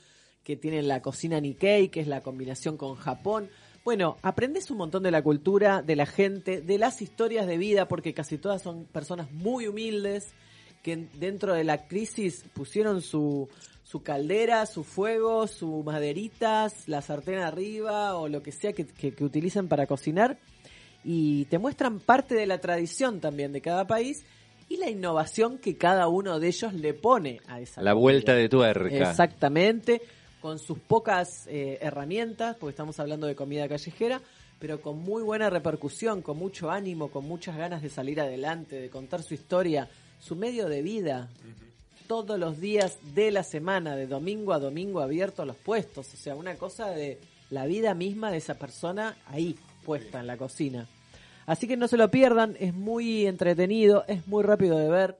[0.49, 3.51] que tienen la cocina Nikkei, que es la combinación con Japón.
[3.85, 7.87] Bueno, aprendes un montón de la cultura, de la gente, de las historias de vida,
[7.87, 10.33] porque casi todas son personas muy humildes,
[10.83, 13.47] que en- dentro de la crisis pusieron su,
[13.85, 19.13] su caldera, su fuego, su maderitas, la sartén arriba o lo que sea que, que,
[19.13, 20.39] que utilicen para cocinar
[21.05, 24.25] y te muestran parte de la tradición también de cada país
[24.71, 28.01] y la innovación que cada uno de ellos le pone a esa La comida.
[28.03, 29.11] vuelta de tuerca.
[29.11, 30.01] Exactamente,
[30.41, 34.21] con sus pocas eh, herramientas, porque estamos hablando de comida callejera,
[34.59, 38.91] pero con muy buena repercusión, con mucho ánimo, con muchas ganas de salir adelante, de
[38.91, 39.89] contar su historia,
[40.21, 41.29] su medio de vida.
[42.07, 46.13] Todos los días de la semana, de domingo a domingo abiertos los puestos.
[46.15, 47.19] O sea, una cosa de
[47.51, 50.89] la vida misma de esa persona ahí, puesta en la cocina.
[51.47, 55.17] Así que no se lo pierdan, es muy entretenido, es muy rápido de ver.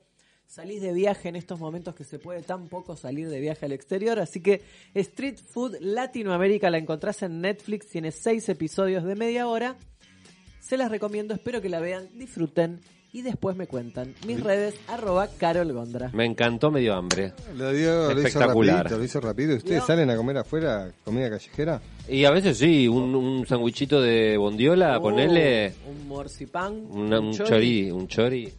[0.49, 3.73] Salís de viaje en estos momentos que se puede tan poco salir de viaje al
[3.73, 4.19] exterior.
[4.19, 4.63] Así que
[4.95, 9.77] Street Food Latinoamérica la encontrás en Netflix, tiene seis episodios de media hora.
[10.61, 12.81] Se las recomiendo, espero que la vean, disfruten
[13.13, 14.15] y después me cuentan.
[14.27, 16.11] Mis redes, arroba Carol Gondra.
[16.15, 17.35] Me encantó, me dio hambre.
[17.55, 18.91] Lo, dio, lo hizo Espectacular.
[18.91, 19.55] lo hizo rápido.
[19.55, 21.81] ¿Ustedes salen a comer afuera comida callejera?
[22.09, 26.87] Y a veces sí, un, un sandwichito de bondiola, Oh, ponele Un morcipán.
[26.91, 28.51] una- un chori, un chori.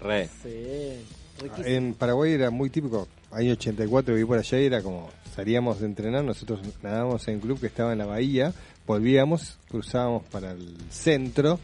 [0.00, 0.28] Re.
[0.28, 1.04] Sí,
[1.42, 1.66] riquísimo.
[1.66, 3.08] En Paraguay era muy típico.
[3.30, 7.40] Año 84 viví por allá y era como salíamos de entrenar, nosotros nadábamos en un
[7.40, 8.52] club que estaba en la bahía,
[8.86, 11.60] volvíamos, cruzábamos para el centro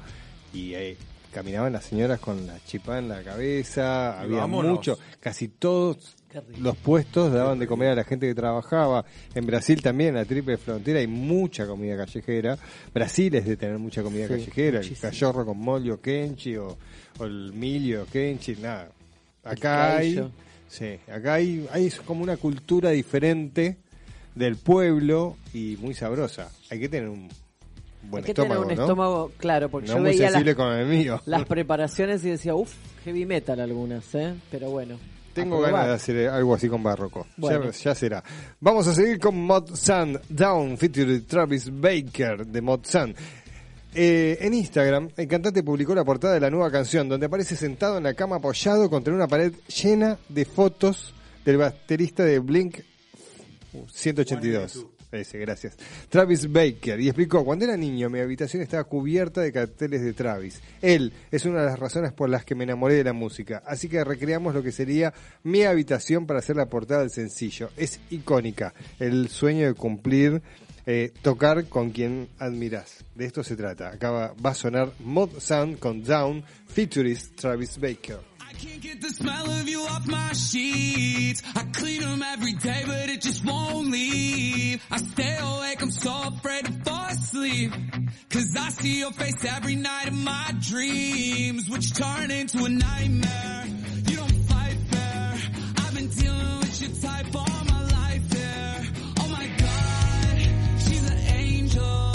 [0.53, 0.97] y ahí
[1.33, 4.71] caminaban las señoras con la chipá en la cabeza, Y había vámonos.
[4.73, 6.15] mucho, casi todos
[6.59, 9.05] los puestos daban de comer a la gente que trabajaba.
[9.35, 12.57] En Brasil también, en la triple frontera, hay mucha comida callejera.
[12.93, 16.77] Brasil es de tener mucha comida Sí, callejera, el cachorro con molio kenchi o,
[17.19, 18.91] o el milio kenchi, nada.
[19.45, 20.31] Acá hay,
[20.69, 23.77] sí, acá hay, hay como una cultura diferente
[24.35, 26.51] del pueblo y muy sabrosa.
[26.71, 27.29] Hay que tener un
[28.11, 28.83] buen Hay que estómago, tener un ¿no?
[28.85, 31.21] estómago, claro, porque No yo muy veía las, con el mío.
[31.27, 32.73] las preparaciones y decía, uff,
[33.05, 34.35] heavy metal algunas, ¿eh?
[34.51, 34.97] Pero bueno.
[35.35, 37.27] Tengo ganas de hacer algo así con barroco.
[37.37, 37.65] Bueno.
[37.65, 38.23] Ya, ya será.
[38.61, 43.15] Vamos a seguir con Mod Sun Down, featuring Travis Baker de Mod Sun.
[43.97, 47.99] Eh, en Instagram, el cantante publicó la portada de la nueva canción, donde aparece sentado
[47.99, 51.15] en la cama apoyado contra una pared llena de fotos
[51.45, 52.79] del baterista de Blink
[53.93, 54.87] 182.
[55.12, 55.77] Ese, gracias.
[56.09, 57.01] Travis Baker.
[57.01, 60.61] Y explicó, cuando era niño mi habitación estaba cubierta de carteles de Travis.
[60.83, 63.62] Él es una de las razones por las que me enamoré de la música.
[63.65, 65.15] Así que recreamos lo que sería
[65.45, 67.71] mi habitación para hacer la portada del sencillo.
[67.77, 68.75] Es icónica.
[68.99, 70.43] El sueño de cumplir,
[70.86, 73.05] eh, tocar con quien admirás.
[73.15, 73.89] De esto se trata.
[73.89, 78.20] Acá va, a sonar Mod Sound con Down, featurist Travis Baker.
[78.65, 81.43] Can't get the smell of you off my sheets.
[81.55, 84.82] I clean them every day, but it just won't leave.
[84.90, 87.73] I stay awake, I'm so afraid to fall asleep.
[88.31, 93.65] Cause I see your face every night in my dreams, which turn into a nightmare.
[94.09, 95.35] You don't fight fair.
[95.78, 97.74] I've been dealing with your type all my
[101.75, 102.14] yo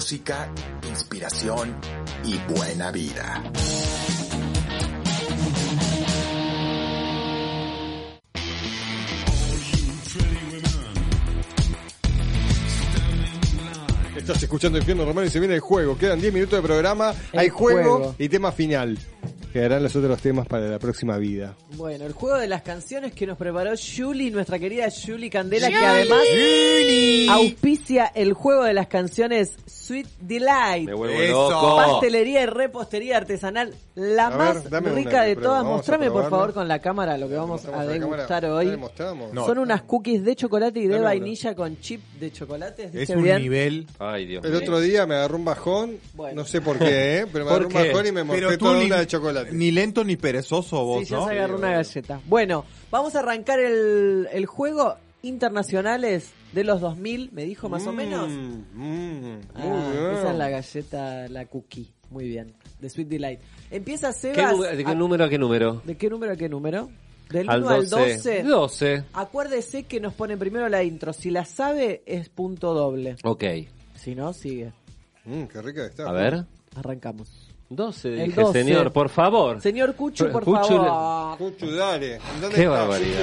[0.00, 0.48] Música,
[0.88, 1.76] inspiración
[2.24, 3.42] y buena vida.
[14.16, 15.98] Estás escuchando Infierno Romano y se viene el juego.
[15.98, 17.12] Quedan 10 minutos de programa.
[17.34, 18.14] El Hay juego, juego.
[18.18, 18.96] y tema final.
[19.52, 21.56] Quedarán los otros temas para la próxima vida.
[21.76, 25.76] Bueno, el juego de las canciones que nos preparó Julie, nuestra querida Julie Candela, que
[25.76, 26.20] además
[27.30, 30.86] auspicia el juego de las canciones Sweet Delight.
[30.86, 31.50] Me vuelvo Eso.
[31.50, 31.76] loco.
[31.76, 35.64] Pastelería y repostería artesanal, la A más ver, rica una, de todas.
[35.64, 37.88] Mostrame por favor con la cámara lo que vamos a cámara.
[37.90, 38.66] degustar ¿Ya hoy.
[38.66, 39.32] le mostramos?
[39.32, 39.46] No.
[39.46, 41.08] Son unas cookies de chocolate y de Dame una.
[41.10, 42.84] vainilla con chip de chocolate.
[42.84, 43.42] Es ¿dice un bien?
[43.42, 43.86] nivel.
[43.98, 46.42] Ay, Dios El otro día me agarró un bajón, Bueno.
[46.42, 47.26] no sé por qué, ¿eh?
[47.32, 49.39] pero me ¿Por agarró un bajón y me tú toda una de chocolate.
[49.52, 51.26] Ni lento ni perezoso vos, Sí, ya ¿no?
[51.26, 52.20] se agarró una galleta.
[52.26, 57.92] Bueno, vamos a arrancar el, el juego internacionales de los 2000, me dijo más o
[57.92, 58.28] menos.
[58.28, 60.10] Mm, mm, Ah, muy bien.
[60.16, 61.88] esa es la galleta, la cookie.
[62.10, 62.52] Muy bien.
[62.80, 63.40] De Sweet Delight.
[63.70, 64.56] Empieza ¿Qué Sebas.
[64.56, 65.80] nu- ¿De qué a- número a qué número?
[65.84, 66.90] ¿De qué número a qué número?
[67.30, 68.16] Del Al 1 al 12.
[68.16, 68.42] 12.
[68.42, 69.04] 12.
[69.12, 71.12] Acuérdese que nos ponen primero la intro.
[71.12, 73.14] Si la sabe, es punto doble.
[73.22, 73.44] Ok.
[73.94, 74.72] Si no, sigue.
[75.24, 76.08] Mm, qué rica que está.
[76.08, 76.44] A ver.
[76.74, 77.39] Arrancamos.
[77.72, 78.64] 12, El dije, 12.
[78.64, 79.60] señor, por favor.
[79.60, 81.38] Señor Cuchu, por Cuchu, favor.
[81.38, 82.18] Cuchu, dale.
[82.40, 83.18] ¿Dónde Qué está, barbaridad.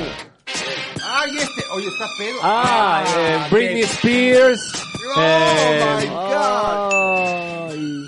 [0.46, 1.04] Cuchu?
[1.06, 1.64] ¡Ay, este!
[1.76, 2.38] Oye, está pedo.
[2.42, 4.72] Ah, eh, Britney Spears.
[5.16, 7.72] Oh, eh, my God.
[7.72, 8.08] Ay.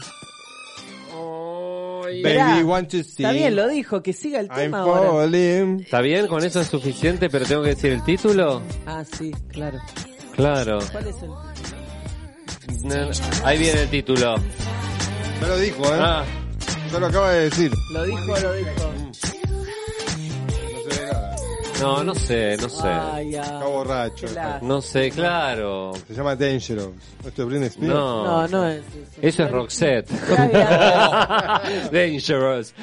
[2.23, 2.65] Baby, Esperá.
[2.65, 3.23] want to see.
[3.23, 5.09] Está bien, lo dijo, que siga el I'm tema ahora.
[5.11, 5.81] falling.
[5.81, 6.27] ¿Está bien?
[6.27, 7.29] ¿Con eso es suficiente?
[7.29, 8.61] ¿Pero tengo que decir el título?
[8.85, 9.79] Ah, sí, claro.
[10.35, 10.79] Claro.
[10.91, 11.31] ¿Cuál es el?
[13.45, 14.35] Ahí viene el título.
[15.41, 15.97] Me lo dijo, ¿eh?
[15.99, 16.23] Ah,
[16.91, 17.71] No lo acaba de decir.
[17.91, 18.93] Lo dijo, lo dijo.
[19.03, 19.13] No
[20.91, 21.35] se ve nada.
[21.81, 22.87] no, no sé, no sé.
[22.87, 23.35] Ay.
[23.35, 24.25] Está borracho.
[24.27, 24.59] Lástima.
[24.61, 25.93] No sé, claro.
[26.07, 26.93] Se llama Dangerous.
[27.25, 27.93] ¿Esto es Britney Spears?
[27.93, 28.23] No.
[28.25, 28.81] No, no es.
[29.21, 30.09] Eso es Roxette.
[30.51, 31.61] Ya,
[31.91, 32.73] Dangerous.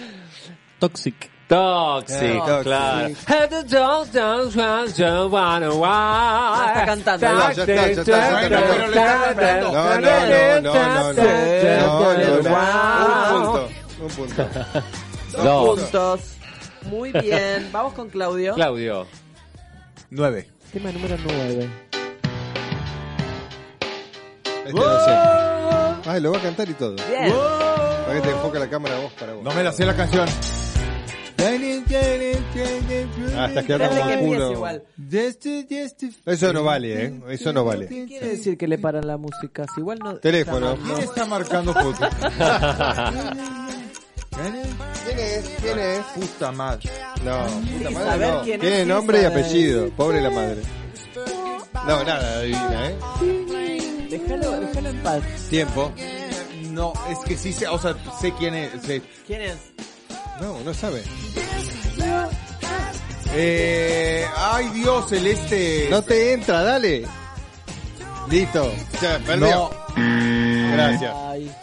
[0.78, 1.30] Toxic.
[1.48, 3.14] Toxic, claro.
[5.84, 7.28] Ah, está cantando.
[7.28, 8.58] No, ya está, ya está, ya está.
[8.68, 9.72] Pero le está cantando.
[9.72, 11.22] No, no, no, no, no, no.
[11.82, 12.56] No, no, no.
[13.36, 13.68] Un punto,
[14.00, 14.42] un punto.
[15.42, 15.80] Dos.
[15.80, 16.20] Puntos.
[16.90, 17.68] Muy bien.
[17.72, 18.54] Vamos con Claudio.
[18.54, 19.06] Claudio.
[20.10, 20.48] Nueve.
[20.72, 21.70] Tema número 9.
[24.66, 26.10] Este no sé.
[26.10, 26.96] Ay, lo va a cantar y todo.
[27.08, 27.32] Bien.
[28.04, 29.44] Para que te enfoca la cámara vos para vos.
[29.44, 30.26] No me la sé la canción.
[31.88, 34.52] Ah, Dale como que un empiece culo.
[34.52, 34.82] igual.
[36.26, 37.20] Eso no vale, ¿eh?
[37.30, 37.86] Eso no vale.
[37.86, 39.64] ¿Qué quiere decir que le paran la música?
[39.74, 40.16] Si igual no.
[40.16, 40.76] Teléfono.
[40.84, 42.08] ¿Quién está marcando fotos?
[44.30, 45.48] ¿Quién es?
[45.62, 46.00] ¿Quién es?
[46.14, 46.90] Puta madre.
[47.24, 48.40] No, puta madre no.
[48.42, 49.88] Tiene nombre y apellido.
[49.90, 50.62] Pobre la madre.
[51.86, 52.96] No, nada, adivina, ¿eh?
[54.10, 55.22] Déjalo, déjalo en paz.
[55.50, 55.92] Tiempo.
[56.70, 58.82] No, es que sí sé, o sea, sé quién es.
[58.82, 59.02] sé.
[59.26, 59.56] ¿Quién es?
[60.40, 61.02] No, no sabe.
[63.38, 65.88] Eh, ay Dios, el este.
[65.90, 67.04] No te entra, dale.
[68.30, 68.72] Listo.
[69.00, 69.46] Ya, perdió.
[69.96, 71.14] No, Gracias.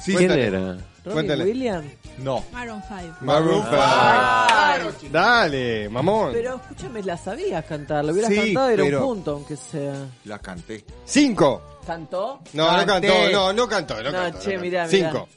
[0.02, 0.46] Sí, ¿Quién sé.
[0.48, 0.78] era?
[1.04, 1.44] Cuéntale.
[1.44, 1.86] Williams.
[2.20, 2.44] No.
[2.52, 3.18] Maroon 5.
[3.22, 4.82] Maroon Ay.
[4.84, 5.10] five.
[5.10, 6.32] Dale, mamón.
[6.32, 8.06] Pero escúchame, la sabías cantar.
[8.06, 9.94] Lo hubieras Sí, cantado era pero- un punto, aunque sea.
[10.26, 10.86] La canté.
[11.06, 11.80] Cinco.
[11.86, 12.40] ¿Cantó?
[12.54, 13.08] No, no Canté.
[13.08, 14.40] cantó, no, no cantó, no, No, cantó.
[14.40, 14.96] che, no mirá, cantó.
[14.98, 15.10] mirá.
[15.12, 15.30] Cinco.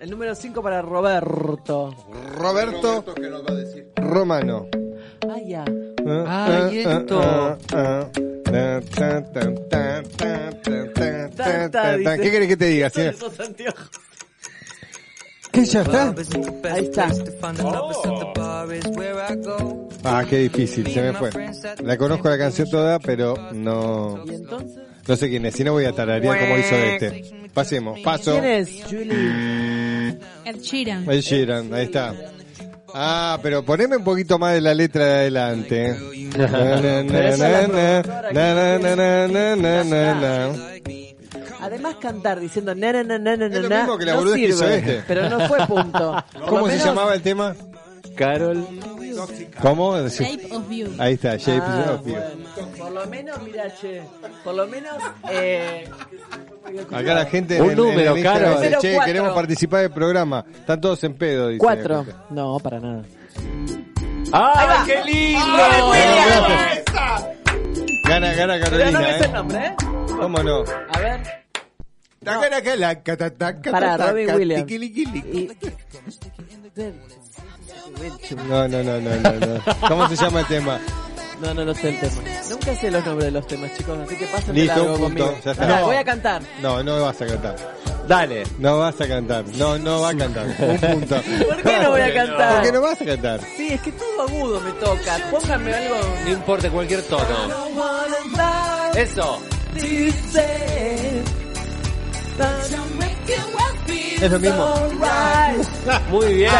[0.00, 1.92] El número 5 para Roberto.
[2.36, 3.88] Roberto ¿qué nos va a decir?
[3.96, 4.68] Romano.
[5.28, 5.64] Ah, ya.
[6.26, 7.58] Ay, esto.
[12.16, 12.90] ¿Qué querés que te diga?
[12.90, 13.14] señor?
[15.50, 16.14] ¿Qué ya está?
[16.72, 17.08] Ahí está.
[20.04, 21.30] Ah, qué difícil, se me fue.
[21.82, 24.78] La conozco la canción toda, pero no, ¿Y entonces?
[25.08, 25.54] no sé quién es.
[25.54, 27.48] Si no voy a tararear como hizo este.
[27.52, 28.32] Pasemos, paso.
[28.32, 28.84] ¿Quién es?
[28.88, 29.87] Julie.
[30.44, 31.72] El Sheeran.
[31.72, 32.14] Ahí está.
[32.94, 35.96] Ah, pero poneme un poquito más de la letra de adelante.
[41.60, 45.02] Además cantar diciendo lo mismo que la no que hizo este.
[45.06, 46.24] Pero no fue punto.
[46.48, 47.54] ¿Cómo se llamaba el tema?
[48.16, 48.66] Carol.
[49.60, 49.96] ¿Cómo?
[50.08, 50.88] Shape of You.
[50.98, 52.14] Ahí está, Shape ah, of You.
[52.78, 53.64] Por lo menos, mira,
[54.44, 54.96] por lo menos
[55.30, 55.88] eh,
[56.92, 58.60] Acá la gente Un en- número, en Caro.
[58.60, 59.06] dice, che, 04.
[59.06, 60.44] queremos participar del programa.
[60.52, 61.58] Están todos en pedo, dice.
[61.58, 62.04] cuatro.
[62.30, 63.02] No, para nada.
[64.32, 65.40] ¡Ay, qué lindo!
[68.08, 69.32] Gana, gana Pero no Carolina, me sé el ¿eh?
[69.32, 69.74] nombre, ¿eh?
[70.20, 70.64] ¿Cómo no?
[70.92, 71.20] A ver,
[72.24, 72.40] Para
[73.70, 74.70] para Robin Williams.
[74.70, 75.50] Y-
[78.48, 79.62] No, no, no, no, no, no.
[79.88, 80.78] ¿Cómo se llama el tema?
[81.40, 82.12] No, no lo sé el tema.
[82.50, 85.04] Nunca sé los nombres de los temas, chicos, así que pasen Listo, largo un punto,
[85.24, 85.38] conmigo.
[85.44, 85.62] ya está.
[85.66, 85.86] Pará, No.
[85.86, 86.42] voy a cantar.
[86.60, 87.56] No, no vas a cantar.
[88.08, 88.44] Dale.
[88.58, 89.44] No vas a cantar.
[89.56, 90.46] No, no va a cantar.
[90.46, 91.16] Un punto.
[91.46, 92.54] ¿Por qué no voy a cantar?
[92.56, 93.40] Porque no vas a cantar.
[93.56, 95.16] Sí, es que todo agudo me toca.
[95.30, 95.96] Pónganme algo.
[96.24, 97.24] No importa cualquier tono.
[98.96, 99.38] Eso.
[104.20, 104.74] Es lo mismo.
[106.10, 106.50] Muy bien.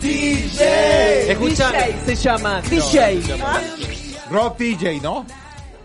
[0.00, 1.32] DJ.
[1.32, 1.78] Escúchame.
[1.78, 2.62] DJ se llama.
[2.62, 3.22] DJ.
[4.30, 5.26] Rock DJ, ¿no?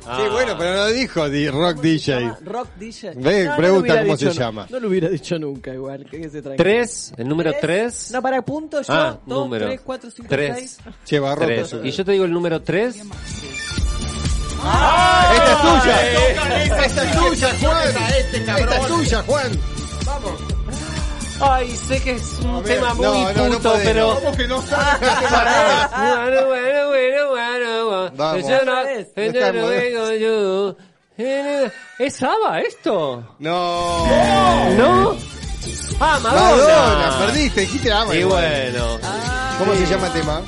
[0.05, 2.31] Sí, bueno, pero no dijo di- rock DJ.
[2.45, 3.13] Rock DJ.
[3.15, 4.67] Ve, lo pregunta hubiera cómo se dicho, llama.
[4.69, 6.05] No, lo hubiera dicho nunca igual.
[6.05, 6.55] Que se tranquilo.
[6.57, 7.11] Tres.
[7.17, 8.11] El número tres.
[8.11, 8.93] No, para punto yo.
[8.93, 9.65] Ah, dos, número.
[9.65, 10.55] tres, cuatro, cinco, Tres.
[10.55, 10.77] seis.
[11.05, 11.47] Che, barroco.
[11.47, 11.67] Tres.
[11.67, 11.83] eso.
[11.83, 12.97] Y yo te digo el número tres.
[15.33, 16.01] Esta es tuya.
[16.85, 17.87] Esta es tuya, Juan.
[17.87, 19.51] Esta es tuya, Juan.
[21.41, 24.15] Ay, sé que es un ver, tema muy no, no, no puto, pero...
[24.15, 28.11] ¿Cómo que no sabes qué tema Bueno, bueno, bueno, bueno, bueno.
[28.15, 28.47] Vamos.
[28.47, 29.79] Yo no- yo no ¿eh?
[29.79, 30.75] vengo yo.
[31.99, 33.35] ¿Es ABBA esto?
[33.39, 34.05] No.
[34.77, 35.15] ¿No?
[35.99, 37.17] Ah, Madonna, Madonna.
[37.25, 38.15] perdiste, dijiste ama.
[38.15, 38.99] Y bueno.
[39.59, 40.41] ¿Cómo se llama el tema?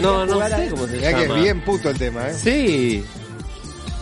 [0.00, 1.36] No, no sé cómo se Mirá que llama.
[1.36, 2.34] es bien puto el tema, ¿eh?
[2.34, 3.04] Sí,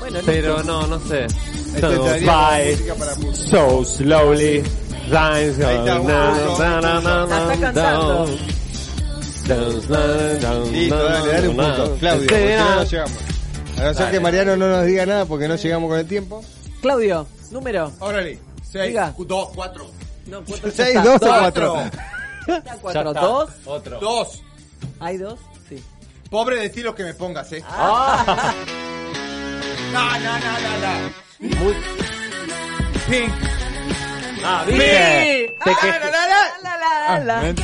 [0.01, 1.27] bueno, pero no, no sé.
[1.27, 1.86] Este
[2.27, 2.77] Bye.
[3.35, 4.62] So slowly.
[5.09, 5.59] Lines
[10.70, 11.97] Listo, dale, dale un punto.
[11.98, 13.18] Claudio, no llegamos.
[13.78, 16.44] A no ser que Mariano no nos diga nada porque no llegamos con el tiempo.
[16.81, 17.93] Claudio, número.
[17.98, 18.39] Órale.
[18.70, 19.90] 6, 2, 4.
[20.72, 21.90] 6, 2 o 4.
[22.82, 23.51] 4, 2.
[23.64, 24.01] Otro.
[24.01, 24.43] 2.
[25.01, 25.39] ¿Hay dos?
[25.68, 25.82] Sí.
[26.31, 27.62] Pobre de estilos que me pongas, eh.
[27.66, 28.55] Ah.
[29.93, 30.93] No, no, no, no, no.
[31.59, 31.75] Muy...
[33.09, 33.33] Pink.
[34.45, 35.55] Ah, ¿viste?
[35.65, 37.55] Te que- La, la,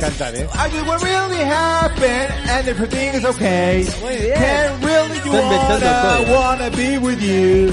[0.00, 0.46] cantar, ¿eh?
[0.86, 3.86] What really happened and everything is okay.
[4.02, 4.34] Muy bien.
[4.38, 5.86] Can't really inventando
[6.30, 7.72] wanna, wanna be with you.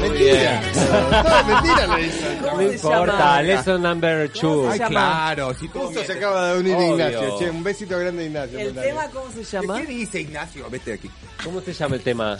[0.00, 0.60] Mentira.
[0.60, 2.26] es mentira lo hizo.
[2.42, 4.68] ¿Cómo No importa, lesson number two.
[4.70, 6.90] Ay, claro, si todo Justo se acaba de unir Obvio.
[6.92, 7.38] Ignacio.
[7.38, 8.58] Che, un besito grande a Ignacio.
[8.58, 9.80] ¿El tema cómo se llama?
[9.80, 10.68] ¿Qué dice Ignacio?
[10.70, 11.10] Vete aquí.
[11.44, 12.38] ¿Cómo se llama el tema?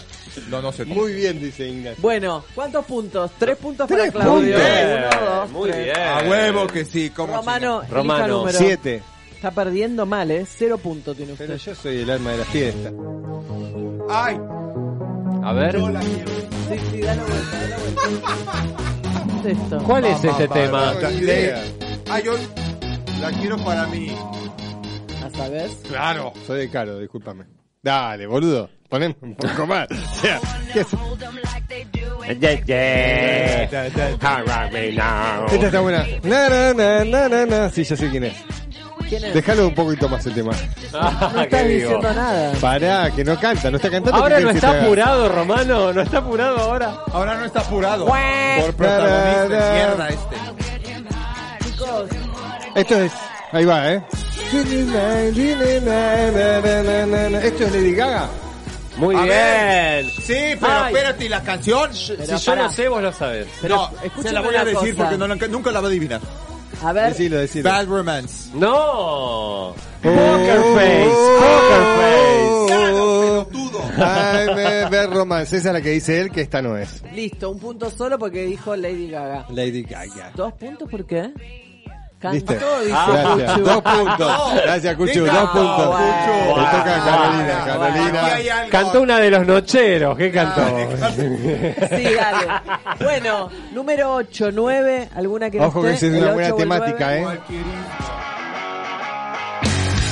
[0.49, 0.85] No, no sé.
[0.85, 2.01] Muy bien, dice Ignacio.
[2.01, 3.31] Bueno, ¿cuántos puntos?
[3.39, 4.55] Tres puntos para Tres Claudio.
[4.57, 4.71] puntos.
[5.21, 5.83] Uno, dos, Muy tres.
[5.85, 5.97] bien.
[5.97, 7.09] A huevo que sí.
[7.09, 8.27] ¿cómo Romano, elija Romano.
[8.39, 8.57] número.
[8.57, 9.01] Siete.
[9.33, 10.45] Está perdiendo mal, ¿eh?
[10.47, 11.45] Cero puntos tiene usted.
[11.47, 12.91] Pero yo soy el alma de la fiesta.
[12.91, 14.05] no?
[14.09, 14.39] Ay,
[15.45, 16.31] A ver, yo la quiero.
[16.31, 19.41] Sí, sí, dale vuelta, dale vuelta.
[19.43, 19.77] ¿Qué es esto?
[19.85, 20.59] ¿cuál es Mamá, este papá.
[20.99, 21.11] tema?
[21.11, 21.63] Idea.
[22.09, 22.33] Ay, yo
[23.21, 24.15] la quiero para mí.
[25.23, 25.69] ¿A saber?
[25.87, 26.33] Claro.
[26.47, 27.45] Soy de caro, discúlpame.
[27.83, 28.71] Dale, boludo.
[28.89, 29.87] Poneme un poco más.
[29.91, 30.39] O sea,
[30.73, 30.87] ¿qué es?
[32.65, 33.63] Yeah.
[33.63, 36.05] Esta está buena.
[36.23, 37.69] Na, na, na, na, na, na.
[37.69, 38.33] Sí, ya sé quién es.
[39.33, 40.51] Déjalo un poquito más el tema.
[40.97, 41.63] Ah, No vivo.
[41.67, 42.51] diciendo nada.
[42.61, 44.17] Pará, que no canta, no está cantando.
[44.17, 45.91] Ahora ¿qué no está apurado, Romano.
[45.93, 46.97] No está apurado ahora.
[47.11, 48.05] Ahora no está apurado.
[48.05, 50.35] Por protagonista de mierda este.
[51.65, 52.09] Chicos,
[52.75, 53.11] Esto es.
[53.51, 54.01] Ahí va, ¿eh?
[57.43, 58.29] Esto es Lady Gaga.
[58.97, 59.29] Muy A bien.
[59.29, 60.05] ver.
[60.05, 60.93] Sí, pero Ay.
[60.93, 61.93] espérate, ¿y la canción?
[61.93, 62.63] si yo pará.
[62.63, 63.47] no sé, vos lo sabés.
[63.61, 65.09] pero no, escúchame se la voy a decir cosa.
[65.09, 66.21] porque no nunca la va a adivinar.
[66.85, 67.67] A ver, Decilo, decilo.
[67.67, 68.51] Bad Romance.
[68.53, 69.73] No.
[70.03, 71.09] Poker face.
[71.39, 72.45] Poker face.
[72.97, 73.47] Oh,
[73.97, 75.57] Ay, me ve romance.
[75.57, 77.01] Esa es la que dice él, que esta no es.
[77.13, 79.47] listo, un punto solo porque dijo Lady Gaga.
[79.49, 80.31] Lady Gaga.
[80.35, 81.31] ¿Dos puntos por qué?
[82.31, 82.55] ¿Viste?
[82.55, 83.51] Cantó, dice Gracias.
[83.51, 83.63] Cuchu.
[83.65, 84.53] Dos puntos.
[84.63, 85.25] Gracias, Cuchu.
[85.25, 85.87] Dos puntos.
[85.87, 86.47] Bueno.
[86.47, 87.65] Le toca a Carolina.
[87.77, 87.95] Bueno.
[87.95, 88.25] Carolina.
[88.59, 88.69] algo.
[88.71, 90.17] Cantó una de los nocheros.
[90.17, 90.61] ¿Qué cantó?
[91.15, 92.47] Sí, dale.
[93.03, 96.07] Bueno, número 8, 9, ¿alguna que no Ojo que esté?
[96.07, 97.17] esa es una buena temática.
[97.17, 97.23] ¿eh?
[97.23, 97.63] Cualquier-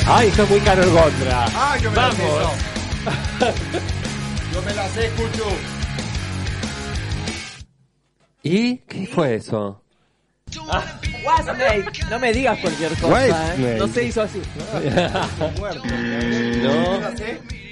[0.06, 1.46] Ay, esto es muy caro el contra.
[1.56, 2.42] Ah, yo me la sé Vamos.
[2.42, 2.52] eso.
[4.54, 5.46] Yo me la sé, escucho.
[8.44, 9.82] ¿Y qué fue eso?
[11.24, 12.04] Wasnake.
[12.10, 13.56] No me digas cualquier cosa.
[13.56, 13.76] ¿eh?
[13.78, 14.42] No se hizo así.
[16.64, 17.02] No.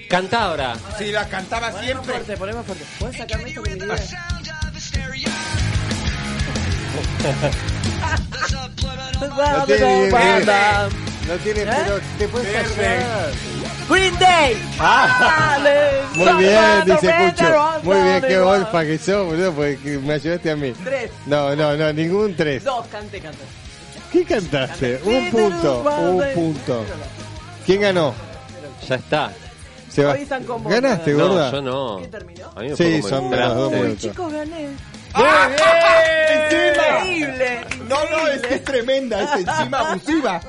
[0.09, 0.73] Canta ahora.
[0.97, 2.11] Si la cantaba Poneme siempre.
[2.13, 2.83] fuerte, poneme fuerte.
[2.99, 3.95] ¿Puedes sacarme esto que me diga?
[9.21, 10.09] No tiene.
[11.31, 13.05] No tiene, pero te puedes hacer.
[13.89, 14.57] Green Day.
[14.77, 17.69] Dale, Muy bien, dice Cucho.
[17.83, 20.73] Muy bien, qué golfa que sos, boludo, porque me ayudaste a mí.
[20.83, 21.09] Tres.
[21.27, 22.65] No, no, no, ningún tres.
[22.65, 23.39] Dos, cante, cante.
[24.11, 24.97] ¿Qué cantaste?
[24.97, 25.09] Cante.
[25.09, 26.85] Un punto, un punto.
[27.65, 28.13] ¿Quién ganó?
[28.89, 29.31] Ya está.
[30.45, 31.49] Con vos, ¿Ganaste, gorda?
[31.49, 31.97] No, yo no.
[32.01, 32.51] ¿Qué terminó?
[32.55, 33.97] A mí me Sí, son menos dos minutos.
[33.99, 34.69] Chicos, gané.
[35.13, 37.05] ¡Encima!
[37.05, 37.59] Increíble.
[37.87, 40.41] No, no, es que es tremenda, es encima abusiva.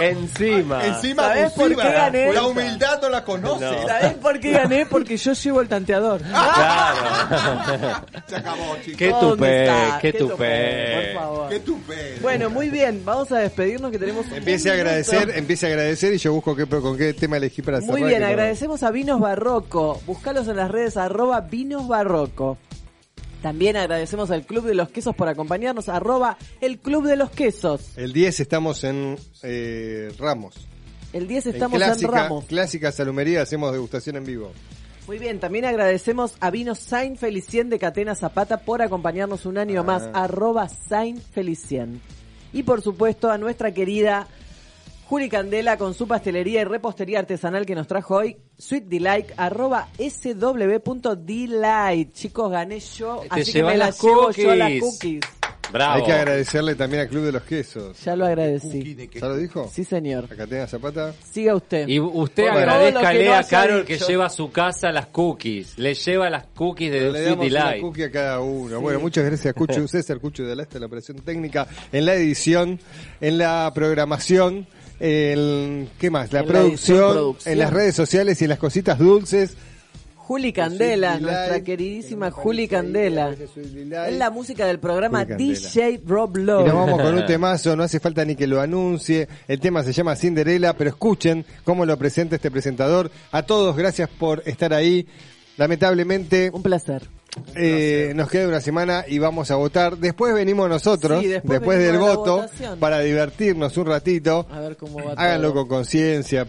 [0.00, 0.84] Encima.
[0.84, 1.82] Encima ¿Sabés por abusiva.
[1.84, 2.32] qué gané?
[2.32, 3.64] La humildad no la conoce.
[3.64, 3.86] No.
[3.86, 4.86] ¿Sabés por qué gané?
[4.86, 6.20] Porque yo llevo el tanteador.
[6.32, 8.06] Claro.
[8.26, 8.98] Se acabó, chicos.
[8.98, 9.98] Qué ¿Dónde tupé, está?
[10.00, 11.12] qué tupé, tupé.
[11.14, 11.48] Por favor.
[11.50, 12.14] Qué tupé.
[12.20, 13.02] Bueno, muy bien.
[13.04, 14.88] Vamos a despedirnos que tenemos un Empiece a minuto.
[14.88, 17.92] agradecer, empiece a agradecer y yo busco qué, con qué tema elegí para cerrar.
[17.98, 20.00] Muy bien, que no- agradecemos a Vinos Barroco.
[20.06, 22.58] Buscalos en las redes arroba Vinos Barroco.
[23.42, 27.96] También agradecemos al Club de los Quesos por acompañarnos, arroba el Club de los Quesos.
[27.96, 30.54] El 10 estamos en eh, Ramos.
[31.12, 32.44] El 10 En estamos en, clásica, Ramos.
[32.46, 34.52] clásica salumería hacemos degustación en vivo.
[35.08, 39.82] Muy bien, también agradecemos a Vinos Saint Felicien de Catena Zapata por acompañarnos un año
[39.82, 40.24] más, Ah.
[40.24, 42.00] arroba Saint Felicien.
[42.52, 44.28] Y por supuesto a nuestra querida
[45.12, 49.88] Juli Candela con su pastelería y repostería artesanal que nos trajo hoy, Sweet Delight, arroba
[49.98, 52.14] sw.delight.
[52.14, 54.80] Chicos, gané yo, Te así que me las llevo yo a las cookies.
[54.80, 55.20] cookies.
[55.70, 55.94] Bravo.
[55.96, 58.02] Hay que agradecerle también al Club de los Quesos.
[58.02, 58.96] Ya lo agradecí.
[59.12, 59.68] ¿Ya lo dijo?
[59.70, 60.28] Sí, señor.
[60.32, 61.12] A Catena Zapata.
[61.30, 61.86] Siga usted.
[61.88, 64.90] Y usted Por todo lo agradezcale que no a Carol que lleva a su casa
[64.92, 65.78] las cookies.
[65.78, 67.82] Le lleva las cookies de Le Sweet damos una Delight.
[67.82, 68.80] cookie a cada uno.
[68.80, 72.80] Bueno, muchas gracias, Cucho César, Cucho de la Este, la operación técnica, en la edición,
[73.20, 74.66] en la programación,
[75.04, 76.32] en, ¿qué más?
[76.32, 79.56] La En producción, en las redes sociales y en las cositas dulces.
[80.14, 83.30] Juli Candela, Sweet nuestra Delight, queridísima Juli Candela.
[83.32, 85.24] Es la música del programa.
[85.24, 86.64] DJ Rob Y Lowe.
[86.64, 89.26] nos vamos con un temazo, no hace falta ni que lo anuncie.
[89.48, 93.10] El tema se llama Cinderella, pero escuchen cómo lo presenta este presentador.
[93.32, 95.06] A todos, gracias por estar ahí.
[95.56, 97.02] Lamentablemente, Un placer.
[97.54, 99.96] Eh, nos queda una semana y vamos a votar.
[99.96, 102.78] Después venimos nosotros, Sí, después, después del venimos voto, votación.
[102.78, 104.46] para divertirnos un ratito.
[104.50, 105.60] A ver cómo va Háganlo todo.
[105.66, 106.46] con conciencia.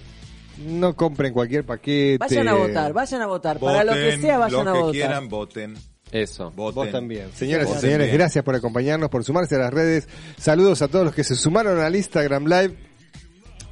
[0.65, 2.17] No compren cualquier paquete.
[2.19, 3.59] Vayan a votar, vayan a votar.
[3.59, 4.91] Para lo que sea, vayan lo a que votar.
[4.91, 5.73] quieran, voten.
[6.11, 6.51] Eso.
[6.51, 6.75] Voten.
[6.75, 7.31] Vos también.
[7.33, 8.17] Señoras y señores, bien.
[8.17, 10.07] gracias por acompañarnos, por sumarse a las redes.
[10.37, 12.75] Saludos a todos los que se sumaron al Instagram Live.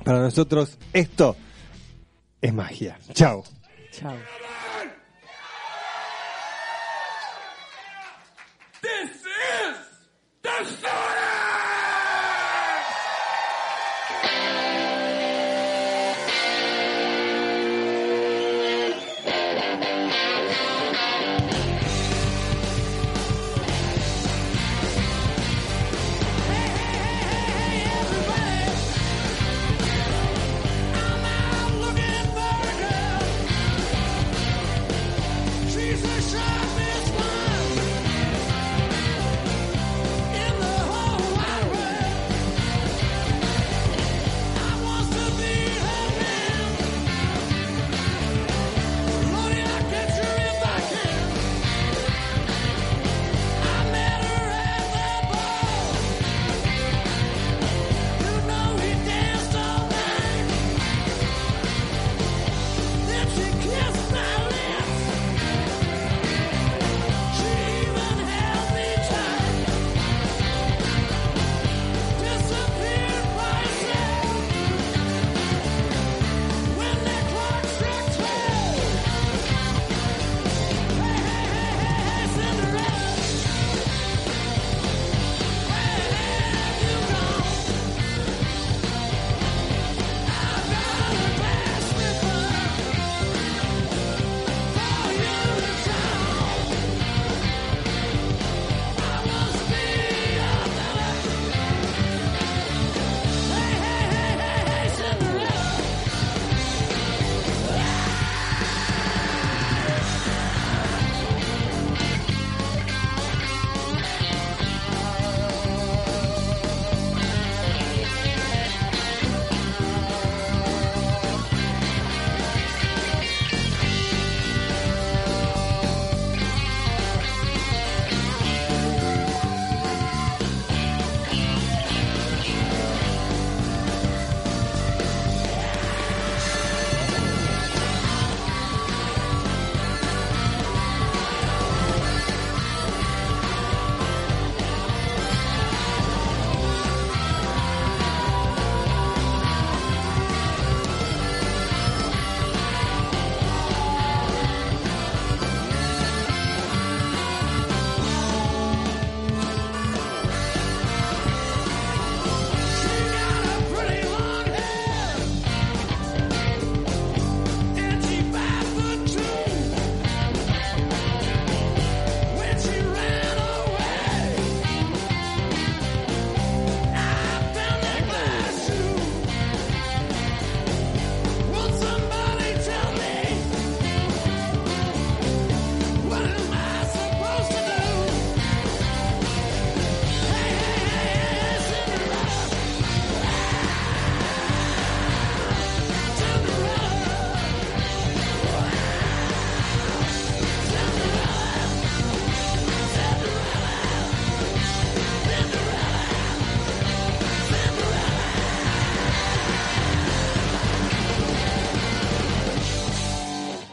[0.03, 1.35] Para nosotros, esto
[2.41, 2.97] es magia.
[3.13, 3.43] Chao.
[3.91, 4.15] Chao.